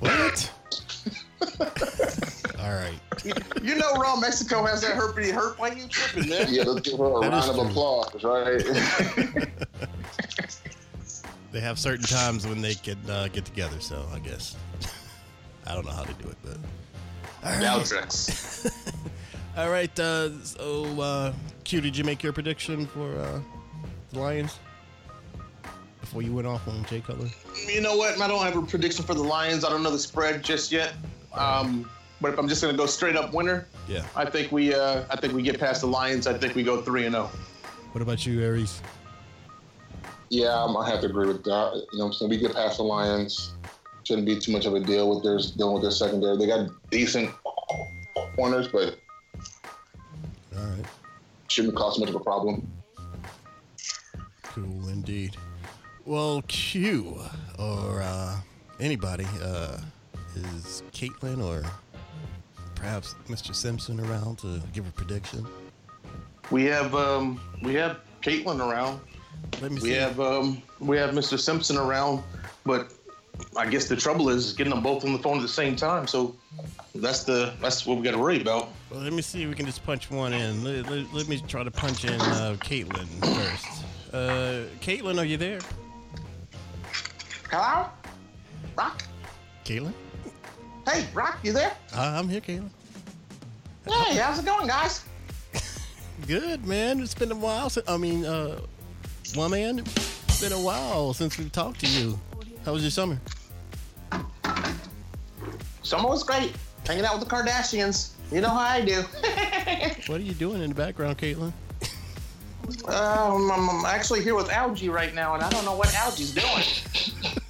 What? 0.00 0.50
All 2.60 2.72
right. 2.72 2.98
You 3.62 3.76
know, 3.76 3.92
Raw 3.94 4.16
Mexico 4.16 4.64
has 4.64 4.80
that 4.82 4.94
herpity 4.96 5.30
hurt. 5.30 5.58
Why 5.58 5.68
you 5.68 5.86
tripping, 5.88 6.28
man? 6.30 6.46
Yeah, 6.50 6.64
let's 6.64 6.88
give 6.88 6.98
her 6.98 7.06
a 7.06 7.20
That 7.20 7.34
is 7.34 7.46
round 7.46 7.50
of 7.50 7.56
true. 7.56 7.66
applause, 7.70 8.24
right? 8.24 9.48
They 11.52 11.60
have 11.60 11.78
certain 11.78 12.04
times 12.04 12.48
when 12.48 12.60
they 12.60 12.74
can 12.74 12.98
uh, 13.08 13.28
get 13.32 13.44
together. 13.44 13.78
So 13.78 14.04
I 14.12 14.18
guess 14.18 14.56
I 15.64 15.72
don't 15.76 15.84
know 15.86 15.92
how 15.92 16.02
they 16.02 16.12
do 16.14 16.28
it, 16.28 16.36
but 16.42 16.56
Valtrex. 17.44 18.68
All 19.56 19.70
right. 19.70 19.98
Uh, 19.98 20.30
so, 20.42 21.00
uh, 21.00 21.32
Q, 21.64 21.80
did 21.80 21.96
you 21.96 22.04
make 22.04 22.22
your 22.22 22.32
prediction 22.32 22.86
for 22.86 23.16
uh, 23.18 23.40
the 24.12 24.18
Lions 24.18 24.58
before 26.00 26.22
you 26.22 26.32
went 26.32 26.46
off 26.46 26.66
on 26.68 26.84
Jay 26.86 27.00
Cutler? 27.00 27.28
you 27.68 27.80
know 27.80 27.96
what? 27.96 28.20
I 28.20 28.28
don't 28.28 28.42
have 28.42 28.56
a 28.56 28.62
prediction 28.62 29.04
for 29.04 29.14
the 29.14 29.22
Lions. 29.22 29.64
I 29.64 29.70
don't 29.70 29.82
know 29.82 29.90
the 29.90 29.98
spread 29.98 30.42
just 30.42 30.70
yet. 30.70 30.92
Um, 31.32 31.88
but 32.20 32.32
if 32.32 32.38
I'm 32.38 32.48
just 32.48 32.62
gonna 32.62 32.76
go 32.76 32.86
straight 32.86 33.16
up 33.16 33.32
winner, 33.34 33.66
Yeah. 33.88 34.04
I 34.14 34.24
think 34.24 34.52
we 34.52 34.74
uh, 34.74 35.04
I 35.10 35.16
think 35.16 35.34
we 35.34 35.42
get 35.42 35.58
past 35.58 35.80
the 35.80 35.88
Lions. 35.88 36.26
I 36.26 36.38
think 36.38 36.54
we 36.54 36.62
go 36.62 36.80
three 36.82 37.06
and 37.06 37.14
oh. 37.16 37.26
zero. 37.26 37.40
What 37.92 38.02
about 38.02 38.24
you, 38.26 38.40
Aries? 38.42 38.80
Yeah, 40.30 40.48
I'm- 40.48 40.76
I 40.76 40.88
have 40.88 41.00
to 41.00 41.06
agree 41.06 41.26
with 41.26 41.44
that. 41.44 41.72
You 41.92 41.98
know, 41.98 42.04
what 42.04 42.06
I'm 42.06 42.12
saying 42.14 42.30
we 42.30 42.38
get 42.38 42.54
past 42.54 42.78
the 42.78 42.82
Lions. 42.84 43.54
Shouldn't 44.04 44.26
be 44.26 44.38
too 44.38 44.52
much 44.52 44.66
of 44.66 44.74
a 44.74 44.80
deal 44.80 45.08
with 45.08 45.22
their 45.22 45.38
dealing 45.56 45.74
with 45.74 45.82
their 45.82 45.90
secondary. 45.90 46.36
They 46.36 46.46
got 46.46 46.68
decent 46.90 47.30
corners, 48.36 48.68
but 48.68 48.98
All 50.56 50.64
right. 50.64 50.84
shouldn't 51.48 51.76
cause 51.76 51.98
much 51.98 52.08
of 52.08 52.14
a 52.14 52.20
problem. 52.20 52.70
Cool 54.42 54.88
indeed. 54.88 55.36
Well, 56.04 56.42
Q 56.48 57.18
or 57.58 58.02
uh, 58.02 58.36
anybody 58.78 59.26
uh, 59.42 59.78
is 60.36 60.82
Caitlin 60.92 61.42
or 61.42 61.62
perhaps 62.74 63.14
Mr. 63.28 63.54
Simpson 63.54 63.98
around 64.00 64.38
to 64.40 64.60
give 64.72 64.86
a 64.86 64.92
prediction. 64.92 65.46
We 66.50 66.64
have 66.66 66.94
um, 66.94 67.40
we 67.62 67.74
have 67.74 68.00
Caitlin 68.22 68.60
around. 68.60 69.00
Let 69.60 69.72
me 69.72 69.80
We 69.80 69.88
see. 69.88 69.94
have 69.94 70.20
um, 70.20 70.62
we 70.78 70.96
have 70.98 71.10
Mr. 71.10 71.38
Simpson 71.38 71.76
around, 71.78 72.22
but 72.64 72.92
I 73.56 73.66
guess 73.66 73.88
the 73.88 73.96
trouble 73.96 74.28
is 74.28 74.52
getting 74.52 74.72
them 74.72 74.82
both 74.82 75.04
on 75.04 75.12
the 75.12 75.18
phone 75.18 75.36
at 75.38 75.42
the 75.42 75.48
same 75.48 75.74
time. 75.76 76.06
So 76.06 76.34
that's 76.94 77.24
the 77.24 77.52
that's 77.60 77.84
what 77.86 77.96
we 77.98 78.04
got 78.04 78.12
to 78.12 78.18
worry 78.18 78.40
about. 78.40 78.68
Well, 78.90 79.00
let 79.00 79.12
me 79.12 79.22
see 79.22 79.42
if 79.42 79.48
we 79.48 79.54
can 79.54 79.66
just 79.66 79.84
punch 79.84 80.10
one 80.10 80.32
in. 80.32 80.62
Let, 80.64 80.88
let- 80.90 81.12
let 81.12 81.28
me 81.28 81.40
try 81.48 81.62
to 81.64 81.70
punch 81.70 82.04
in 82.04 82.20
uh, 82.20 82.56
Caitlin 82.60 83.06
first. 83.34 83.84
Uh, 84.12 84.64
Caitlin, 84.80 85.18
are 85.18 85.24
you 85.24 85.36
there? 85.36 85.58
Hello, 87.50 87.88
Rock. 88.76 89.02
Caitlin? 89.64 89.92
Hey, 90.88 91.06
Rock, 91.14 91.38
you 91.42 91.52
there? 91.52 91.72
Uh, 91.96 92.14
I'm 92.18 92.28
here, 92.28 92.40
Caitlin. 92.40 92.68
Hey, 93.86 94.16
how's 94.16 94.38
it 94.38 94.44
going, 94.44 94.66
guys? 94.66 95.04
Good, 96.26 96.66
man. 96.66 97.00
It's 97.00 97.14
been 97.14 97.32
a 97.32 97.36
while 97.36 97.70
since, 97.70 97.88
I 97.88 97.96
mean, 97.96 98.24
uh, 98.24 98.60
one 99.34 99.50
man, 99.50 99.80
it's 99.80 100.40
been 100.40 100.52
a 100.52 100.60
while 100.60 101.12
since 101.14 101.38
we've 101.38 101.50
talked 101.52 101.80
to 101.80 101.86
you. 101.88 102.18
How 102.64 102.72
was 102.72 102.82
your 102.82 102.90
summer? 102.90 103.18
Summer 105.82 106.08
was 106.08 106.22
great. 106.22 106.52
Hanging 106.86 107.04
out 107.04 107.18
with 107.18 107.28
the 107.28 107.34
Kardashians. 107.34 108.12
You 108.32 108.40
know 108.40 108.48
how 108.48 108.58
I 108.58 108.80
do. 108.80 109.02
What 110.06 110.20
are 110.20 110.24
you 110.24 110.34
doing 110.34 110.62
in 110.62 110.68
the 110.68 110.74
background, 110.74 111.16
Caitlin? 111.16 111.52
Um, 112.86 113.50
I'm, 113.50 113.70
I'm 113.70 113.84
actually 113.86 114.22
here 114.22 114.34
with 114.34 114.50
Algie 114.50 114.88
right 114.88 115.14
now, 115.14 115.34
and 115.34 115.42
I 115.42 115.48
don't 115.48 115.64
know 115.64 115.76
what 115.76 115.88
Algie's 115.88 116.32
doing. 116.32 117.34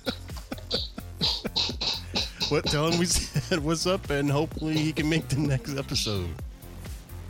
What? 2.50 2.66
Tell 2.66 2.88
him 2.88 2.98
we 3.00 3.06
said 3.06 3.58
what's 3.58 3.86
up, 3.86 4.10
and 4.10 4.30
hopefully 4.30 4.76
he 4.76 4.92
can 4.92 5.08
make 5.08 5.28
the 5.28 5.38
next 5.40 5.76
episode. 5.76 6.28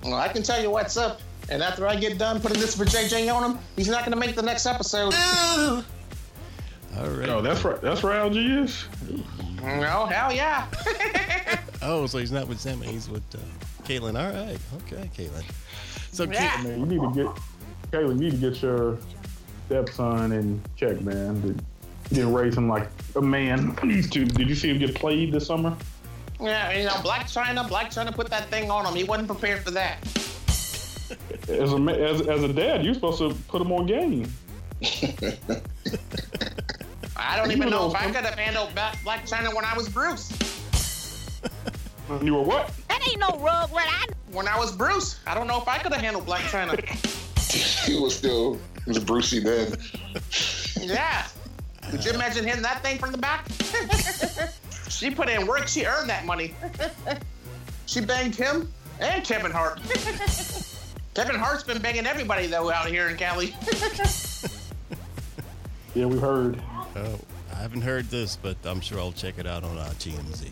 Well, 0.02 0.14
I 0.14 0.28
can 0.28 0.42
tell 0.42 0.60
you 0.60 0.70
what's 0.70 0.96
up. 0.96 1.20
And 1.48 1.62
after 1.62 1.86
I 1.86 1.96
get 1.96 2.18
done 2.18 2.40
putting 2.40 2.60
this 2.60 2.76
for 2.76 2.84
JJ 2.84 3.32
on 3.32 3.52
him, 3.52 3.58
he's 3.76 3.88
not 3.88 4.00
going 4.00 4.12
to 4.12 4.18
make 4.18 4.34
the 4.34 4.42
next 4.42 4.66
episode. 4.66 5.14
All 6.98 7.08
right. 7.08 7.28
Oh, 7.28 7.40
that's 7.40 7.64
right. 7.64 7.80
That's 7.80 8.02
where 8.02 8.12
Algie 8.12 8.52
is. 8.62 8.86
No, 9.62 10.06
hell 10.06 10.32
yeah. 10.32 10.66
Oh, 11.86 12.06
so 12.06 12.16
he's 12.16 12.32
not 12.32 12.48
with 12.48 12.58
Sammy. 12.58 12.86
He's 12.86 13.10
with 13.10 13.22
uh, 13.34 13.38
Caitlin. 13.86 14.18
All 14.18 14.32
right. 14.32 14.58
Okay, 14.86 15.10
Caitlin. 15.14 15.44
So, 16.12 16.24
Yeah. 16.24 16.48
Caitlin, 16.52 16.64
Man, 16.64 16.80
you 16.80 16.86
need 16.86 17.00
to 17.00 17.12
get 17.12 17.42
Kayla. 17.92 18.08
You 18.08 18.14
need 18.14 18.30
to 18.30 18.36
get 18.38 18.62
your 18.62 18.96
stepson 19.66 20.32
in 20.32 20.62
check, 20.76 21.02
man. 21.02 21.42
You 21.44 21.54
didn't 22.08 22.32
raise 22.32 22.56
him 22.56 22.70
like 22.70 22.88
a 23.16 23.20
man 23.20 23.76
needs 23.82 24.08
to. 24.10 24.24
Did 24.24 24.48
you 24.48 24.54
see 24.54 24.70
him 24.70 24.78
get 24.78 24.94
played 24.94 25.32
this 25.32 25.46
summer? 25.46 25.76
Yeah, 26.40 26.72
you 26.72 26.84
know, 26.84 26.92
Blac 26.94 27.24
Chyna, 27.24 27.68
Blac 27.68 27.88
Chyna 27.88 28.14
put 28.14 28.30
that 28.30 28.48
thing 28.50 28.70
on 28.70 28.86
him. 28.86 28.94
He 28.94 29.04
wasn't 29.04 29.28
prepared 29.28 29.62
for 29.62 29.70
that. 29.72 29.98
As 31.48 31.72
a 31.72 31.76
as, 31.76 32.22
as 32.26 32.42
a 32.42 32.52
dad, 32.52 32.82
you're 32.82 32.94
supposed 32.94 33.18
to 33.18 33.34
put 33.48 33.60
him 33.60 33.70
on 33.72 33.84
game. 33.84 34.32
I 37.16 37.36
don't 37.36 37.50
even 37.52 37.70
know 37.70 37.86
know, 37.86 37.90
if 37.90 37.96
I 37.96 38.04
some- 38.04 38.14
could 38.14 38.24
have 38.24 38.38
handled 38.38 38.70
Blac 38.74 39.28
Chyna 39.28 39.54
when 39.54 39.64
I 39.64 39.74
was 39.76 39.88
Bruce. 39.88 40.30
You 42.22 42.34
were 42.34 42.42
what? 42.42 42.70
That 42.90 43.00
ain't 43.08 43.18
no 43.18 43.30
rug 43.38 43.70
what 43.72 43.86
I 43.88 44.04
When 44.30 44.46
I 44.46 44.58
was 44.58 44.72
Bruce, 44.76 45.20
I 45.26 45.34
don't 45.34 45.46
know 45.46 45.58
if 45.58 45.66
I 45.66 45.78
could 45.78 45.90
have 45.92 46.02
handled 46.02 46.26
Blac 46.26 46.40
Chyna. 46.50 46.78
he 47.86 47.98
was 47.98 48.14
still 48.14 48.58
he 48.84 48.90
was 48.90 48.98
Brucey 48.98 49.40
then. 49.40 49.74
yeah. 50.76 51.26
Could 51.90 52.04
you 52.04 52.12
imagine 52.12 52.44
hitting 52.44 52.60
that 52.62 52.82
thing 52.82 52.98
from 52.98 53.10
the 53.10 53.16
back? 53.18 53.46
she 54.90 55.10
put 55.10 55.30
in 55.30 55.46
work. 55.46 55.66
She 55.66 55.86
earned 55.86 56.10
that 56.10 56.26
money. 56.26 56.54
she 57.86 58.02
banged 58.02 58.34
him 58.34 58.70
and 59.00 59.24
Kevin 59.24 59.50
Hart. 59.50 59.80
Kevin 61.14 61.36
Hart's 61.36 61.62
been 61.62 61.80
banging 61.80 62.06
everybody 62.06 62.48
though 62.48 62.70
out 62.70 62.86
here 62.86 63.08
in 63.08 63.16
Cali. 63.16 63.54
Yeah, 65.94 66.04
we 66.06 66.18
heard. 66.18 66.60
Oh, 66.96 67.18
I 67.52 67.56
haven't 67.56 67.82
heard 67.82 68.04
this, 68.06 68.36
but 68.36 68.56
I'm 68.64 68.80
sure 68.80 69.00
I'll 69.00 69.12
check 69.12 69.38
it 69.38 69.46
out 69.46 69.64
on 69.64 69.76
uh, 69.78 69.92
TMZ. 69.98 70.48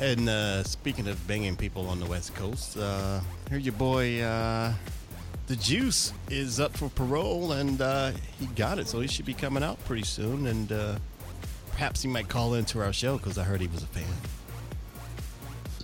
And 0.00 0.28
uh, 0.28 0.64
speaking 0.64 1.06
of 1.06 1.24
banging 1.28 1.56
people 1.56 1.88
on 1.88 2.00
the 2.00 2.06
West 2.06 2.34
Coast, 2.34 2.76
uh, 2.76 3.20
your 3.50 3.72
boy, 3.72 4.20
uh, 4.20 4.72
the 5.46 5.56
Juice, 5.56 6.12
is 6.28 6.58
up 6.58 6.76
for 6.76 6.88
parole, 6.88 7.52
and 7.52 7.80
uh, 7.80 8.12
he 8.38 8.46
got 8.46 8.78
it, 8.78 8.88
so 8.88 9.00
he 9.00 9.06
should 9.06 9.26
be 9.26 9.34
coming 9.34 9.62
out 9.62 9.82
pretty 9.84 10.04
soon. 10.04 10.46
And 10.48 10.72
uh, 10.72 10.98
perhaps 11.70 12.02
he 12.02 12.08
might 12.08 12.28
call 12.28 12.54
into 12.54 12.80
our 12.80 12.92
show 12.92 13.16
because 13.16 13.38
I 13.38 13.44
heard 13.44 13.60
he 13.60 13.68
was 13.68 13.82
a 13.82 13.86
fan. 13.86 14.04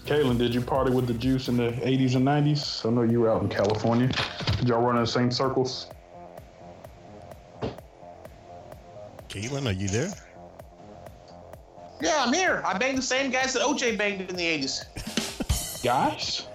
Caitlin, 0.04 0.36
did 0.36 0.54
you 0.54 0.60
party 0.60 0.92
with 0.92 1.06
the 1.06 1.14
juice 1.14 1.48
in 1.48 1.56
the 1.56 1.70
80s 1.70 2.16
and 2.16 2.26
90s? 2.26 2.84
I 2.84 2.90
know 2.90 3.02
you 3.02 3.20
were 3.20 3.30
out 3.30 3.42
in 3.42 3.48
California. 3.48 4.10
Did 4.58 4.68
y'all 4.68 4.82
run 4.82 4.96
in 4.96 5.02
the 5.02 5.06
same 5.06 5.30
circles? 5.30 5.86
Caitlin, 9.34 9.66
are 9.66 9.72
you 9.72 9.88
there? 9.88 10.12
yeah, 12.00 12.22
I'm 12.24 12.32
here. 12.32 12.62
I 12.64 12.78
banged 12.78 12.98
the 12.98 13.02
same 13.02 13.32
guys 13.32 13.52
that 13.54 13.62
OJ 13.62 13.98
banged 13.98 14.20
in 14.30 14.36
the 14.36 14.44
80s. 14.44 15.82
Guys? 15.82 16.46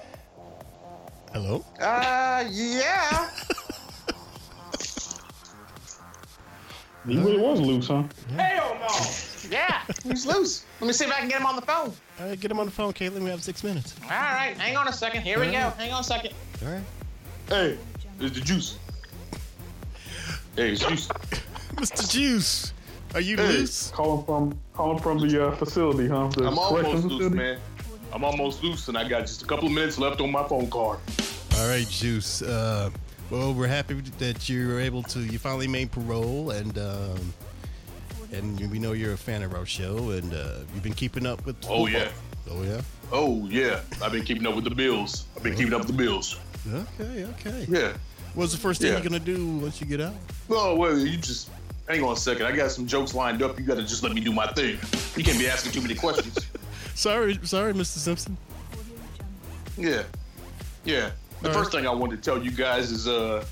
Hello? 1.34 1.66
Uh, 1.82 2.46
yeah. 2.50 3.30
He 7.06 7.18
really 7.18 7.38
was 7.38 7.60
loose, 7.60 7.88
huh? 7.88 8.04
Hell 8.38 8.78
no. 8.80 8.88
Yeah, 9.50 9.82
he's 10.04 10.26
loose. 10.26 10.64
Let 10.80 10.88
me 10.88 10.94
see 10.94 11.04
if 11.04 11.12
I 11.12 11.16
can 11.20 11.28
get 11.28 11.42
him 11.42 11.48
on 11.48 11.58
the 11.58 11.62
phone. 11.62 11.92
All 12.20 12.28
right, 12.28 12.40
get 12.40 12.50
him 12.50 12.60
on 12.60 12.66
the 12.66 12.72
phone, 12.72 12.94
Caitlin. 12.94 13.24
We 13.24 13.30
have 13.30 13.44
six 13.44 13.62
minutes. 13.62 13.96
All 14.04 14.10
right, 14.10 14.56
hang 14.58 14.78
on 14.78 14.88
a 14.88 14.94
second. 14.94 15.24
Here 15.24 15.40
we 15.40 15.48
go. 15.48 15.72
Hang 15.78 15.92
on 15.92 16.00
a 16.00 16.04
second. 16.04 16.34
All 16.64 16.72
right. 16.72 16.84
Hey, 17.50 17.78
it's 18.22 18.36
the 18.36 18.42
juice. 18.42 18.78
Hey, 20.56 20.72
it's 20.72 20.86
juice. 20.86 21.10
Mr. 21.80 22.10
Juice, 22.12 22.74
are 23.14 23.22
you 23.22 23.38
Hey. 23.38 23.48
loose? 23.48 23.92
Calling 23.92 24.26
from 24.26 24.60
calling 24.74 25.00
from 25.00 25.20
the 25.20 25.48
uh, 25.48 25.56
facility, 25.56 26.08
huh? 26.08 26.28
The 26.36 26.46
I'm 26.48 26.58
almost 26.60 27.04
loose, 27.06 27.14
facility? 27.14 27.36
man. 27.36 27.60
I'm 28.12 28.24
almost 28.24 28.64
loose, 28.64 28.88
and 28.88 28.98
I 28.98 29.08
got 29.08 29.22
just 29.22 29.44
a 29.44 29.46
couple 29.46 29.68
of 29.68 29.74
minutes 29.74 29.98
left 29.98 30.20
on 30.20 30.32
my 30.32 30.46
phone 30.48 30.70
card. 30.70 31.00
All 31.58 31.68
right, 31.68 31.88
Juice. 31.90 32.42
Uh, 32.42 32.90
well, 33.30 33.54
we're 33.54 33.68
happy 33.68 33.94
that 34.18 34.50
you 34.50 34.68
were 34.68 34.80
able 34.80 35.04
to. 35.04 35.20
You 35.20 35.38
finally 35.40 35.68
made 35.68 35.92
parole, 35.92 36.52
and 36.52 36.78
um, 36.80 37.34
and 38.34 38.60
we 38.72 38.80
know 38.80 38.94
you're 38.94 39.14
a 39.14 39.18
fan 39.18 39.44
of 39.44 39.54
our 39.54 39.66
show, 39.66 40.10
and 40.12 40.34
uh, 40.34 40.60
you've 40.74 40.84
been 40.84 40.94
keeping 40.94 41.26
up 41.26 41.46
with. 41.46 41.56
Oh, 41.68 41.86
football. 41.86 41.90
yeah. 41.90 42.10
Oh 42.52 42.64
yeah. 42.64 42.82
Oh 43.12 43.48
yeah, 43.48 43.80
I've 44.02 44.12
been 44.12 44.26
keeping 44.26 44.46
up 44.48 44.56
with 44.56 44.64
the 44.66 44.72
bills. 44.76 45.26
I've 45.38 45.44
been 45.44 45.56
keeping 45.56 45.74
up 45.74 45.82
with 45.82 45.96
the 45.96 46.04
bills. 46.04 46.38
Okay. 47.00 47.26
Okay. 47.26 47.66
Yeah. 47.70 47.94
What's 48.36 48.52
the 48.52 48.58
first 48.60 48.82
thing 48.82 48.92
Yeah. 48.92 49.00
you're 49.00 49.08
gonna 49.10 49.20
do 49.20 49.58
once 49.58 49.80
you 49.80 49.88
get 49.88 50.02
out? 50.02 50.14
Oh 50.50 50.76
well, 50.76 50.98
you 50.98 51.18
just 51.18 51.50
hang 51.90 52.04
on 52.04 52.14
a 52.14 52.16
second. 52.16 52.46
I 52.46 52.56
got 52.56 52.72
some 52.72 52.86
jokes 52.86 53.14
lined 53.14 53.42
up. 53.42 53.60
You 53.60 53.66
gotta 53.66 53.82
just 53.82 54.04
let 54.04 54.14
me 54.14 54.22
do 54.22 54.32
my 54.32 54.48
thing. 54.48 54.78
You 55.18 55.24
can't 55.24 55.40
be 55.40 55.48
asking 55.48 55.72
too 55.74 55.82
many 55.82 55.96
questions. 55.96 56.48
Sorry, 56.96 57.40
sorry, 57.44 57.72
Mr. 57.72 57.98
Simpson. 57.98 58.38
Yeah, 59.78 60.04
yeah. 60.84 61.12
The 61.42 61.48
All 61.48 61.54
first 61.54 61.72
thing 61.72 61.88
I 61.88 61.92
wanted 61.92 62.18
to 62.18 62.22
tell 62.22 62.44
you 62.44 62.52
guys 62.52 62.92
is, 62.92 63.08
uh, 63.08 63.46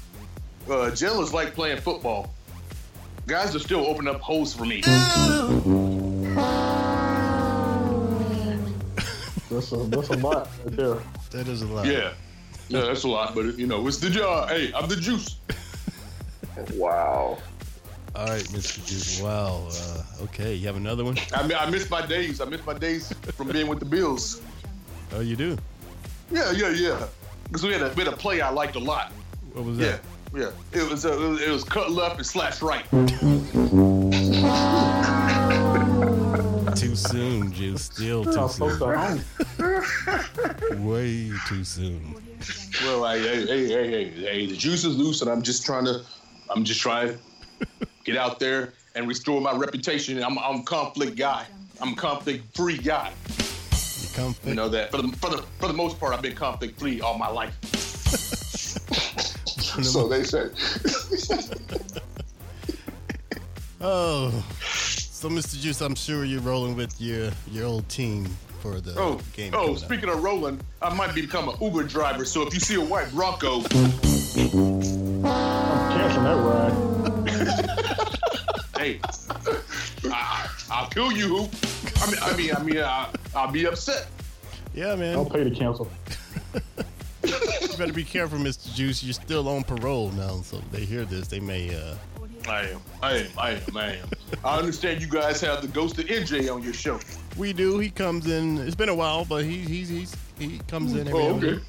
uh, 0.69 0.91
jail 0.91 1.21
is 1.21 1.33
like 1.33 1.53
playing 1.53 1.79
football. 1.79 2.33
Guys 3.25 3.55
are 3.55 3.59
still 3.59 3.85
opening 3.85 4.13
up 4.13 4.19
holes 4.19 4.53
for 4.53 4.65
me. 4.65 4.81
That's 9.49 9.71
a 9.71 9.77
that's 9.77 10.09
a 10.09 10.17
lot 10.17 10.49
right 10.65 10.75
there. 10.75 10.97
That 11.31 11.47
is 11.47 11.61
a 11.61 11.67
lot. 11.67 11.85
Yeah, 11.85 12.11
yeah, 12.67 12.81
that's 12.81 13.05
a 13.05 13.07
lot, 13.07 13.33
but 13.33 13.57
you 13.57 13.65
know, 13.65 13.88
it's 13.88 13.97
the 13.97 14.09
job. 14.09 14.49
Hey, 14.49 14.73
I'm 14.75 14.89
the 14.89 14.97
juice. 14.97 15.38
Wow. 16.73 17.38
All 18.18 18.26
right, 18.26 18.41
Mr. 18.45 18.84
Juice. 18.84 19.22
Wow. 19.22 19.68
Uh, 19.70 20.24
okay, 20.24 20.55
you 20.55 20.65
have 20.65 20.76
another 20.76 21.03
one? 21.03 21.18
I 21.36 21.43
mean, 21.43 21.55
I 21.55 21.70
miss 21.70 21.88
my 21.89 22.03
days. 22.03 22.41
I 22.41 22.45
miss 22.45 22.65
my 22.65 22.74
days 22.74 23.13
from 23.36 23.49
being 23.49 23.68
with 23.68 23.80
the 23.80 23.86
Bills. 23.86 24.41
Oh, 25.13 25.20
you 25.20 25.36
do? 25.36 25.55
Yeah, 26.32 26.51
yeah, 26.51 26.70
yeah. 26.70 27.05
Because 27.43 27.63
we 27.63 27.72
had 27.74 27.84
a 27.84 27.89
bit 27.91 28.07
of 28.07 28.18
play 28.18 28.41
I 28.41 28.49
liked 28.49 28.76
a 28.76 28.80
lot. 28.80 29.11
What 29.53 29.65
was 29.65 29.78
Yeah, 29.78 29.97
that? 30.34 30.51
yeah. 30.74 30.82
It 30.82 30.89
was, 30.89 31.05
uh, 31.05 31.13
it 31.13 31.20
was 31.30 31.41
it 31.43 31.49
was 31.49 31.63
cut 31.63 31.91
left 31.91 32.18
and 32.18 32.26
slash 32.26 32.61
right. 32.63 32.86
Too 36.76 36.95
soon, 36.95 37.51
Juice. 37.51 37.84
Still 37.84 38.26
too 38.26 38.39
I'm 38.39 38.49
soon. 38.49 38.80
to. 38.80 40.78
Way 40.80 41.32
too 41.47 41.63
soon. 41.63 42.15
Well, 42.84 43.05
I, 43.05 43.20
hey, 43.20 43.45
hey, 43.45 43.68
hey, 43.68 43.89
hey, 43.89 44.09
hey, 44.09 44.45
the 44.47 44.55
juice 44.57 44.84
is 44.86 44.97
loose, 44.97 45.22
and 45.22 45.30
I'm 45.30 45.41
just 45.43 45.65
trying 45.65 45.86
to, 45.86 46.01
I'm 46.49 46.63
just 46.63 46.82
trying 46.82 47.09
to 47.09 47.20
get 48.08 48.18
out 48.18 48.39
there 48.39 48.74
and 48.95 49.08
restore 49.08 49.39
my 49.41 49.51
reputation. 49.55 50.24
I'm, 50.24 50.39
I'm 50.39 50.62
a 50.62 50.64
conflict 50.64 51.16
guy. 51.18 51.45
I'm 51.82 51.93
a 51.93 51.95
conflict 51.95 52.55
free 52.55 52.78
guy. 52.78 53.12
You 54.01 54.08
come 54.16 54.34
You 54.45 54.55
know 54.55 54.70
that 54.70 54.89
for 54.89 55.01
the 55.01 55.10
for 55.18 55.30
the 55.30 55.43
for 55.60 55.68
the 55.68 55.74
most 55.74 55.99
part, 55.99 56.14
I've 56.16 56.22
been 56.24 56.34
conflict 56.34 56.80
free 56.80 57.01
all 57.01 57.18
my 57.18 57.28
life. 57.30 57.53
So 59.84 60.08
they 60.08 60.24
say. 60.24 60.49
Oh, 63.80 64.32
so 64.64 65.30
Mr. 65.30 65.60
Juice, 65.62 65.82
I'm 65.82 65.93
sure 65.93 66.26
you're 66.26 66.41
rolling 66.41 66.76
with 66.76 66.99
your 66.99 67.30
your 67.51 67.66
old 67.68 67.88
team 67.89 68.26
for 68.60 68.82
the 68.82 68.99
Oh, 68.99 69.20
game. 69.36 69.53
oh, 69.53 69.60
coming 69.68 69.76
up. 69.76 69.82
speaking 69.84 70.10
of 70.10 70.24
rolling, 70.24 70.60
I 70.82 70.91
might 70.95 71.14
become 71.14 71.47
an 71.49 71.55
Uber 71.62 71.84
driver. 71.84 72.26
So 72.26 72.41
if 72.41 72.55
you 72.55 72.60
see 72.60 72.74
a 72.74 72.82
white 72.82 73.12
Bronco, 73.12 73.62
Cancel 73.62 75.22
that 76.24 76.38
ride. 76.41 76.86
Hey, 78.88 78.99
I, 80.11 80.49
I'll 80.71 80.88
kill 80.89 81.11
you. 81.11 81.49
I 82.01 82.11
mean, 82.11 82.19
I 82.21 82.38
mean, 82.38 82.55
I 82.55 82.63
mean, 82.63 82.77
I, 82.79 83.09
I'll 83.35 83.51
be 83.51 83.65
upset. 83.65 84.07
Yeah, 84.73 84.95
man. 84.95 85.13
Don't 85.15 85.31
pay 85.31 85.43
to 85.43 85.51
cancel. 85.51 85.89
You 87.23 87.77
better 87.77 87.91
be 87.93 88.03
careful, 88.05 88.38
Mr. 88.39 88.73
Juice. 88.73 89.03
You're 89.03 89.13
still 89.13 89.49
on 89.49 89.63
parole 89.63 90.11
now, 90.11 90.41
so 90.41 90.61
they 90.71 90.85
hear 90.85 91.03
this, 91.03 91.27
they 91.27 91.39
may. 91.39 91.75
uh 91.75 91.95
I 92.47 92.61
am, 92.69 92.79
I 93.03 93.17
am, 93.17 93.27
I 93.38 93.49
am, 93.51 93.61
I 93.77 93.85
am. 93.95 94.07
I 94.45 94.57
understand 94.57 95.01
you 95.01 95.07
guys 95.07 95.41
have 95.41 95.61
the 95.61 95.67
ghost 95.67 95.99
of 95.99 96.05
NJ 96.05 96.53
on 96.53 96.63
your 96.63 96.73
show. 96.73 96.99
We 97.35 97.51
do. 97.51 97.79
He 97.79 97.89
comes 97.89 98.27
in. 98.27 98.59
It's 98.59 98.75
been 98.75 98.88
a 98.89 98.95
while, 98.95 99.25
but 99.25 99.43
he 99.43 99.57
he's, 99.59 99.89
he's 99.89 100.15
he 100.39 100.59
comes 100.67 100.93
in 100.93 101.07
every 101.07 101.19
Oh, 101.19 101.29
now 101.31 101.35
okay. 101.38 101.59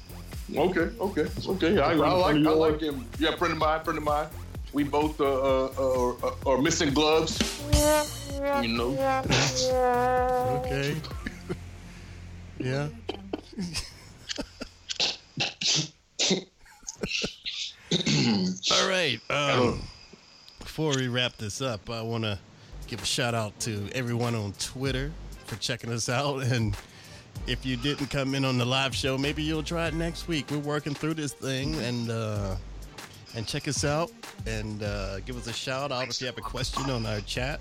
then. 0.47 0.57
Okay, 0.57 0.95
okay, 1.01 1.27
okay. 1.49 1.79
I, 1.79 1.91
I 1.91 1.95
like, 1.95 2.35
I 2.35 2.51
like 2.51 2.79
him. 2.79 3.05
Yeah, 3.19 3.35
friend 3.35 3.51
of 3.51 3.59
mine, 3.59 3.83
friend 3.83 3.97
of 3.97 4.03
mine. 4.05 4.27
We 4.71 4.83
both 4.83 5.19
uh, 5.19 5.25
uh, 5.25 5.71
uh, 5.77 6.09
uh, 6.27 6.51
are 6.51 6.61
missing 6.61 6.93
gloves. 6.93 7.39
You 8.61 8.67
know. 8.67 8.91
Okay. 10.59 10.95
yeah. 12.59 12.87
All 18.71 18.89
right. 18.89 19.19
Um, 19.29 19.81
before 20.59 20.95
we 20.95 21.07
wrap 21.07 21.35
this 21.37 21.61
up, 21.61 21.89
I 21.89 22.01
want 22.01 22.23
to 22.23 22.37
give 22.87 23.01
a 23.01 23.05
shout 23.05 23.33
out 23.33 23.59
to 23.61 23.89
everyone 23.93 24.35
on 24.35 24.53
Twitter 24.53 25.11
for 25.45 25.55
checking 25.57 25.91
us 25.91 26.09
out. 26.09 26.43
And 26.51 26.75
if 27.47 27.65
you 27.65 27.77
didn't 27.77 28.07
come 28.07 28.35
in 28.35 28.45
on 28.45 28.57
the 28.57 28.65
live 28.65 28.95
show, 28.95 29.17
maybe 29.17 29.41
you'll 29.41 29.63
try 29.63 29.87
it 29.87 29.93
next 29.93 30.27
week. 30.27 30.51
We're 30.51 30.59
working 30.59 30.93
through 30.93 31.15
this 31.15 31.33
thing 31.33 31.75
and 31.75 32.09
uh, 32.11 32.55
and 33.35 33.45
check 33.47 33.67
us 33.67 33.83
out 33.83 34.11
and 34.47 34.83
uh, 34.83 35.19
give 35.21 35.37
us 35.37 35.47
a 35.47 35.53
shout 35.53 35.91
out 35.91 36.07
if 36.09 36.19
you 36.21 36.27
have 36.27 36.37
a 36.37 36.41
question 36.41 36.89
on 36.89 37.05
our 37.05 37.21
chat. 37.21 37.59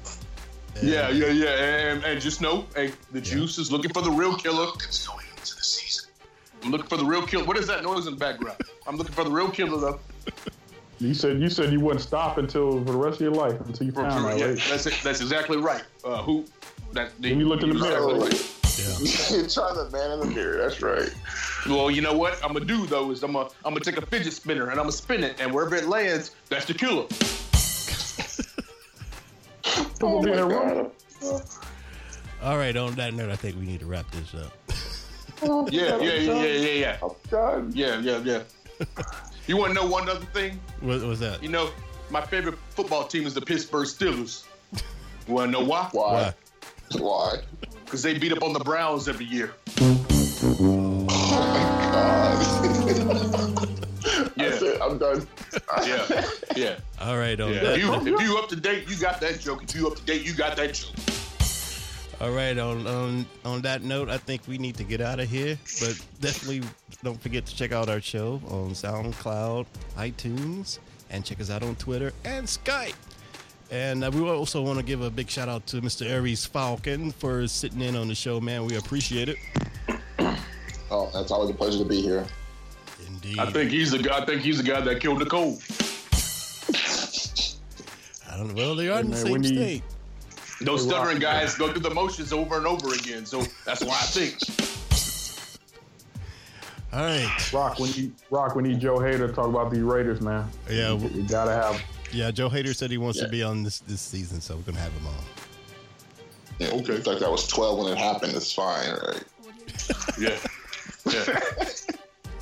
And- 0.77 0.89
Yeah, 0.89 1.11
yeah, 1.11 1.27
yeah. 1.29 1.49
And, 1.93 2.05
and 2.05 2.21
just 2.21 2.41
know, 2.41 2.66
hey, 2.75 2.93
the 3.12 3.21
juice 3.21 3.59
is 3.59 3.71
looking 3.73 3.93
for 3.93 4.03
the 4.03 4.11
real 4.11 4.35
killer. 4.35 4.66
That's 4.79 5.07
going 5.07 5.27
into 5.37 5.55
the 5.57 5.62
season. 5.62 6.11
I'm 6.62 6.71
looking 6.71 6.87
for 6.89 6.97
the 6.97 7.05
real 7.05 7.23
killer. 7.27 7.45
What 7.45 7.57
is 7.57 7.66
that 7.69 7.83
noise 7.83 8.07
in 8.07 8.14
the 8.14 8.19
background? 8.19 8.59
I'm 8.87 8.97
looking 8.97 9.14
for 9.14 9.25
the 9.25 9.31
real 9.31 9.51
killer, 9.51 9.79
though. 9.81 10.01
You 11.01 11.14
said 11.14 11.41
you 11.41 11.49
said 11.49 11.73
you 11.73 11.79
wouldn't 11.79 12.01
stop 12.03 12.39
until 12.39 12.85
for 12.85 12.91
the 12.91 12.99
rest 12.99 13.16
of 13.16 13.21
your 13.21 13.31
life 13.31 13.61
until 13.61 13.87
you 13.87 13.93
For- 13.93 14.03
found 14.03 14.25
for- 14.25 14.31
that. 14.31 14.39
yeah, 14.39 14.47
Right? 14.47 14.66
that's 14.69 14.87
it. 14.87 14.95
That's 15.05 15.21
exactly 15.21 15.57
right. 15.57 15.85
Uh, 16.05 16.23
who? 16.23 16.45
That 16.93 17.12
When 17.21 17.39
you 17.39 17.47
looked 17.49 17.62
in 17.62 17.69
the 17.69 17.77
mirror, 17.77 18.16
Exactly 18.16 18.19
right? 18.21 18.33
right. 18.33 19.41
Yeah. 19.41 19.47
Try 19.55 19.75
the 19.75 19.89
man 19.93 20.11
in 20.12 20.21
the 20.21 20.27
mirror. 20.35 20.57
That's 20.57 20.83
right. 20.83 21.12
Well, 21.66 21.90
you 21.90 22.00
know 22.02 22.16
what 22.16 22.42
I'm 22.44 22.52
gonna 22.52 22.64
do 22.64 22.86
though 22.86 23.11
is 23.11 23.22
I'm 23.22 23.32
gonna 23.32 23.48
I'm 23.64 23.72
gonna 23.74 23.84
take 23.84 23.96
a 23.96 24.06
fidget 24.06 24.32
spinner 24.32 24.64
and 24.70 24.72
I'm 24.72 24.84
gonna 24.84 24.92
spin 24.92 25.24
it, 25.24 25.40
and 25.40 25.52
wherever 25.52 25.74
it 25.76 25.86
lands, 25.88 26.34
that's 26.48 26.64
the 26.66 26.74
killer. 26.74 27.06
Who 30.00 30.20
gonna 30.20 30.22
be 30.22 30.30
in 30.32 30.36
that 30.36 30.46
room? 30.46 30.90
All 32.42 32.56
right. 32.56 32.76
On 32.76 32.94
that 32.94 33.14
note, 33.14 33.30
I 33.30 33.36
think 33.36 33.59
we 33.59 33.66
need 33.66 33.80
to 33.80 33.86
wrap 33.86 34.11
this 34.11 34.34
up. 34.34 34.52
Yeah, 35.40 35.62
yeah, 35.70 35.98
yeah, 36.00 36.18
yeah, 36.18 36.42
yeah, 36.42 36.70
yeah, 36.72 36.96
I'm 37.00 37.11
done. 37.30 37.72
yeah, 37.72 38.00
yeah, 38.00 38.18
yeah. 38.24 38.42
You 39.46 39.56
want 39.56 39.72
to 39.72 39.74
know 39.74 39.86
one 39.86 40.09
other 40.09 40.24
thing? 40.26 40.59
What 40.80 41.00
was 41.02 41.20
that? 41.20 41.40
You 41.40 41.48
know, 41.48 41.70
my 42.11 42.20
favorite 42.20 42.56
football 42.70 43.04
team 43.06 43.24
is 43.24 43.34
the 43.34 43.40
Pittsburgh 43.40 43.86
Steelers. 43.86 44.46
You 45.28 45.34
want 45.34 45.52
to 45.52 45.52
know 45.52 45.64
why? 45.64 45.88
Why? 45.92 46.34
Why? 46.98 47.36
Because 47.84 48.02
they 48.02 48.18
beat 48.18 48.32
up 48.32 48.42
on 48.42 48.52
the 48.52 48.59
Browns 48.59 49.06
every 49.09 49.26
year. 49.26 49.54
That's 54.36 54.62
Yeah, 54.62 54.68
it. 54.68 54.82
I'm 54.82 54.99
done. 54.99 55.26
yeah, 55.86 56.24
yeah. 56.57 56.76
All 57.01 57.18
right. 57.18 57.39
On 57.41 57.53
yeah. 57.53 57.61
that 57.61 57.78
If 57.78 57.82
you 57.84 58.14
if 58.14 58.20
you 58.22 58.39
up 58.39 58.49
to 58.51 58.57
date, 58.57 58.89
you 58.89 58.97
got 58.97 59.20
that 59.20 59.41
joke. 59.41 59.62
If 59.64 59.74
you 59.74 59.86
up 59.86 59.97
to 59.97 60.03
date, 60.03 60.24
you 60.24 60.34
got 60.34 60.57
that 60.57 60.74
joke. 60.74 60.95
All 62.20 62.32
right, 62.32 62.59
on, 62.59 62.84
on 62.89 63.26
on 63.45 63.62
that 63.62 63.82
note, 63.84 64.09
I 64.09 64.16
think 64.18 64.43
we 64.49 64.59
need 64.59 64.74
to 64.76 64.84
get 64.84 65.01
out 65.01 65.20
of 65.20 65.30
here. 65.30 65.57
But 65.80 66.01
definitely 66.20 66.62
don't 67.05 67.20
forget 67.20 67.47
to 67.47 67.55
check 67.55 67.70
out 67.70 67.89
our 67.89 68.01
show 68.01 68.41
on 68.49 68.70
SoundCloud, 68.72 69.66
iTunes, 69.97 70.80
and 71.11 71.24
check 71.24 71.41
us 71.41 71.49
out 71.49 71.62
on 71.62 71.76
Twitter 71.76 72.12
and 72.24 72.45
Skype. 72.47 72.97
And 73.70 74.03
uh, 74.03 74.11
we 74.12 74.20
also 74.28 74.62
want 74.62 74.80
to 74.80 74.84
give 74.84 75.03
a 75.03 75.11
big 75.11 75.30
shout 75.30 75.49
out 75.49 75.66
to 75.68 75.80
Mr. 75.80 76.09
Aries 76.11 76.45
Falcon 76.45 77.12
for 77.12 77.47
sitting 77.47 77.82
in 77.82 77.95
on 77.95 78.09
the 78.09 78.14
show, 78.16 78.41
man. 78.41 78.64
We 78.64 78.76
appreciate 78.76 79.28
it. 79.28 79.36
Oh, 80.91 81.11
that's 81.12 81.30
always 81.30 81.51
a 81.51 81.55
pleasure 81.55 81.78
to 81.78 81.84
be 81.84 82.01
here. 82.01 82.26
Indeed. 83.07 83.39
I 83.39 83.51
think 83.51 83.70
he's 83.70 83.91
the 83.91 83.99
guy. 83.99 84.18
I 84.18 84.24
think 84.24 84.43
he's 84.43 84.59
the 84.59 84.64
guy 84.64 84.80
that 84.80 85.01
killed 85.01 85.18
Nicole. 85.18 85.59
I 88.30 88.36
don't 88.36 88.49
know. 88.49 88.55
Well, 88.55 88.74
they 88.74 88.89
are 88.89 89.01
in 89.01 89.11
the 89.11 89.16
same 89.16 89.43
we 89.43 89.49
state. 89.49 89.82
Those 90.61 90.84
stuttering 90.84 91.18
guys 91.18 91.55
go 91.55 91.70
through 91.70 91.82
the 91.82 91.91
motions 91.95 92.32
over 92.32 92.57
and 92.57 92.66
over 92.66 92.95
again. 92.95 93.24
So 93.26 93.43
that's 93.64 93.84
why 93.84 93.95
I 93.95 94.07
think. 94.07 94.39
All 96.93 97.01
right. 97.01 97.53
Rock, 97.53 97.78
we 97.78 97.91
need 97.93 98.12
Rock, 98.30 98.55
we 98.55 98.62
need 98.62 98.80
Joe 98.80 98.97
Hader 98.99 99.26
to 99.26 99.32
talk 99.32 99.47
about 99.47 99.70
the 99.70 99.82
Raiders, 99.84 100.20
man. 100.20 100.49
Yeah, 100.70 100.95
we, 100.95 101.07
we 101.09 101.22
gotta 101.22 101.53
have. 101.53 101.80
Yeah, 102.12 102.30
Joe 102.30 102.49
Hader 102.49 102.74
said 102.74 102.91
he 102.91 102.99
wants 102.99 103.20
to 103.20 103.28
be 103.28 103.43
on 103.43 103.62
this 103.62 103.80
this 103.80 104.01
season, 104.01 104.41
so 104.41 104.57
we're 104.57 104.62
gonna 104.62 104.78
have 104.78 104.93
him 104.93 105.07
on. 105.07 105.14
Yeah, 106.59 106.68
okay. 106.80 106.95
It's 106.95 107.07
like 107.07 107.22
I 107.22 107.28
was 107.28 107.47
12 107.47 107.78
when 107.78 107.93
it 107.93 107.99
happened. 107.99 108.34
It's 108.34 108.53
fine, 108.53 108.91
right? 108.91 109.22
Yeah, 110.18 110.36
yeah. 111.12 111.40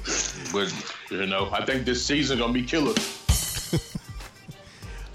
but 0.53 0.73
you 1.11 1.27
know, 1.27 1.49
I 1.53 1.65
think 1.65 1.85
this 1.85 2.05
season 2.05 2.39
gonna 2.39 2.53
be 2.53 2.63
killer. 2.63 2.95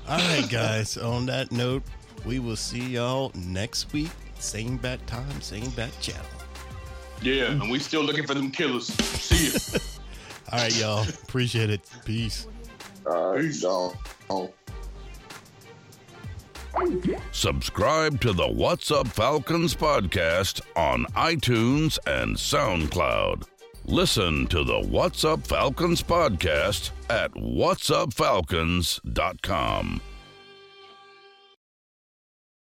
All 0.08 0.18
right, 0.18 0.48
guys. 0.50 0.98
on 0.98 1.26
that 1.28 1.52
note, 1.52 1.84
we 2.26 2.40
will 2.40 2.56
see 2.56 2.82
y'all 2.82 3.32
next 3.36 3.94
week. 3.94 4.12
Same 4.40 4.78
bat 4.78 5.06
time, 5.08 5.42
same 5.42 5.70
bat 5.72 5.92
channel. 6.02 6.26
Yeah, 7.22 7.52
and 7.52 7.70
we 7.70 7.80
still 7.80 8.04
looking 8.04 8.26
for 8.26 8.34
them 8.34 8.50
killers. 8.52 8.88
See 8.88 9.46
you. 9.46 9.80
All 10.52 10.60
right, 10.60 10.76
y'all. 10.78 11.08
Appreciate 11.08 11.70
it. 11.70 11.82
Peace. 12.04 12.48
Uh, 13.06 13.42
no. 13.62 13.94
Oh. 14.30 14.52
Subscribe 17.32 18.22
to 18.22 18.34
the 18.34 18.48
What's 18.48 18.92
Up 18.92 19.08
Falcons 19.08 19.76
podcast 19.76 20.62
on 20.76 21.06
iTunes 21.16 21.98
and 22.08 22.36
SoundCloud. 22.36 23.44
Listen 23.86 24.48
to 24.48 24.64
the 24.64 24.80
What's 24.80 25.24
Up 25.26 25.46
Falcons 25.46 26.02
podcast 26.04 26.92
at 27.10 27.32
whatsupfalcons.com. 27.32 30.02